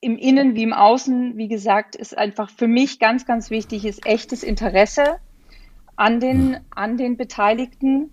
im 0.02 0.18
Innen 0.18 0.56
wie 0.56 0.64
im 0.64 0.74
Außen, 0.74 1.38
wie 1.38 1.48
gesagt, 1.48 1.96
ist 1.96 2.18
einfach 2.18 2.50
für 2.50 2.68
mich 2.68 3.00
ganz, 3.00 3.26
ganz 3.26 3.52
wichtig, 3.52 3.86
ist 3.86 4.06
echtes 4.06 4.44
Interesse 4.44 5.18
an 5.96 6.20
den, 6.20 6.58
an 6.72 6.98
den 6.98 7.18
Beteiligten 7.18 8.10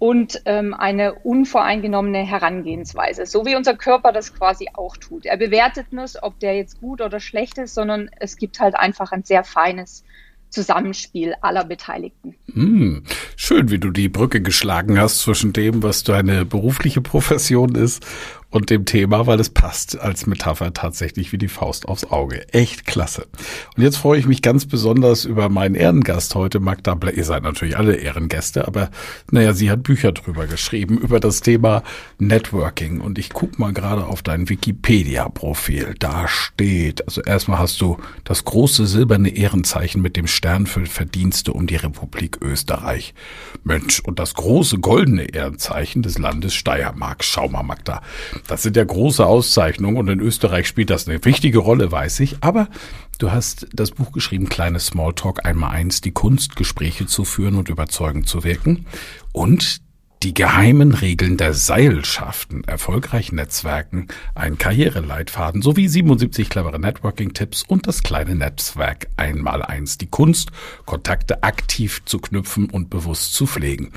und 0.00 0.42
ähm, 0.46 0.74
eine 0.74 1.14
unvoreingenommene 1.14 2.26
Herangehensweise, 2.26 3.26
so 3.26 3.46
wie 3.46 3.54
unser 3.54 3.76
Körper 3.76 4.12
das 4.12 4.34
quasi 4.34 4.68
auch 4.72 4.96
tut. 4.96 5.24
Er 5.24 5.36
bewertet 5.36 5.92
nicht, 5.92 6.22
ob 6.22 6.40
der 6.40 6.56
jetzt 6.56 6.80
gut 6.80 7.00
oder 7.00 7.20
schlecht 7.20 7.58
ist, 7.58 7.74
sondern 7.74 8.10
es 8.18 8.36
gibt 8.36 8.58
halt 8.58 8.74
einfach 8.74 9.12
ein 9.12 9.22
sehr 9.22 9.44
feines 9.44 10.02
Zusammenspiel 10.48 11.34
aller 11.42 11.64
Beteiligten. 11.64 12.34
Hm, 12.52 13.04
schön, 13.36 13.70
wie 13.70 13.78
du 13.78 13.90
die 13.90 14.08
Brücke 14.08 14.40
geschlagen 14.40 14.98
hast 14.98 15.20
zwischen 15.20 15.52
dem, 15.52 15.82
was 15.84 16.02
deine 16.02 16.44
berufliche 16.44 17.00
Profession 17.00 17.76
ist 17.76 18.04
und 18.50 18.70
dem 18.70 18.84
Thema, 18.84 19.26
weil 19.26 19.38
es 19.40 19.50
passt 19.50 19.98
als 19.98 20.26
Metapher 20.26 20.72
tatsächlich 20.72 21.32
wie 21.32 21.38
die 21.38 21.48
Faust 21.48 21.86
aufs 21.86 22.04
Auge. 22.04 22.52
Echt 22.52 22.84
klasse. 22.84 23.26
Und 23.76 23.82
jetzt 23.82 23.96
freue 23.96 24.18
ich 24.18 24.26
mich 24.26 24.42
ganz 24.42 24.66
besonders 24.66 25.24
über 25.24 25.48
meinen 25.48 25.74
Ehrengast 25.74 26.34
heute, 26.34 26.60
Magda 26.60 26.94
Ble 26.94 27.12
Ihr 27.12 27.24
seid 27.24 27.42
natürlich 27.42 27.76
alle 27.76 27.96
Ehrengäste, 27.96 28.66
aber 28.66 28.90
naja, 29.30 29.52
sie 29.52 29.70
hat 29.70 29.82
Bücher 29.82 30.12
drüber 30.12 30.46
geschrieben, 30.46 30.98
über 30.98 31.20
das 31.20 31.40
Thema 31.40 31.82
Networking. 32.18 33.00
Und 33.00 33.18
ich 33.18 33.30
guck 33.30 33.58
mal 33.58 33.72
gerade 33.72 34.06
auf 34.06 34.22
dein 34.22 34.48
Wikipedia-Profil. 34.48 35.94
Da 35.98 36.26
steht, 36.28 37.06
also 37.06 37.20
erstmal 37.22 37.58
hast 37.58 37.80
du 37.80 37.98
das 38.24 38.44
große 38.44 38.86
silberne 38.86 39.30
Ehrenzeichen 39.30 40.02
mit 40.02 40.16
dem 40.16 40.26
Stern 40.26 40.66
für 40.66 40.86
Verdienste 40.86 41.52
um 41.52 41.66
die 41.66 41.76
Republik 41.76 42.38
Österreich. 42.40 43.14
Mensch, 43.62 44.00
und 44.00 44.18
das 44.18 44.34
große 44.34 44.78
goldene 44.78 45.24
Ehrenzeichen 45.24 46.02
des 46.02 46.18
Landes 46.18 46.54
Steiermark. 46.54 47.22
Schau 47.22 47.48
mal, 47.48 47.62
Magda. 47.62 48.02
Das 48.46 48.62
sind 48.62 48.76
ja 48.76 48.84
große 48.84 49.24
Auszeichnungen 49.24 49.96
und 49.96 50.08
in 50.08 50.20
Österreich 50.20 50.66
spielt 50.66 50.90
das 50.90 51.08
eine 51.08 51.24
wichtige 51.24 51.58
Rolle, 51.58 51.92
weiß 51.92 52.20
ich. 52.20 52.36
Aber 52.40 52.68
du 53.18 53.32
hast 53.32 53.66
das 53.72 53.90
Buch 53.90 54.12
geschrieben, 54.12 54.48
Kleines 54.48 54.86
Smalltalk, 54.86 55.44
einmal 55.44 55.70
eins, 55.70 56.00
die 56.00 56.12
Kunst, 56.12 56.56
Gespräche 56.56 57.06
zu 57.06 57.24
führen 57.24 57.56
und 57.56 57.68
überzeugend 57.68 58.28
zu 58.28 58.44
wirken. 58.44 58.86
Und 59.32 59.80
die 60.22 60.34
geheimen 60.34 60.92
Regeln 60.92 61.38
der 61.38 61.54
Seilschaften, 61.54 62.62
erfolgreich 62.64 63.32
Netzwerken, 63.32 64.08
ein 64.34 64.58
Karriereleitfaden 64.58 65.62
sowie 65.62 65.88
77 65.88 66.50
clevere 66.50 66.78
Networking-Tipps 66.78 67.62
und 67.66 67.86
das 67.86 68.02
kleine 68.02 68.34
Netzwerk 68.34 69.08
einmal 69.16 69.62
eins, 69.62 69.96
die 69.96 70.08
Kunst, 70.08 70.50
Kontakte 70.84 71.42
aktiv 71.42 72.02
zu 72.04 72.18
knüpfen 72.18 72.68
und 72.68 72.90
bewusst 72.90 73.32
zu 73.32 73.46
pflegen. 73.46 73.92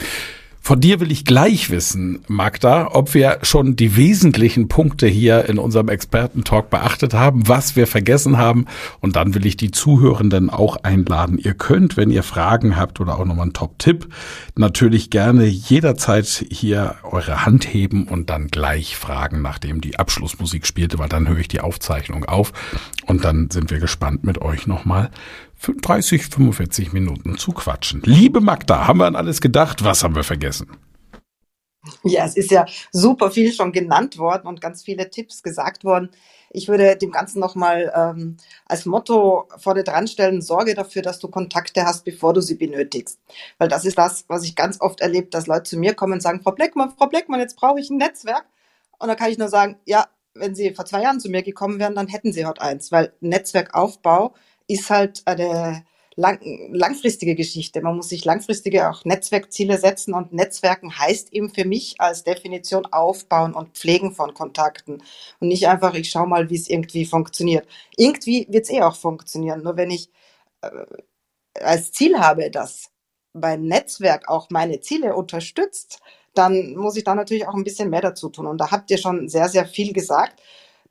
Von 0.66 0.80
dir 0.80 1.02
will 1.02 1.12
ich 1.12 1.26
gleich 1.26 1.72
wissen, 1.72 2.24
Magda, 2.30 2.88
ob 2.94 3.14
wir 3.14 3.40
schon 3.42 3.76
die 3.76 3.98
wesentlichen 3.98 4.70
Punkte 4.70 5.08
hier 5.08 5.50
in 5.50 5.60
unserem 5.60 5.90
Expertentalk 5.90 6.70
beachtet 6.70 7.14
haben, 7.14 7.50
was 7.50 7.76
wir 7.76 7.86
vergessen 7.86 8.38
haben. 8.38 8.68
Und 9.02 9.18
dann 9.18 9.36
will 9.36 9.46
ich 9.46 9.58
die 9.58 9.72
Zuhörenden 9.72 10.50
auch 10.50 10.78
einladen. 10.78 11.38
Ihr 11.38 11.54
könnt, 11.54 11.98
wenn 11.98 12.10
ihr 12.10 12.24
Fragen 12.24 12.78
habt 12.78 13.02
oder 13.02 13.20
auch 13.20 13.26
nochmal 13.26 13.44
einen 13.44 13.52
Top-Tipp, 13.52 14.08
natürlich 14.56 15.10
gerne 15.10 15.44
jederzeit 15.44 16.46
hier 16.50 16.96
eure 17.04 17.46
Hand 17.46 17.66
heben 17.74 18.08
und 18.08 18.30
dann 18.30 18.48
gleich 18.48 18.96
fragen, 18.96 19.42
nachdem 19.42 19.82
die 19.82 20.00
Abschlussmusik 20.00 20.66
spielte, 20.66 20.98
weil 20.98 21.10
dann 21.10 21.28
höre 21.28 21.40
ich 21.40 21.50
die 21.50 21.60
Aufzeichnung 21.60 22.24
auf. 22.24 22.54
Und 23.06 23.26
dann 23.26 23.50
sind 23.52 23.70
wir 23.70 23.80
gespannt 23.80 24.24
mit 24.24 24.42
euch 24.42 24.66
nochmal 24.66 25.12
30, 25.66 26.28
45 26.28 26.92
Minuten 26.92 27.38
zu 27.38 27.54
quatschen. 27.54 28.02
Liebe 28.04 28.42
Magda, 28.42 28.86
haben 28.88 29.00
wir 29.00 29.06
an 29.06 29.16
alles 29.16 29.40
gedacht? 29.40 29.84
Was 29.84 30.04
haben 30.04 30.16
wir 30.16 30.24
vergessen? 30.24 30.78
Ja, 32.04 32.26
es 32.26 32.38
ist 32.38 32.52
ja 32.52 32.66
super 32.92 33.32
viel 33.32 33.52
schon 33.52 33.72
genannt 33.72 34.18
worden 34.18 34.48
und 34.48 34.62
ganz 34.62 34.84
viele 34.84 35.10
Tipps 35.10 35.44
gesagt 35.44 35.84
worden. 35.84 36.10
Ich 36.50 36.68
würde 36.68 36.96
dem 36.96 37.12
Ganzen 37.12 37.40
nochmal 37.40 37.92
ähm, 37.96 38.38
als 38.66 38.86
Motto 38.86 39.48
vorne 39.58 39.84
dran 39.84 40.08
stellen, 40.08 40.42
sorge 40.42 40.76
dafür, 40.76 41.02
dass 41.02 41.20
du 41.20 41.28
Kontakte 41.28 41.86
hast, 41.86 42.06
bevor 42.06 42.34
du 42.34 42.42
sie 42.42 42.56
benötigst. 42.56 43.20
Weil 43.58 43.68
das 43.68 43.86
ist 43.86 43.98
das, 43.98 44.26
was 44.28 44.44
ich 44.44 44.56
ganz 44.56 44.80
oft 44.80 45.02
erlebe, 45.02 45.28
dass 45.28 45.48
Leute 45.48 45.64
zu 45.64 45.78
mir 45.78 45.94
kommen 45.94 46.14
und 46.14 46.22
sagen, 46.22 46.42
Frau 46.42 46.52
Bleckmann, 46.52 46.94
Frau 46.98 47.08
Bleckmann, 47.08 47.40
jetzt 47.40 47.58
brauche 47.58 47.80
ich 47.80 47.90
ein 47.90 47.98
Netzwerk. 47.98 48.46
Und 49.00 49.08
da 49.08 49.16
kann 49.16 49.32
ich 49.32 49.38
nur 49.38 49.50
sagen, 49.50 49.78
ja, 49.86 50.08
wenn 50.36 50.56
Sie 50.56 50.74
vor 50.74 50.86
zwei 50.86 51.02
Jahren 51.02 51.20
zu 51.20 51.30
mir 51.30 51.44
gekommen 51.44 51.80
wären, 51.80 51.96
dann 51.96 52.08
hätten 52.08 52.34
Sie 52.34 52.46
heute 52.46 52.62
eins, 52.62 52.92
weil 52.92 53.14
Netzwerkaufbau 53.20 54.34
ist 54.68 54.90
halt 54.90 55.22
eine 55.26 55.86
lang, 56.16 56.40
langfristige 56.72 57.36
Geschichte. 57.36 57.82
Man 57.82 57.96
muss 57.96 58.10
sich 58.10 58.26
langfristige 58.26 58.90
auch 58.90 59.06
Netzwerkziele 59.06 59.78
setzen 59.78 60.14
und 60.14 60.34
Netzwerken 60.34 60.98
heißt 60.98 61.34
eben 61.34 61.50
für 61.50 61.66
mich 61.66 61.96
als 62.00 62.24
Definition 62.24 62.86
aufbauen 62.86 63.54
und 63.54 63.78
pflegen 63.78 64.14
von 64.14 64.34
Kontakten 64.34 65.04
und 65.40 65.48
nicht 65.48 65.68
einfach, 65.68 65.94
ich 65.96 66.10
schau 66.10 66.26
mal, 66.26 66.50
wie 66.50 66.56
es 66.56 66.70
irgendwie 66.70 67.06
funktioniert. 67.06 67.68
Irgendwie 67.98 68.48
wird 68.50 68.66
es 68.66 68.72
eh 68.72 68.82
auch 68.82 68.96
funktionieren. 68.96 69.64
Nur 69.64 69.78
wenn 69.78 69.92
ich 69.92 70.10
äh, 70.62 70.70
als 71.60 71.92
Ziel 71.92 72.20
habe, 72.20 72.50
dass 72.52 72.90
mein 73.34 73.64
Netzwerk 73.64 74.30
auch 74.30 74.50
meine 74.50 74.80
Ziele 74.80 75.16
unterstützt, 75.16 76.02
dann 76.36 76.76
muss 76.76 76.98
ich 76.98 77.04
da 77.04 77.16
natürlich 77.16 77.48
auch 77.48 77.54
ein 77.54 77.64
bisschen 77.64 77.90
mehr 77.90 78.02
dazu 78.02 78.30
tun. 78.30 78.48
Und 78.48 78.60
da 78.60 78.72
habt 78.72 78.90
ihr 78.92 78.98
schon 78.98 79.30
sehr, 79.30 79.50
sehr 79.50 79.66
viel 79.66 79.94
gesagt. 79.94 80.42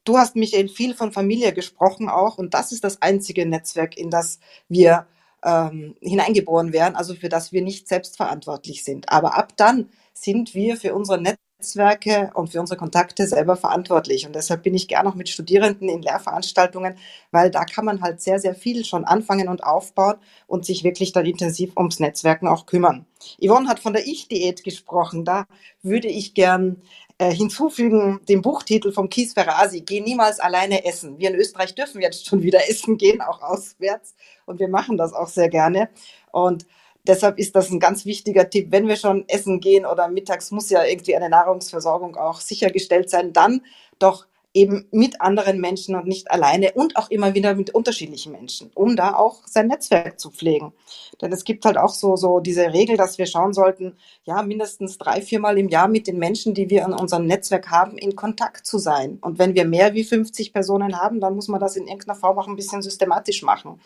Du 0.05 0.19
hast, 0.19 0.35
Michael, 0.35 0.69
viel 0.69 0.95
von 0.95 1.13
Familie 1.13 1.53
gesprochen 1.53 2.09
auch 2.09 2.39
und 2.39 2.55
das 2.55 2.73
ist 2.73 2.83
das 2.83 3.01
einzige 3.03 3.47
Netzwerk, 3.47 3.97
in 3.97 4.11
das 4.11 4.41
wir 4.69 5.07
ähm, 5.45 5.95
hineingeboren 6.01 6.73
werden, 6.73 6.97
also 6.97 7.15
für 7.15 7.29
das 7.29 7.53
wir 7.53 7.63
nicht 7.63 7.89
selbstverantwortlich 7.89 8.85
sind. 8.85 9.09
Aber 9.09 9.37
ab 9.37 9.53
dann 9.57 9.89
sind 10.13 10.55
wir 10.55 10.77
für 10.77 10.95
unsere 10.95 11.21
Netzwerke 11.21 12.31
und 12.35 12.51
für 12.51 12.61
unsere 12.61 12.77
Kontakte 12.79 13.27
selber 13.27 13.57
verantwortlich. 13.57 14.27
Und 14.27 14.35
deshalb 14.35 14.63
bin 14.65 14.75
ich 14.75 14.89
gerne 14.89 15.09
auch 15.09 15.15
mit 15.15 15.29
Studierenden 15.29 15.89
in 15.89 16.03
Lehrveranstaltungen, 16.03 16.97
weil 17.31 17.51
da 17.51 17.65
kann 17.65 17.85
man 17.85 18.03
halt 18.03 18.21
sehr, 18.21 18.39
sehr 18.41 18.55
viel 18.55 18.85
schon 18.85 19.05
anfangen 19.05 19.49
und 19.49 19.65
aufbauen 19.65 20.17
und 20.47 20.65
sich 20.65 20.85
wirklich 20.85 21.13
dann 21.13 21.27
intensiv 21.27 21.77
ums 21.77 22.01
Netzwerken 22.01 22.49
auch 22.49 22.67
kümmern. 22.67 23.07
Yvonne 23.41 23.69
hat 23.69 23.81
von 23.81 23.93
der 23.93 24.07
Ich-Diät 24.07 24.65
gesprochen. 24.65 25.25
Da 25.25 25.47
würde 25.83 26.09
ich 26.09 26.35
gern 26.35 26.83
äh, 27.19 27.33
hinzufügen 27.33 28.21
den 28.29 28.43
Buchtitel 28.43 28.93
vom 28.93 29.09
Kies 29.09 29.35
Ferrasi, 29.35 29.83
Geh 29.83 30.01
niemals 30.01 30.41
alleine 30.41 30.85
essen. 30.85 31.19
Wir 31.19 31.31
in 31.31 31.37
Österreich 31.37 31.75
dürfen 31.75 32.01
jetzt 32.01 32.27
schon 32.27 32.43
wieder 32.43 32.61
essen 32.69 32.97
gehen, 32.99 33.21
auch 33.21 33.43
auswärts. 33.43 34.15
Und 34.47 34.61
wir 34.61 34.69
machen 34.69 34.97
das 34.97 35.13
auch 35.13 35.29
sehr 35.29 35.49
gerne. 35.49 35.89
Und 36.31 36.67
Deshalb 37.05 37.39
ist 37.39 37.57
das 37.57 37.69
ein 37.71 37.81
ganz 37.81 38.05
wichtiger 38.07 38.49
Tipp. 38.49 38.69
Wenn 38.71 38.87
wir 38.87 38.95
schon 38.95 39.25
essen 39.29 39.59
gehen 39.59 39.87
oder 39.87 40.07
mittags 40.07 40.53
muss 40.53 40.71
ja 40.71 40.85
irgendwie 40.85 41.17
eine 41.17 41.29
Nahrungsversorgung 41.29 42.17
auch 42.17 42.41
sichergestellt 42.41 43.11
sein, 43.11 43.33
dann 43.33 43.63
doch 43.99 44.27
eben 44.55 44.87
mit 44.91 45.21
anderen 45.21 45.61
Menschen 45.61 45.95
und 45.95 46.07
nicht 46.07 46.31
alleine 46.31 46.73
und 46.73 46.97
auch 46.97 47.11
immer 47.11 47.35
wieder 47.35 47.55
mit 47.55 47.75
unterschiedlichen 47.75 48.33
Menschen, 48.33 48.71
um 48.75 48.97
da 48.97 49.15
auch 49.15 49.47
sein 49.47 49.69
Netzwerk 49.69 50.21
zu 50.21 50.31
pflegen. 50.31 50.73
Denn 51.21 51.33
es 51.33 51.45
gibt 51.45 51.65
halt 51.65 51.79
auch 51.79 51.95
so, 51.95 52.17
so 52.17 52.41
diese 52.41 52.73
Regel, 52.73 52.97
dass 52.97 53.19
wir 53.19 53.27
schauen 53.27 53.55
sollten, 53.55 53.97
ja, 54.25 54.43
mindestens 54.43 54.99
drei, 54.99 55.23
viermal 55.23 55.59
im 55.59 55.69
Jahr 55.69 55.89
mit 55.89 56.07
den 56.07 56.19
Menschen, 56.19 56.53
die 56.55 56.69
wir 56.69 56.85
in 56.85 56.93
unserem 56.93 57.27
Netzwerk 57.27 57.71
haben, 57.71 57.97
in 57.97 58.15
Kontakt 58.15 58.67
zu 58.67 58.79
sein. 58.79 59.19
Und 59.23 59.39
wenn 59.39 59.55
wir 59.55 59.65
mehr 59.65 59.95
wie 59.95 60.05
50 60.05 60.53
Personen 60.53 61.01
haben, 61.01 61.21
dann 61.21 61.35
muss 61.35 61.49
man 61.49 61.61
das 61.61 61.77
in 61.77 61.87
irgendeiner 61.87 62.19
Form 62.19 62.39
auch 62.39 62.49
ein 62.49 62.57
bisschen 62.57 62.83
systematisch 62.83 63.43
machen. 63.43 63.81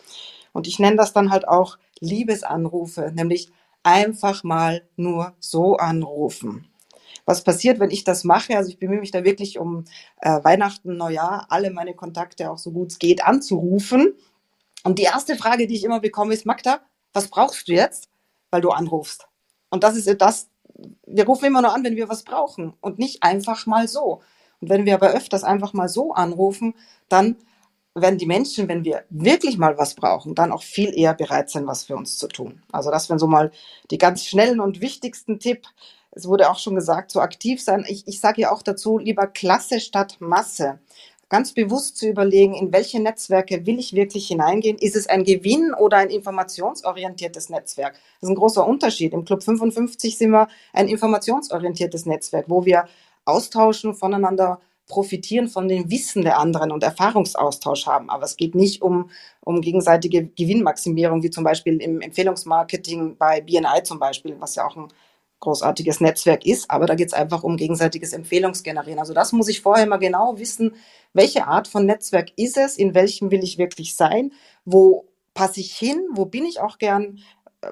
Und 0.52 0.66
ich 0.66 0.78
nenne 0.78 0.96
das 0.96 1.12
dann 1.12 1.30
halt 1.30 1.46
auch 1.46 1.78
Liebesanrufe, 2.00 3.12
nämlich 3.14 3.50
einfach 3.82 4.42
mal 4.42 4.82
nur 4.96 5.34
so 5.38 5.76
anrufen. 5.76 6.66
Was 7.26 7.44
passiert, 7.44 7.80
wenn 7.80 7.90
ich 7.90 8.04
das 8.04 8.24
mache? 8.24 8.56
Also 8.56 8.70
ich 8.70 8.78
bemühe 8.78 9.00
mich 9.00 9.10
da 9.10 9.24
wirklich 9.24 9.58
um 9.58 9.84
äh, 10.22 10.42
Weihnachten, 10.42 10.96
Neujahr, 10.96 11.46
alle 11.50 11.70
meine 11.70 11.94
Kontakte 11.94 12.50
auch 12.50 12.58
so 12.58 12.70
gut 12.70 12.92
es 12.92 12.98
geht 12.98 13.22
anzurufen. 13.24 14.14
Und 14.84 14.98
die 14.98 15.04
erste 15.04 15.36
Frage, 15.36 15.66
die 15.66 15.74
ich 15.74 15.84
immer 15.84 16.00
bekomme, 16.00 16.32
ist, 16.32 16.46
Magda, 16.46 16.80
was 17.12 17.28
brauchst 17.28 17.68
du 17.68 17.72
jetzt? 17.72 18.08
Weil 18.50 18.60
du 18.60 18.70
anrufst. 18.70 19.26
Und 19.68 19.82
das 19.82 19.96
ist 19.96 20.20
das, 20.20 20.48
wir 21.06 21.26
rufen 21.26 21.46
immer 21.46 21.62
nur 21.62 21.74
an, 21.74 21.84
wenn 21.84 21.96
wir 21.96 22.08
was 22.08 22.22
brauchen 22.22 22.74
und 22.80 22.98
nicht 22.98 23.22
einfach 23.22 23.66
mal 23.66 23.88
so. 23.88 24.22
Und 24.60 24.70
wenn 24.70 24.86
wir 24.86 24.94
aber 24.94 25.10
öfters 25.10 25.44
einfach 25.44 25.72
mal 25.72 25.88
so 25.88 26.12
anrufen, 26.12 26.74
dann 27.08 27.36
werden 27.94 28.18
die 28.18 28.26
Menschen, 28.26 28.68
wenn 28.68 28.84
wir 28.84 29.04
wirklich 29.08 29.58
mal 29.58 29.78
was 29.78 29.94
brauchen, 29.94 30.34
dann 30.34 30.52
auch 30.52 30.62
viel 30.62 30.96
eher 30.96 31.14
bereit 31.14 31.50
sein, 31.50 31.66
was 31.66 31.84
für 31.84 31.96
uns 31.96 32.18
zu 32.18 32.28
tun. 32.28 32.62
Also 32.70 32.90
das 32.90 33.08
wären 33.08 33.18
so 33.18 33.26
mal 33.26 33.50
die 33.90 33.98
ganz 33.98 34.24
schnellen 34.24 34.60
und 34.60 34.80
wichtigsten 34.80 35.40
Tipp. 35.40 35.66
Es 36.16 36.26
wurde 36.26 36.50
auch 36.50 36.58
schon 36.58 36.74
gesagt, 36.74 37.10
so 37.10 37.20
aktiv 37.20 37.62
sein. 37.62 37.84
Ich, 37.86 38.08
ich 38.08 38.20
sage 38.20 38.40
ja 38.40 38.50
auch 38.50 38.62
dazu, 38.62 38.96
lieber 38.96 39.26
Klasse 39.26 39.80
statt 39.80 40.16
Masse. 40.18 40.78
Ganz 41.28 41.52
bewusst 41.52 41.98
zu 41.98 42.08
überlegen, 42.08 42.54
in 42.54 42.72
welche 42.72 43.00
Netzwerke 43.00 43.66
will 43.66 43.78
ich 43.78 43.92
wirklich 43.92 44.26
hineingehen? 44.28 44.78
Ist 44.78 44.96
es 44.96 45.08
ein 45.08 45.24
Gewinn 45.24 45.74
oder 45.74 45.98
ein 45.98 46.08
informationsorientiertes 46.08 47.50
Netzwerk? 47.50 47.92
Das 47.92 48.22
ist 48.22 48.28
ein 48.30 48.34
großer 48.34 48.66
Unterschied. 48.66 49.12
Im 49.12 49.26
Club 49.26 49.42
55 49.42 50.16
sind 50.16 50.30
wir 50.30 50.48
ein 50.72 50.88
informationsorientiertes 50.88 52.06
Netzwerk, 52.06 52.46
wo 52.48 52.64
wir 52.64 52.86
austauschen, 53.26 53.94
voneinander 53.94 54.60
profitieren 54.88 55.48
von 55.48 55.68
dem 55.68 55.90
Wissen 55.90 56.22
der 56.22 56.38
anderen 56.38 56.72
und 56.72 56.82
Erfahrungsaustausch 56.82 57.86
haben. 57.86 58.08
Aber 58.08 58.24
es 58.24 58.38
geht 58.38 58.54
nicht 58.54 58.80
um, 58.80 59.10
um 59.40 59.60
gegenseitige 59.60 60.24
Gewinnmaximierung, 60.28 61.22
wie 61.22 61.30
zum 61.30 61.44
Beispiel 61.44 61.82
im 61.82 62.00
Empfehlungsmarketing 62.00 63.18
bei 63.18 63.42
BNI 63.42 63.82
zum 63.82 63.98
Beispiel, 63.98 64.36
was 64.40 64.54
ja 64.54 64.66
auch 64.66 64.76
ein 64.76 64.88
großartiges 65.41 66.01
Netzwerk 66.01 66.45
ist. 66.47 66.70
Aber 66.70 66.87
da 66.87 66.95
geht 66.95 67.09
es 67.09 67.14
einfach 67.14 67.43
um 67.43 67.57
gegenseitiges 67.57 68.12
Empfehlungsgenerieren. 68.12 68.99
Also 68.99 69.14
das 69.14 69.32
muss 69.32 69.49
ich 69.49 69.61
vorher 69.61 69.87
mal 69.87 69.99
genau 69.99 70.39
wissen, 70.39 70.74
welche 71.12 71.47
Art 71.47 71.68
von 71.68 71.87
Netzwerk 71.87 72.32
ist 72.37 72.57
es, 72.57 72.76
in 72.76 72.95
welchem 72.95 73.30
will 73.30 73.43
ich 73.43 73.59
wirklich 73.59 73.97
sein, 73.97 74.32
wo 74.64 75.09
passe 75.34 75.61
ich 75.61 75.74
hin, 75.76 76.03
wo 76.12 76.24
bin 76.24 76.45
ich 76.45 76.61
auch 76.61 76.78
gern, 76.78 77.18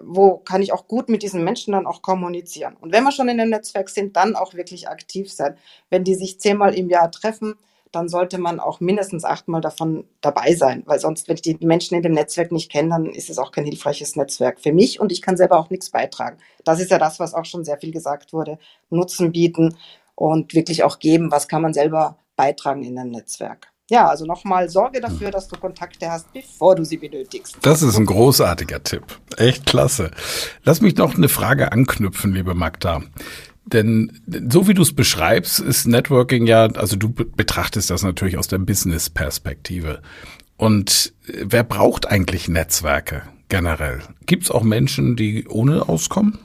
wo 0.02 0.38
kann 0.38 0.62
ich 0.62 0.72
auch 0.72 0.86
gut 0.86 1.08
mit 1.08 1.22
diesen 1.22 1.44
Menschen 1.44 1.72
dann 1.72 1.86
auch 1.86 2.02
kommunizieren. 2.02 2.76
Und 2.80 2.92
wenn 2.92 3.04
wir 3.04 3.12
schon 3.12 3.28
in 3.28 3.40
einem 3.40 3.50
Netzwerk 3.50 3.88
sind, 3.88 4.16
dann 4.16 4.36
auch 4.36 4.54
wirklich 4.54 4.88
aktiv 4.88 5.32
sein. 5.32 5.56
Wenn 5.90 6.04
die 6.04 6.14
sich 6.14 6.40
zehnmal 6.40 6.74
im 6.74 6.88
Jahr 6.88 7.10
treffen, 7.10 7.54
dann 7.94 8.08
sollte 8.08 8.38
man 8.38 8.60
auch 8.60 8.80
mindestens 8.80 9.24
achtmal 9.24 9.60
davon 9.60 10.04
dabei 10.20 10.54
sein, 10.54 10.82
weil 10.86 10.98
sonst, 10.98 11.28
wenn 11.28 11.36
ich 11.36 11.42
die 11.42 11.58
Menschen 11.60 11.96
in 11.96 12.02
dem 12.02 12.12
Netzwerk 12.12 12.52
nicht 12.52 12.70
kenne, 12.70 12.90
dann 12.90 13.06
ist 13.06 13.30
es 13.30 13.38
auch 13.38 13.52
kein 13.52 13.64
hilfreiches 13.64 14.16
Netzwerk 14.16 14.60
für 14.60 14.72
mich 14.72 15.00
und 15.00 15.12
ich 15.12 15.22
kann 15.22 15.36
selber 15.36 15.58
auch 15.58 15.70
nichts 15.70 15.90
beitragen. 15.90 16.38
Das 16.64 16.80
ist 16.80 16.90
ja 16.90 16.98
das, 16.98 17.20
was 17.20 17.34
auch 17.34 17.44
schon 17.44 17.64
sehr 17.64 17.78
viel 17.78 17.92
gesagt 17.92 18.32
wurde. 18.32 18.58
Nutzen 18.90 19.32
bieten 19.32 19.76
und 20.14 20.54
wirklich 20.54 20.84
auch 20.84 20.98
geben, 20.98 21.30
was 21.30 21.48
kann 21.48 21.62
man 21.62 21.74
selber 21.74 22.18
beitragen 22.36 22.82
in 22.82 22.98
einem 22.98 23.10
Netzwerk 23.10 23.74
ja, 23.90 24.08
also 24.08 24.24
nochmal 24.24 24.68
sorge 24.68 25.00
dafür, 25.00 25.30
dass 25.30 25.48
du 25.48 25.58
Kontakte 25.58 26.10
hast, 26.10 26.32
bevor 26.32 26.74
du 26.74 26.84
sie 26.84 26.96
benötigst. 26.96 27.58
Das 27.62 27.82
ist 27.82 27.96
ein 27.96 28.06
großartiger 28.06 28.82
Tipp. 28.82 29.04
Echt 29.36 29.66
klasse. 29.66 30.10
Lass 30.62 30.80
mich 30.80 30.96
noch 30.96 31.14
eine 31.14 31.28
Frage 31.28 31.70
anknüpfen, 31.70 32.32
liebe 32.32 32.54
Magda. 32.54 33.02
Denn 33.66 34.20
so 34.50 34.68
wie 34.68 34.74
du 34.74 34.82
es 34.82 34.94
beschreibst, 34.94 35.58
ist 35.60 35.86
Networking 35.86 36.46
ja, 36.46 36.66
also 36.66 36.96
du 36.96 37.10
betrachtest 37.10 37.90
das 37.90 38.02
natürlich 38.02 38.36
aus 38.36 38.48
der 38.48 38.58
Business-Perspektive. 38.58 40.02
Und 40.56 41.14
äh, 41.26 41.44
wer 41.46 41.64
braucht 41.64 42.06
eigentlich 42.06 42.48
Netzwerke 42.48 43.22
generell? 43.48 44.02
Gibt 44.26 44.44
es 44.44 44.50
auch 44.50 44.62
Menschen, 44.62 45.16
die 45.16 45.46
ohne 45.48 45.88
auskommen? 45.88 46.38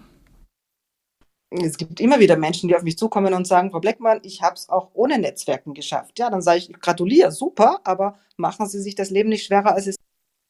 es 1.52 1.78
gibt 1.78 2.00
immer 2.00 2.20
wieder 2.20 2.38
Menschen, 2.38 2.68
die 2.68 2.76
auf 2.76 2.84
mich 2.84 2.98
zukommen 2.98 3.34
und 3.34 3.48
sagen, 3.48 3.72
Frau 3.72 3.80
Bleckmann, 3.80 4.20
ich 4.24 4.42
habe 4.42 4.56
es 4.56 4.70
auch 4.70 4.92
ohne 4.94 5.18
Netzwerken 5.18 5.74
geschafft. 5.74 6.20
Ja, 6.20 6.30
dann 6.30 6.42
sage 6.42 6.60
ich, 6.60 6.74
gratuliere, 6.74 7.32
super, 7.32 7.80
aber 7.84 8.20
machen 8.38 8.68
Sie 8.68 8.80
sich 8.80 8.96
das 8.96 9.10
Leben 9.10 9.30
nicht 9.30 9.46
schwerer, 9.46 9.74
als 9.74 9.88
es 9.88 9.96
ist. 9.96 10.00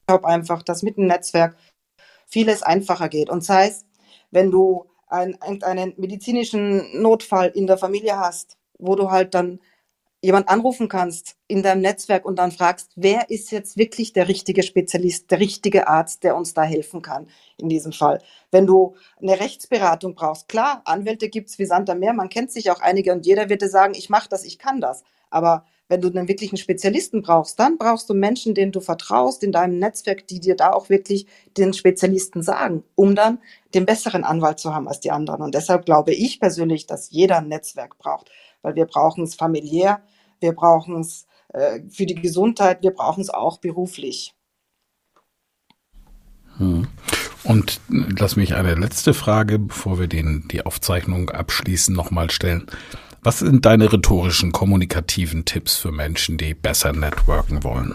Ich 0.01 0.07
glaube 0.07 0.27
einfach, 0.27 0.61
dass 0.63 0.83
mit 0.83 0.97
dem 0.97 1.07
Netzwerk 1.07 1.55
vieles 2.27 2.63
einfacher 2.63 3.07
geht. 3.09 3.29
Und 3.29 3.43
sei 3.43 3.67
es, 3.67 3.85
wenn 4.31 4.51
du 4.51 4.89
einen, 5.09 5.63
einen 5.63 5.93
medizinischen 5.97 7.01
Notfall 7.01 7.51
in 7.53 7.67
der 7.67 7.77
Familie 7.77 8.17
hast, 8.17 8.57
wo 8.77 8.95
du 8.95 9.11
halt 9.11 9.33
dann 9.33 9.59
jemand 10.21 10.49
anrufen 10.49 10.89
kannst 10.89 11.37
in 11.47 11.63
deinem 11.63 11.81
Netzwerk 11.81 12.25
und 12.25 12.37
dann 12.37 12.51
fragst, 12.51 12.91
wer 12.95 13.29
ist 13.29 13.51
jetzt 13.51 13.77
wirklich 13.77 14.11
der 14.11 14.27
richtige 14.27 14.63
Spezialist, 14.63 15.31
der 15.31 15.39
richtige 15.39 15.87
Arzt, 15.87 16.23
der 16.23 16.35
uns 16.35 16.53
da 16.53 16.63
helfen 16.63 17.01
kann 17.01 17.27
in 17.57 17.69
diesem 17.69 17.93
Fall. 17.93 18.21
Wenn 18.51 18.67
du 18.67 18.95
eine 19.21 19.39
Rechtsberatung 19.39 20.15
brauchst, 20.15 20.49
klar, 20.49 20.81
Anwälte 20.85 21.29
gibt's 21.29 21.57
wie 21.57 21.65
Sand 21.65 21.89
am 21.89 21.99
Meer, 21.99 22.13
man 22.13 22.29
kennt 22.29 22.51
sich 22.51 22.69
auch 22.69 22.81
einige 22.81 23.13
und 23.13 23.25
jeder 23.25 23.49
wird 23.49 23.61
dir 23.61 23.69
sagen, 23.69 23.93
ich 23.95 24.09
mache 24.09 24.27
das, 24.29 24.43
ich 24.43 24.59
kann 24.59 24.81
das. 24.81 25.03
Aber 25.29 25.65
wenn 25.89 26.01
du 26.01 26.07
einen 26.07 26.27
wirklichen 26.27 26.57
Spezialisten 26.57 27.21
brauchst, 27.21 27.59
dann 27.59 27.77
brauchst 27.77 28.09
du 28.09 28.13
Menschen, 28.13 28.55
denen 28.55 28.71
du 28.71 28.79
vertraust 28.79 29.43
in 29.43 29.51
deinem 29.51 29.79
Netzwerk, 29.79 30.27
die 30.27 30.39
dir 30.39 30.55
da 30.55 30.71
auch 30.71 30.89
wirklich 30.89 31.25
den 31.57 31.73
Spezialisten 31.73 32.43
sagen, 32.43 32.83
um 32.95 33.15
dann 33.15 33.39
den 33.75 33.85
besseren 33.85 34.23
Anwalt 34.23 34.59
zu 34.59 34.73
haben 34.73 34.87
als 34.87 35.01
die 35.01 35.11
anderen. 35.11 35.41
Und 35.41 35.55
deshalb 35.55 35.85
glaube 35.85 36.13
ich 36.13 36.39
persönlich, 36.39 36.85
dass 36.85 37.09
jeder 37.11 37.39
ein 37.39 37.49
Netzwerk 37.49 37.97
braucht 37.97 38.29
weil 38.61 38.75
wir 38.75 38.85
brauchen 38.85 39.23
es 39.23 39.35
familiär, 39.35 40.01
wir 40.39 40.53
brauchen 40.53 40.99
es 40.99 41.25
äh, 41.49 41.81
für 41.89 42.05
die 42.05 42.15
Gesundheit, 42.15 42.81
wir 42.81 42.91
brauchen 42.91 43.21
es 43.21 43.29
auch 43.29 43.59
beruflich. 43.59 44.33
Hm. 46.57 46.87
Und 47.43 47.79
lass 47.87 48.35
mich 48.35 48.55
eine 48.55 48.75
letzte 48.75 49.13
Frage, 49.13 49.59
bevor 49.59 49.97
wir 49.99 50.07
den, 50.07 50.47
die 50.49 50.65
Aufzeichnung 50.65 51.29
abschließen, 51.29 51.95
nochmal 51.95 52.29
stellen. 52.29 52.67
Was 53.21 53.39
sind 53.39 53.65
deine 53.65 53.91
rhetorischen, 53.91 54.53
kommunikativen 54.53 55.43
Tipps 55.43 55.75
für 55.75 55.91
Menschen, 55.91 56.37
die 56.37 56.53
besser 56.53 56.93
networken 56.93 57.65
wollen? 57.65 57.93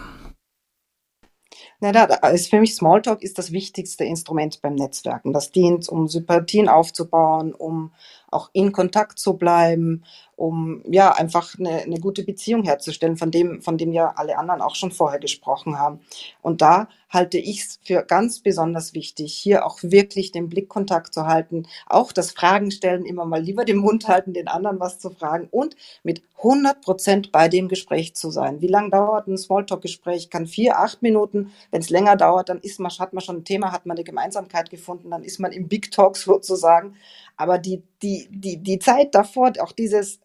Na, 1.79 1.91
da, 1.91 2.05
ist 2.29 2.49
für 2.49 2.59
mich 2.59 2.75
Smalltalk 2.75 3.21
ist 3.21 3.37
das 3.37 3.51
wichtigste 3.51 4.05
Instrument 4.05 4.61
beim 4.61 4.75
Netzwerken. 4.75 5.33
Das 5.33 5.51
dient, 5.51 5.89
um 5.89 6.07
Sympathien 6.07 6.69
aufzubauen, 6.69 7.53
um 7.53 7.91
auch 8.31 8.49
in 8.53 8.71
Kontakt 8.71 9.17
zu 9.17 9.35
bleiben, 9.35 10.03
um 10.35 10.83
ja 10.89 11.11
einfach 11.13 11.55
eine, 11.59 11.81
eine 11.81 11.99
gute 11.99 12.23
Beziehung 12.23 12.63
herzustellen, 12.63 13.17
von 13.17 13.31
dem, 13.31 13.61
von 13.61 13.77
dem 13.77 13.91
ja 13.91 14.13
alle 14.15 14.37
anderen 14.37 14.61
auch 14.61 14.75
schon 14.75 14.91
vorher 14.91 15.19
gesprochen 15.19 15.79
haben. 15.79 15.99
Und 16.41 16.61
da 16.61 16.87
halte 17.09 17.37
ich 17.37 17.61
es 17.61 17.79
für 17.83 18.03
ganz 18.03 18.39
besonders 18.39 18.93
wichtig, 18.93 19.33
hier 19.33 19.65
auch 19.65 19.79
wirklich 19.81 20.31
den 20.31 20.49
Blickkontakt 20.49 21.13
zu 21.13 21.27
halten, 21.27 21.67
auch 21.85 22.11
das 22.11 22.31
Fragen 22.31 22.71
stellen, 22.71 23.05
immer 23.05 23.25
mal 23.25 23.41
lieber 23.41 23.65
den 23.65 23.77
Mund 23.77 24.07
halten, 24.07 24.33
den 24.33 24.47
anderen 24.47 24.79
was 24.79 24.99
zu 24.99 25.09
fragen 25.09 25.47
und 25.51 25.75
mit 26.03 26.23
100 26.37 26.81
Prozent 26.81 27.31
bei 27.31 27.47
dem 27.47 27.67
Gespräch 27.67 28.15
zu 28.15 28.29
sein. 28.29 28.61
Wie 28.61 28.67
lange 28.67 28.89
dauert 28.89 29.27
ein 29.27 29.37
Smalltalk-Gespräch? 29.37 30.29
Kann 30.29 30.45
vier, 30.45 30.79
acht 30.79 31.01
Minuten. 31.01 31.51
Wenn 31.71 31.81
es 31.81 31.89
länger 31.89 32.15
dauert, 32.17 32.49
dann 32.49 32.59
ist 32.59 32.79
man, 32.79 32.91
hat 32.91 33.13
man 33.13 33.23
schon 33.23 33.37
ein 33.37 33.45
Thema, 33.45 33.71
hat 33.71 33.85
man 33.85 33.97
eine 33.97 34.03
Gemeinsamkeit 34.03 34.69
gefunden, 34.69 35.11
dann 35.11 35.23
ist 35.23 35.39
man 35.39 35.51
im 35.51 35.67
Big 35.67 35.91
Talk 35.91 36.17
sozusagen. 36.17 36.95
Aber 37.37 37.57
die, 37.57 37.81
die, 38.01 38.27
die, 38.29 38.57
die 38.57 38.79
Zeit 38.79 39.15
davor, 39.15 39.53
auch 39.59 39.71
dieses 39.71 40.19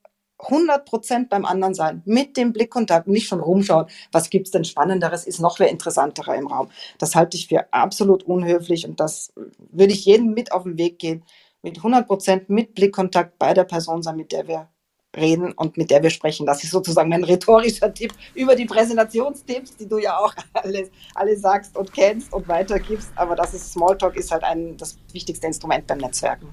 100 0.49 0.84
Prozent 0.84 1.28
beim 1.28 1.45
anderen 1.45 1.74
sein, 1.74 2.03
mit 2.05 2.36
dem 2.36 2.53
Blickkontakt, 2.53 3.09
nicht 3.09 3.28
schon 3.28 3.41
rumschauen, 3.41 3.86
was 4.12 4.30
gibt's 4.30 4.51
denn 4.51 4.64
Spannenderes, 4.64 5.26
ist 5.26 5.41
noch 5.41 5.59
wer 5.59 5.68
interessanterer 5.68 6.34
im 6.36 6.47
Raum. 6.47 6.68
Das 6.99 7.14
halte 7.14 7.36
ich 7.36 7.49
für 7.49 7.72
absolut 7.72 8.22
unhöflich 8.24 8.86
und 8.86 9.01
das 9.01 9.32
würde 9.70 9.93
ich 9.93 10.05
jedem 10.05 10.32
mit 10.32 10.53
auf 10.53 10.64
den 10.64 10.78
Weg 10.78 10.99
gehen, 10.99 11.24
mit 11.62 11.78
100 11.78 12.07
Prozent 12.07 12.51
mit 12.51 12.74
Blickkontakt 12.74 13.38
bei 13.38 13.55
der 13.55 13.64
Person 13.64 14.03
sein, 14.03 14.16
mit 14.16 14.32
der 14.32 14.49
wir 14.49 14.68
reden 15.16 15.53
und 15.53 15.76
mit 15.76 15.91
der 15.91 16.03
wir 16.03 16.11
sprechen. 16.11 16.47
Das 16.47 16.62
ist 16.62 16.70
sozusagen 16.70 17.09
mein 17.09 17.24
rhetorischer 17.24 17.93
Tipp 17.95 18.12
über 18.34 18.55
die 18.55 18.66
Präsentationstipps, 18.66 19.76
die 19.76 19.88
du 19.88 19.99
ja 19.99 20.18
auch 20.18 20.34
alle, 20.53 20.88
alle 21.14 21.36
sagst 21.36 21.76
und 21.76 21.93
kennst 21.93 22.32
und 22.32 22.49
weitergibst. 22.49 23.11
Aber 23.16 23.34
das 23.34 23.55
ist 23.55 23.72
Smalltalk 23.72 24.16
ist 24.16 24.30
halt 24.30 24.45
ein, 24.45 24.76
das 24.76 24.97
wichtigste 25.12 25.47
Instrument 25.47 25.86
beim 25.86 25.99
Netzwerken. 25.99 26.49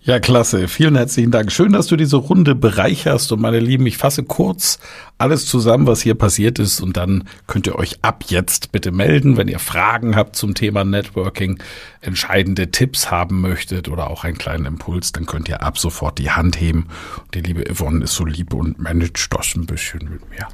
Ja, 0.00 0.20
klasse. 0.20 0.68
Vielen 0.68 0.96
herzlichen 0.96 1.32
Dank. 1.32 1.50
Schön, 1.50 1.72
dass 1.72 1.88
du 1.88 1.96
diese 1.96 2.16
Runde 2.16 2.54
bereicherst. 2.54 3.32
Und 3.32 3.40
meine 3.40 3.58
Lieben, 3.58 3.84
ich 3.84 3.98
fasse 3.98 4.22
kurz 4.22 4.78
alles 5.18 5.44
zusammen, 5.44 5.86
was 5.86 6.00
hier 6.00 6.14
passiert 6.14 6.58
ist. 6.60 6.80
Und 6.80 6.96
dann 6.96 7.24
könnt 7.46 7.66
ihr 7.66 7.74
euch 7.74 7.98
ab 8.02 8.24
jetzt 8.28 8.70
bitte 8.72 8.92
melden, 8.92 9.36
wenn 9.36 9.48
ihr 9.48 9.58
Fragen 9.58 10.14
habt 10.16 10.36
zum 10.36 10.54
Thema 10.54 10.84
Networking, 10.84 11.60
entscheidende 12.00 12.70
Tipps 12.70 13.10
haben 13.10 13.40
möchtet 13.40 13.88
oder 13.88 14.08
auch 14.08 14.22
einen 14.24 14.38
kleinen 14.38 14.66
Impuls, 14.66 15.12
dann 15.12 15.26
könnt 15.26 15.48
ihr 15.48 15.62
ab 15.62 15.78
sofort 15.78 16.18
die 16.18 16.30
Hand 16.30 16.60
heben. 16.60 16.86
Die 17.34 17.40
liebe 17.40 17.64
Yvonne 17.70 18.04
ist 18.04 18.14
so 18.14 18.24
lieb 18.24 18.54
und 18.54 18.78
managt 18.78 19.28
das 19.34 19.56
ein 19.56 19.66
bisschen 19.66 20.08
mit 20.08 20.30
mir. 20.30 20.46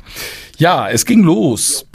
Ja, 0.56 0.88
es 0.88 1.04
ging 1.04 1.22
los. 1.22 1.86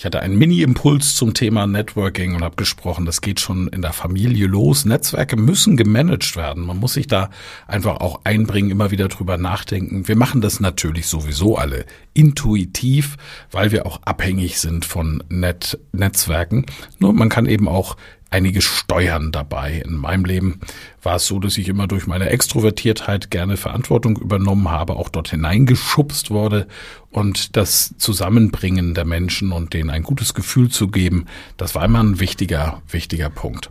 Ich 0.00 0.06
hatte 0.06 0.20
einen 0.20 0.38
Mini-Impuls 0.38 1.14
zum 1.14 1.34
Thema 1.34 1.66
Networking 1.66 2.34
und 2.34 2.42
habe 2.42 2.56
gesprochen, 2.56 3.04
das 3.04 3.20
geht 3.20 3.38
schon 3.38 3.68
in 3.68 3.82
der 3.82 3.92
Familie 3.92 4.46
los. 4.46 4.86
Netzwerke 4.86 5.36
müssen 5.36 5.76
gemanagt 5.76 6.36
werden. 6.36 6.64
Man 6.64 6.78
muss 6.78 6.94
sich 6.94 7.06
da 7.06 7.28
einfach 7.66 7.98
auch 7.98 8.22
einbringen, 8.24 8.70
immer 8.70 8.90
wieder 8.90 9.08
drüber 9.08 9.36
nachdenken. 9.36 10.08
Wir 10.08 10.16
machen 10.16 10.40
das 10.40 10.58
natürlich 10.58 11.06
sowieso 11.06 11.58
alle 11.58 11.84
intuitiv, 12.14 13.18
weil 13.50 13.72
wir 13.72 13.84
auch 13.84 14.00
abhängig 14.02 14.58
sind 14.58 14.86
von 14.86 15.22
Net 15.28 15.78
Netzwerken. 15.92 16.64
Nur 16.98 17.12
man 17.12 17.28
kann 17.28 17.44
eben 17.44 17.68
auch 17.68 17.98
einige 18.30 18.62
Steuern 18.62 19.32
dabei. 19.32 19.82
In 19.84 19.96
meinem 19.96 20.24
Leben 20.24 20.60
war 21.02 21.16
es 21.16 21.26
so, 21.26 21.38
dass 21.40 21.58
ich 21.58 21.68
immer 21.68 21.86
durch 21.86 22.06
meine 22.06 22.30
Extrovertiertheit 22.30 23.30
gerne 23.30 23.56
Verantwortung 23.56 24.16
übernommen 24.16 24.70
habe, 24.70 24.94
auch 24.94 25.08
dort 25.08 25.28
hineingeschubst 25.28 26.30
wurde 26.30 26.66
und 27.10 27.56
das 27.56 27.94
Zusammenbringen 27.98 28.94
der 28.94 29.04
Menschen 29.04 29.52
und 29.52 29.74
denen 29.74 29.90
ein 29.90 30.02
gutes 30.02 30.34
Gefühl 30.34 30.70
zu 30.70 30.88
geben, 30.88 31.26
das 31.56 31.74
war 31.74 31.84
immer 31.84 32.02
ein 32.02 32.20
wichtiger, 32.20 32.82
wichtiger 32.88 33.30
Punkt. 33.30 33.70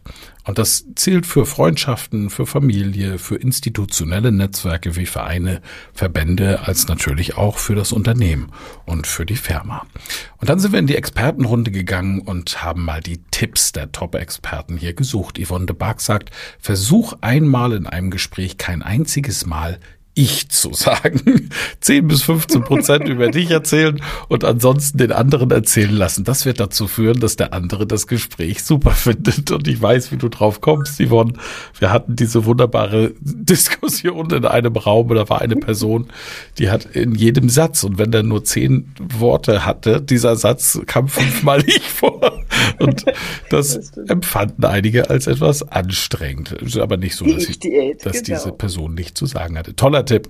Und 0.50 0.58
das 0.58 0.84
zählt 0.96 1.28
für 1.28 1.46
Freundschaften, 1.46 2.32
für 2.32 2.48
Familie, 2.48 3.20
für 3.20 3.36
institutionelle 3.36 4.32
Netzwerke 4.32 4.96
wie 4.96 5.06
Vereine, 5.06 5.62
Verbände, 5.94 6.62
als 6.62 6.88
natürlich 6.88 7.38
auch 7.38 7.60
für 7.60 7.76
das 7.76 7.92
Unternehmen 7.92 8.52
und 8.88 9.06
für 9.06 9.28
die 9.28 9.36
Firma. 9.36 9.86
Und 10.38 10.50
dann 10.50 10.58
sind 10.58 10.72
wir 10.72 10.80
in 10.80 10.88
die 10.88 10.96
Expertenrunde 10.96 11.70
gegangen 11.70 12.22
und 12.22 12.64
haben 12.64 12.84
mal 12.84 13.00
die 13.00 13.22
Tipps 13.30 13.74
der 13.74 13.92
Top-Experten 13.92 14.76
hier 14.76 14.94
gesucht. 14.94 15.38
Yvonne 15.40 15.68
de 15.68 15.76
Barg 15.76 16.02
sagt, 16.02 16.32
versuch 16.58 17.14
einmal 17.22 17.74
in 17.74 17.86
einem 17.86 18.10
Gespräch 18.10 18.58
kein 18.58 18.82
einziges 18.82 19.46
Mal 19.46 19.80
ich 20.14 20.50
zu 20.50 20.74
sagen. 20.74 21.50
10 21.82 22.08
bis 22.08 22.24
15 22.24 22.64
Prozent 22.64 23.08
über 23.08 23.30
dich 23.30 23.50
erzählen 23.52 24.02
und 24.28 24.44
ansonsten 24.44 24.98
den 24.98 25.12
anderen 25.12 25.52
erzählen 25.52 25.96
lassen. 25.96 26.24
Das 26.24 26.46
wird 26.46 26.60
dazu 26.60 26.88
führen, 26.88 27.20
dass 27.20 27.36
der 27.36 27.54
andere 27.54 27.88
das 27.88 28.08
Gespräch 28.08 28.64
super 28.64 28.92
findet. 28.92 29.52
Und 29.52 29.68
ich 29.68 29.82
weiß, 29.82 30.12
wie 30.12 30.18
du 30.18 30.30
drauf 30.30 30.62
kommst, 30.62 31.00
Yvonne. 31.00 31.34
Wir 31.78 31.92
hatten 31.92 32.16
diese 32.16 32.46
wunderbare 32.46 33.14
Diskussion 33.20 34.32
in 34.32 34.46
einem 34.46 34.76
Raum, 34.76 35.10
da 35.10 35.30
war 35.30 35.42
eine 35.42 35.56
Person, 35.56 36.08
die 36.58 36.70
hat 36.70 36.86
in 36.86 37.16
jedem 37.16 37.50
Satz, 37.50 37.84
und 37.84 37.98
wenn 37.98 38.12
der 38.12 38.24
nur 38.24 38.44
zehn 38.44 38.94
Worte 39.00 39.66
hatte, 39.66 40.02
dieser 40.02 40.36
Satz 40.36 40.80
kam 40.86 41.08
fünfmal 41.08 41.64
ich 41.66 41.82
vor. 41.82 42.44
Und 42.80 43.06
das 43.50 43.92
empfanden 44.08 44.66
einige 44.66 45.10
als 45.10 45.28
etwas 45.28 45.64
anstrengend. 45.64 46.56
Aber 46.80 46.98
nicht 46.98 47.16
so, 47.16 47.26
dass, 47.26 47.48
ich, 47.50 47.60
dass 47.60 48.24
diese 48.24 48.44
genau. 48.44 48.56
Person 48.56 48.94
nicht 48.94 49.18
zu 49.18 49.26
sagen 49.26 49.58
hatte. 49.58 49.76
Toller 49.76 49.99
Tipp. 50.06 50.28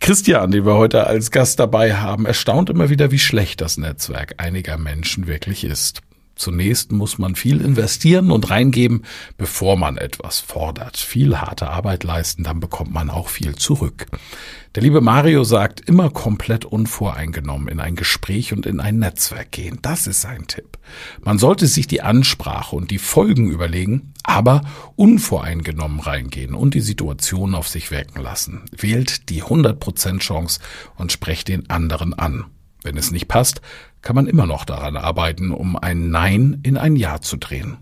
Christian, 0.00 0.50
den 0.50 0.64
wir 0.64 0.74
heute 0.74 1.06
als 1.06 1.30
Gast 1.30 1.60
dabei 1.60 1.94
haben, 1.94 2.26
erstaunt 2.26 2.70
immer 2.70 2.90
wieder, 2.90 3.10
wie 3.10 3.18
schlecht 3.18 3.60
das 3.60 3.76
Netzwerk 3.76 4.34
einiger 4.38 4.78
Menschen 4.78 5.26
wirklich 5.26 5.64
ist. 5.64 6.00
Zunächst 6.40 6.90
muss 6.90 7.18
man 7.18 7.34
viel 7.34 7.60
investieren 7.60 8.30
und 8.30 8.48
reingeben, 8.48 9.04
bevor 9.36 9.76
man 9.76 9.98
etwas 9.98 10.40
fordert. 10.40 10.96
Viel 10.96 11.36
harte 11.36 11.68
Arbeit 11.68 12.02
leisten, 12.02 12.44
dann 12.44 12.60
bekommt 12.60 12.94
man 12.94 13.10
auch 13.10 13.28
viel 13.28 13.56
zurück. 13.56 14.06
Der 14.74 14.82
liebe 14.82 15.02
Mario 15.02 15.44
sagt, 15.44 15.80
immer 15.80 16.08
komplett 16.08 16.64
unvoreingenommen 16.64 17.68
in 17.68 17.78
ein 17.78 17.94
Gespräch 17.94 18.54
und 18.54 18.64
in 18.64 18.80
ein 18.80 19.00
Netzwerk 19.00 19.52
gehen. 19.52 19.80
Das 19.82 20.06
ist 20.06 20.22
sein 20.22 20.46
Tipp. 20.46 20.78
Man 21.22 21.38
sollte 21.38 21.66
sich 21.66 21.86
die 21.86 22.00
Ansprache 22.00 22.74
und 22.74 22.90
die 22.90 22.98
Folgen 22.98 23.50
überlegen, 23.50 24.14
aber 24.22 24.62
unvoreingenommen 24.96 26.00
reingehen 26.00 26.54
und 26.54 26.72
die 26.72 26.80
Situation 26.80 27.54
auf 27.54 27.68
sich 27.68 27.90
wirken 27.90 28.22
lassen. 28.22 28.62
Wählt 28.74 29.28
die 29.28 29.42
100% 29.42 30.20
Chance 30.20 30.60
und 30.96 31.12
sprecht 31.12 31.48
den 31.48 31.68
anderen 31.68 32.14
an. 32.14 32.46
Wenn 32.82 32.96
es 32.96 33.10
nicht 33.10 33.28
passt, 33.28 33.60
kann 34.02 34.16
man 34.16 34.26
immer 34.26 34.46
noch 34.46 34.64
daran 34.64 34.96
arbeiten, 34.96 35.50
um 35.50 35.76
ein 35.76 36.10
Nein 36.10 36.60
in 36.62 36.76
ein 36.76 36.96
Ja 36.96 37.20
zu 37.20 37.36
drehen. 37.36 37.78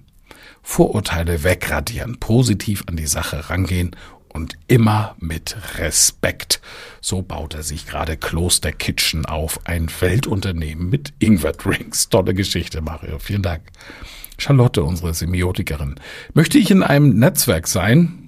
Vorurteile 0.63 1.45
wegradieren, 1.45 2.19
positiv 2.19 2.85
an 2.87 2.97
die 2.97 3.07
Sache 3.07 3.49
rangehen 3.49 3.97
und 4.29 4.59
immer 4.67 5.17
mit 5.19 5.57
Respekt. 5.79 6.61
So 7.01 7.23
baut 7.23 7.55
er 7.55 7.63
sich 7.63 7.87
gerade 7.87 8.17
Kloster 8.17 8.73
Kitchen 8.73 9.25
auf, 9.27 9.61
ein 9.65 9.89
Weltunternehmen 10.01 10.91
mit 10.91 11.15
Ingwer-Drinks. 11.19 12.09
Tolle 12.09 12.35
Geschichte, 12.35 12.83
Mario. 12.83 13.19
Vielen 13.19 13.43
Dank. 13.43 13.63
Charlotte, 14.37 14.85
unsere 14.85 15.15
Semiotikerin. 15.15 15.97
Möchte 16.35 16.59
ich 16.59 16.71
in 16.71 16.83
einem 16.83 17.19
Netzwerk 17.19 17.67
sein, 17.67 18.28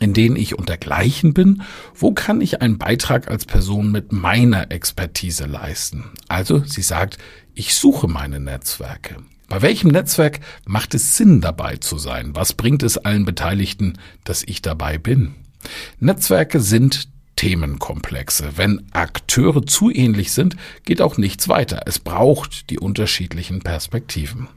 in 0.00 0.12
denen 0.14 0.36
ich 0.36 0.58
untergleichen 0.58 1.34
bin? 1.34 1.62
Wo 1.94 2.12
kann 2.12 2.40
ich 2.40 2.60
einen 2.60 2.78
Beitrag 2.78 3.28
als 3.28 3.44
Person 3.44 3.92
mit 3.92 4.12
meiner 4.12 4.70
Expertise 4.70 5.46
leisten? 5.46 6.04
Also, 6.28 6.64
sie 6.64 6.82
sagt, 6.82 7.18
ich 7.54 7.74
suche 7.74 8.08
meine 8.08 8.40
Netzwerke. 8.40 9.16
Bei 9.48 9.62
welchem 9.62 9.90
Netzwerk 9.90 10.40
macht 10.66 10.94
es 10.94 11.16
Sinn, 11.16 11.40
dabei 11.40 11.76
zu 11.76 11.98
sein? 11.98 12.34
Was 12.34 12.54
bringt 12.54 12.82
es 12.82 12.98
allen 12.98 13.24
Beteiligten, 13.24 13.98
dass 14.24 14.42
ich 14.42 14.62
dabei 14.62 14.98
bin? 14.98 15.34
Netzwerke 16.00 16.60
sind 16.60 17.08
Themenkomplexe. 17.36 18.56
Wenn 18.56 18.86
Akteure 18.92 19.66
zu 19.66 19.90
ähnlich 19.90 20.32
sind, 20.32 20.56
geht 20.84 21.02
auch 21.02 21.18
nichts 21.18 21.48
weiter. 21.48 21.82
Es 21.86 21.98
braucht 21.98 22.70
die 22.70 22.78
unterschiedlichen 22.78 23.60
Perspektiven. 23.60 24.48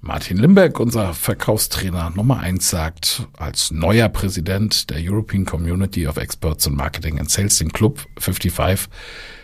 Martin 0.00 0.38
Limbeck, 0.38 0.78
unser 0.78 1.12
Verkaufstrainer 1.12 2.10
Nummer 2.10 2.38
eins, 2.38 2.70
sagt, 2.70 3.26
als 3.36 3.72
neuer 3.72 4.08
Präsident 4.08 4.90
der 4.90 4.98
European 5.00 5.44
Community 5.44 6.06
of 6.06 6.16
Experts 6.16 6.66
in 6.66 6.76
Marketing 6.76 7.18
and 7.18 7.28
Sales, 7.28 7.58
den 7.58 7.72
Club 7.72 8.06
55, 8.18 8.88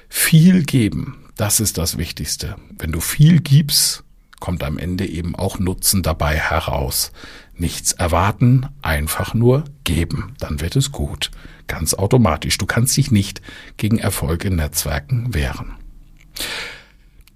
viel 0.09 0.63
geben. 0.63 1.25
Das 1.37 1.59
ist 1.59 1.77
das 1.77 1.99
Wichtigste. 1.99 2.55
Wenn 2.79 2.93
du 2.93 3.01
viel 3.01 3.41
gibst, 3.41 4.05
kommt 4.39 4.63
am 4.63 4.79
Ende 4.79 5.07
eben 5.07 5.35
auch 5.35 5.59
Nutzen 5.59 6.05
dabei 6.05 6.37
heraus. 6.37 7.11
Nichts 7.57 7.93
erwarten, 7.93 8.69
einfach 8.81 9.35
nur 9.35 9.65
geben. 9.83 10.35
Dann 10.39 10.61
wird 10.61 10.77
es 10.77 10.93
gut. 10.93 11.33
Ganz 11.67 11.95
automatisch. 11.95 12.59
Du 12.59 12.67
kannst 12.67 12.97
dich 12.97 13.11
nicht 13.11 13.43
gegen 13.77 13.99
Erfolg 13.99 14.45
in 14.45 14.57
Netzwerken 14.57 15.35
wehren. 15.35 15.75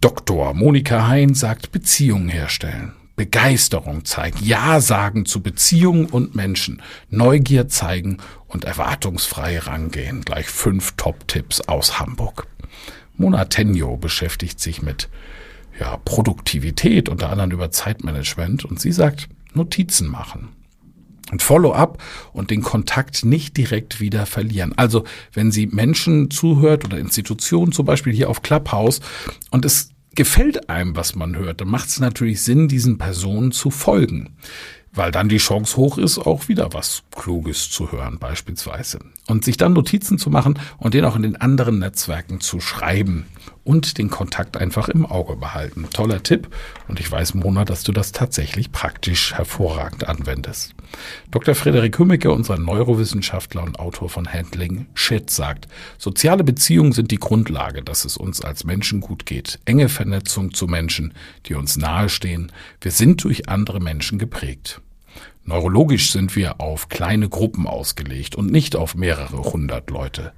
Dr. 0.00 0.54
Monika 0.54 1.08
Hein 1.08 1.34
sagt 1.34 1.72
Beziehungen 1.72 2.28
herstellen. 2.28 2.92
Begeisterung 3.18 4.06
zeigen, 4.06 4.38
Ja 4.42 4.80
sagen 4.80 5.26
zu 5.26 5.42
Beziehungen 5.42 6.06
und 6.06 6.34
Menschen, 6.36 6.80
Neugier 7.10 7.68
zeigen 7.68 8.18
und 8.46 8.64
erwartungsfrei 8.64 9.58
rangehen. 9.58 10.22
Gleich 10.22 10.46
fünf 10.46 10.92
Top-Tipps 10.96 11.60
aus 11.62 11.98
Hamburg. 11.98 12.46
Mona 13.16 13.46
Tenjo 13.46 13.96
beschäftigt 13.96 14.60
sich 14.60 14.82
mit 14.82 15.08
ja, 15.80 15.96
Produktivität, 15.98 17.08
unter 17.08 17.28
anderem 17.28 17.50
über 17.50 17.72
Zeitmanagement 17.72 18.64
und 18.64 18.80
sie 18.80 18.92
sagt, 18.92 19.28
Notizen 19.52 20.08
machen. 20.08 20.50
Und 21.32 21.42
Follow-up 21.42 22.00
und 22.32 22.50
den 22.50 22.62
Kontakt 22.62 23.24
nicht 23.24 23.56
direkt 23.56 24.00
wieder 24.00 24.26
verlieren. 24.26 24.72
Also, 24.76 25.04
wenn 25.32 25.50
sie 25.50 25.66
Menschen 25.66 26.30
zuhört 26.30 26.84
oder 26.84 26.98
Institutionen, 26.98 27.72
zum 27.72 27.84
Beispiel 27.84 28.14
hier 28.14 28.30
auf 28.30 28.42
Clubhouse, 28.42 29.00
und 29.50 29.64
es 29.64 29.90
gefällt 30.18 30.68
einem, 30.68 30.96
was 30.96 31.14
man 31.14 31.36
hört, 31.36 31.60
dann 31.60 31.68
macht 31.68 31.90
es 31.90 32.00
natürlich 32.00 32.42
Sinn, 32.42 32.66
diesen 32.66 32.98
Personen 32.98 33.52
zu 33.52 33.70
folgen. 33.70 34.36
Weil 34.90 35.12
dann 35.12 35.28
die 35.28 35.36
Chance 35.36 35.76
hoch 35.76 35.96
ist, 35.96 36.18
auch 36.18 36.48
wieder 36.48 36.72
was 36.72 37.04
Kluges 37.14 37.70
zu 37.70 37.92
hören, 37.92 38.18
beispielsweise. 38.18 38.98
Und 39.28 39.44
sich 39.44 39.56
dann 39.56 39.74
Notizen 39.74 40.18
zu 40.18 40.30
machen 40.30 40.58
und 40.78 40.94
den 40.94 41.04
auch 41.04 41.14
in 41.14 41.22
den 41.22 41.36
anderen 41.36 41.78
Netzwerken 41.78 42.40
zu 42.40 42.60
schreiben 42.60 43.26
und 43.68 43.98
den 43.98 44.08
Kontakt 44.08 44.56
einfach 44.56 44.88
im 44.88 45.04
Auge 45.04 45.36
behalten. 45.36 45.86
Toller 45.92 46.22
Tipp 46.22 46.48
und 46.88 47.00
ich 47.00 47.12
weiß, 47.12 47.34
Mona, 47.34 47.66
dass 47.66 47.82
du 47.82 47.92
das 47.92 48.12
tatsächlich 48.12 48.72
praktisch 48.72 49.34
hervorragend 49.34 50.08
anwendest. 50.08 50.74
Dr. 51.30 51.54
Frederik 51.54 51.98
Hümmecke, 51.98 52.32
unser 52.32 52.58
Neurowissenschaftler 52.58 53.62
und 53.62 53.78
Autor 53.78 54.08
von 54.08 54.32
Handling 54.32 54.86
Shit, 54.94 55.28
sagt, 55.28 55.68
soziale 55.98 56.44
Beziehungen 56.44 56.92
sind 56.92 57.10
die 57.10 57.18
Grundlage, 57.18 57.82
dass 57.82 58.06
es 58.06 58.16
uns 58.16 58.40
als 58.40 58.64
Menschen 58.64 59.02
gut 59.02 59.26
geht. 59.26 59.58
Enge 59.66 59.90
Vernetzung 59.90 60.54
zu 60.54 60.66
Menschen, 60.66 61.12
die 61.44 61.54
uns 61.54 61.76
nahestehen. 61.76 62.50
Wir 62.80 62.90
sind 62.90 63.22
durch 63.22 63.50
andere 63.50 63.80
Menschen 63.80 64.18
geprägt. 64.18 64.80
Neurologisch 65.48 66.12
sind 66.12 66.36
wir 66.36 66.60
auf 66.60 66.90
kleine 66.90 67.30
Gruppen 67.30 67.66
ausgelegt 67.66 68.34
und 68.36 68.52
nicht 68.52 68.76
auf 68.76 68.94
mehrere 68.94 69.38
hundert 69.44 69.88
Leute. 69.88 70.32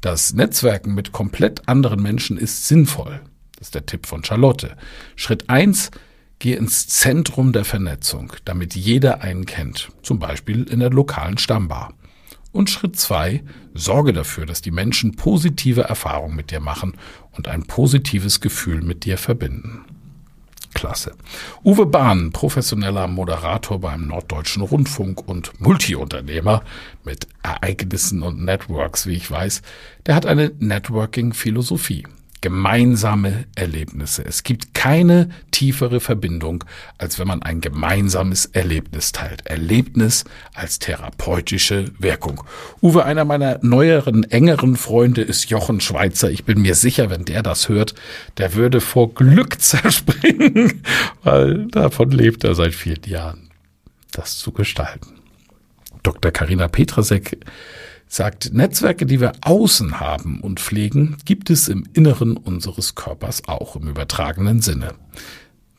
Das 0.00 0.32
Netzwerken 0.32 0.92
mit 0.92 1.12
komplett 1.12 1.68
anderen 1.68 2.02
Menschen 2.02 2.36
ist 2.36 2.66
sinnvoll. 2.66 3.20
Das 3.56 3.68
ist 3.68 3.76
der 3.76 3.86
Tipp 3.86 4.06
von 4.06 4.24
Charlotte. 4.24 4.76
Schritt 5.14 5.48
eins: 5.48 5.92
Geh 6.40 6.54
ins 6.54 6.88
Zentrum 6.88 7.52
der 7.52 7.64
Vernetzung, 7.64 8.32
damit 8.44 8.74
jeder 8.74 9.20
einen 9.20 9.46
kennt, 9.46 9.90
zum 10.02 10.18
Beispiel 10.18 10.64
in 10.64 10.80
der 10.80 10.90
lokalen 10.90 11.38
Stammbar. 11.38 11.94
Und 12.50 12.68
Schritt 12.68 12.96
zwei: 12.96 13.44
Sorge 13.72 14.12
dafür, 14.12 14.46
dass 14.46 14.62
die 14.62 14.72
Menschen 14.72 15.14
positive 15.14 15.82
Erfahrungen 15.82 16.34
mit 16.34 16.50
dir 16.50 16.58
machen 16.58 16.94
und 17.36 17.46
ein 17.46 17.62
positives 17.62 18.40
Gefühl 18.40 18.82
mit 18.82 19.04
dir 19.04 19.16
verbinden. 19.16 19.84
Klasse. 20.76 21.12
Uwe 21.64 21.86
Bahn, 21.86 22.32
professioneller 22.32 23.08
Moderator 23.08 23.80
beim 23.80 24.06
Norddeutschen 24.06 24.62
Rundfunk 24.62 25.26
und 25.26 25.58
Multiunternehmer 25.58 26.62
mit 27.02 27.26
Ereignissen 27.42 28.22
und 28.22 28.44
Networks, 28.44 29.06
wie 29.06 29.14
ich 29.14 29.30
weiß, 29.30 29.62
der 30.04 30.14
hat 30.14 30.26
eine 30.26 30.52
Networking-Philosophie 30.58 32.04
gemeinsame 32.40 33.44
Erlebnisse. 33.54 34.24
Es 34.24 34.42
gibt 34.42 34.74
keine 34.74 35.30
tiefere 35.50 36.00
Verbindung, 36.00 36.64
als 36.98 37.18
wenn 37.18 37.26
man 37.26 37.42
ein 37.42 37.60
gemeinsames 37.60 38.46
Erlebnis 38.46 39.12
teilt. 39.12 39.46
Erlebnis 39.46 40.24
als 40.54 40.78
therapeutische 40.78 41.92
Wirkung. 41.98 42.44
Uwe, 42.82 43.04
einer 43.04 43.24
meiner 43.24 43.58
neueren, 43.62 44.24
engeren 44.24 44.76
Freunde 44.76 45.22
ist 45.22 45.50
Jochen 45.50 45.80
Schweizer. 45.80 46.30
Ich 46.30 46.44
bin 46.44 46.60
mir 46.60 46.74
sicher, 46.74 47.10
wenn 47.10 47.24
der 47.24 47.42
das 47.42 47.68
hört, 47.68 47.94
der 48.38 48.54
würde 48.54 48.80
vor 48.80 49.14
Glück 49.14 49.60
zerspringen, 49.60 50.82
weil 51.22 51.66
davon 51.68 52.10
lebt 52.10 52.44
er 52.44 52.54
seit 52.54 52.74
vielen 52.74 53.04
Jahren, 53.06 53.50
das 54.12 54.36
zu 54.38 54.52
gestalten. 54.52 55.16
Dr. 56.02 56.30
Karina 56.30 56.68
Petrasek 56.68 57.38
sagt, 58.06 58.52
Netzwerke, 58.52 59.06
die 59.06 59.20
wir 59.20 59.32
außen 59.40 60.00
haben 60.00 60.40
und 60.40 60.60
pflegen, 60.60 61.16
gibt 61.24 61.50
es 61.50 61.68
im 61.68 61.86
Inneren 61.92 62.36
unseres 62.36 62.94
Körpers 62.94 63.48
auch 63.48 63.76
im 63.76 63.88
übertragenen 63.88 64.62
Sinne. 64.62 64.94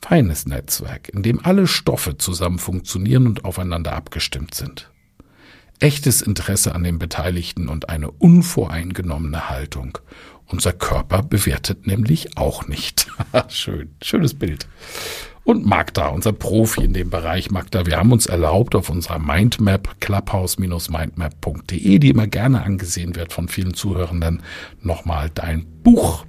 Feines 0.02 0.46
Netzwerk, 0.46 1.08
in 1.08 1.22
dem 1.22 1.44
alle 1.44 1.66
Stoffe 1.66 2.16
zusammen 2.16 2.58
funktionieren 2.58 3.26
und 3.26 3.44
aufeinander 3.44 3.92
abgestimmt 3.92 4.54
sind. 4.54 4.90
Echtes 5.80 6.22
Interesse 6.22 6.74
an 6.74 6.82
den 6.82 6.98
Beteiligten 6.98 7.68
und 7.68 7.88
eine 7.88 8.10
unvoreingenommene 8.10 9.48
Haltung. 9.48 9.98
Unser 10.48 10.72
Körper 10.72 11.22
bewertet 11.22 11.86
nämlich 11.86 12.36
auch 12.38 12.66
nicht. 12.68 13.08
Schön, 13.48 13.94
schönes 14.02 14.34
Bild. 14.34 14.66
Und 15.44 15.64
Magda, 15.64 16.08
unser 16.08 16.32
Profi 16.32 16.84
in 16.84 16.92
dem 16.92 17.10
Bereich. 17.10 17.50
Magda, 17.50 17.86
wir 17.86 17.96
haben 17.96 18.12
uns 18.12 18.26
erlaubt, 18.26 18.74
auf 18.74 18.90
unserer 18.90 19.18
Mindmap, 19.18 20.00
clubhouse-mindmap.de, 20.00 21.98
die 21.98 22.10
immer 22.10 22.26
gerne 22.26 22.62
angesehen 22.62 23.16
wird 23.16 23.32
von 23.32 23.48
vielen 23.48 23.72
Zuhörenden, 23.72 24.42
nochmal 24.82 25.30
dein 25.32 25.64
Buch 25.82 26.26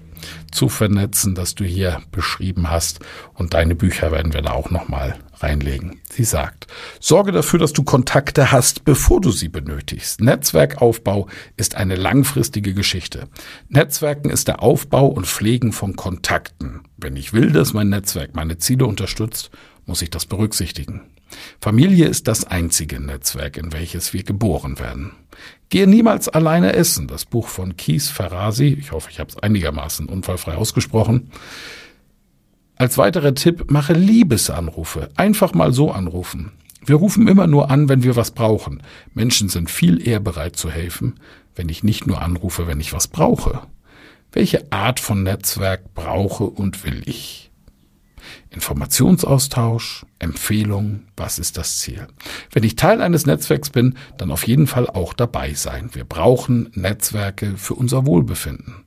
zu 0.52 0.70
vernetzen, 0.70 1.36
das 1.36 1.56
du 1.56 1.64
hier 1.64 2.02
beschrieben 2.12 2.70
hast. 2.70 3.00
Und 3.34 3.54
deine 3.54 3.76
Bücher 3.76 4.12
werden 4.12 4.34
wir 4.34 4.42
da 4.42 4.52
auch 4.52 4.70
nochmal 4.70 5.16
reinlegen. 5.42 6.02
Sie 6.10 6.24
sagt, 6.24 6.68
sorge 7.00 7.32
dafür, 7.32 7.60
dass 7.60 7.74
du 7.74 7.84
Kontakte 7.84 8.52
hast, 8.52 8.84
bevor 8.84 9.22
du 9.22 9.32
sie 9.32 9.50
benötigst. 9.50 10.22
Netzwerkaufbau 10.22 11.28
ist 11.58 11.76
eine 11.76 11.96
langfristige 11.96 12.74
Geschichte. 12.74 13.28
Netzwerken 13.70 14.30
ist 14.30 14.48
der 14.48 14.62
Aufbau 14.62 15.08
und 15.08 15.28
Pflegen 15.28 15.72
von 15.72 15.96
Kontakten. 15.96 16.82
Wenn 16.98 17.16
ich 17.16 17.34
will, 17.34 17.52
dass 17.52 17.74
mein 17.74 17.90
Netzwerk 17.90 18.36
meine 18.36 18.58
Ziele 18.58 18.86
unterstützt, 18.86 19.52
muss 19.86 20.02
ich 20.02 20.10
das 20.10 20.26
berücksichtigen. 20.26 21.02
Familie 21.62 22.08
ist 22.08 22.28
das 22.28 22.46
einzige 22.46 23.00
Netzwerk, 23.00 23.58
in 23.58 23.74
welches 23.74 24.14
wir 24.14 24.24
geboren 24.24 24.80
werden. 24.80 25.12
Gehe 25.70 25.88
niemals 25.88 26.28
alleine 26.30 26.74
essen. 26.74 27.08
Das 27.08 27.26
Buch 27.26 27.48
von 27.48 27.78
Keith 27.78 28.04
Ferrasi, 28.04 28.78
ich 28.80 28.92
hoffe, 28.92 29.10
ich 29.12 29.20
habe 29.20 29.30
es 29.30 29.38
einigermaßen 29.38 30.08
unfallfrei 30.08 30.56
ausgesprochen, 30.56 31.32
als 32.76 32.98
weiterer 32.98 33.36
Tipp, 33.36 33.70
mache 33.70 33.94
Liebesanrufe. 33.94 35.10
Einfach 35.18 35.54
mal 35.54 35.74
so 35.74 35.92
anrufen. 35.92 36.54
Wir 36.86 36.96
rufen 36.96 37.28
immer 37.28 37.46
nur 37.46 37.70
an, 37.70 37.90
wenn 37.90 38.04
wir 38.04 38.16
was 38.16 38.32
brauchen. 38.32 38.82
Menschen 39.14 39.50
sind 39.50 39.70
viel 39.70 40.08
eher 40.08 40.22
bereit 40.22 40.56
zu 40.56 40.72
helfen, 40.72 41.20
wenn 41.56 41.68
ich 41.68 41.84
nicht 41.84 42.08
nur 42.08 42.22
anrufe, 42.22 42.68
wenn 42.68 42.80
ich 42.80 42.94
was 42.94 43.10
brauche. 43.10 43.62
Welche 44.32 44.72
Art 44.72 45.00
von 45.00 45.24
Netzwerk 45.24 45.94
brauche 45.94 46.46
und 46.46 46.86
will 46.86 47.02
ich? 47.06 47.49
Informationsaustausch, 48.52 50.06
Empfehlung, 50.18 51.04
was 51.16 51.40
ist 51.40 51.58
das 51.58 51.80
Ziel? 51.80 52.08
Wenn 52.52 52.64
ich 52.64 52.76
Teil 52.76 53.02
eines 53.02 53.26
Netzwerks 53.26 53.70
bin, 53.70 53.96
dann 54.18 54.32
auf 54.32 54.48
jeden 54.48 54.68
Fall 54.68 54.90
auch 54.90 55.14
dabei 55.14 55.54
sein. 55.54 55.90
Wir 55.94 56.04
brauchen 56.04 56.72
Netzwerke 56.74 57.58
für 57.58 57.76
unser 57.76 58.06
Wohlbefinden. 58.06 58.86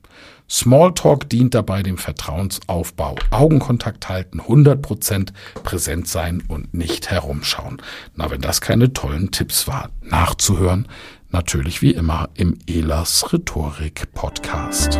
Smalltalk 0.49 1.29
dient 1.29 1.55
dabei 1.55 1.81
dem 1.81 1.97
Vertrauensaufbau. 1.97 3.15
Augenkontakt 3.31 4.09
halten, 4.09 4.41
100% 4.41 5.29
präsent 5.63 6.07
sein 6.07 6.43
und 6.47 6.73
nicht 6.73 7.09
herumschauen. 7.09 7.81
Na, 8.15 8.29
wenn 8.29 8.41
das 8.41 8.61
keine 8.61 8.93
tollen 8.93 9.31
Tipps 9.31 9.67
war, 9.67 9.89
nachzuhören, 10.01 10.87
natürlich 11.31 11.81
wie 11.81 11.91
immer 11.91 12.29
im 12.35 12.57
Elas 12.67 13.31
Rhetorik 13.33 14.13
Podcast. 14.13 14.99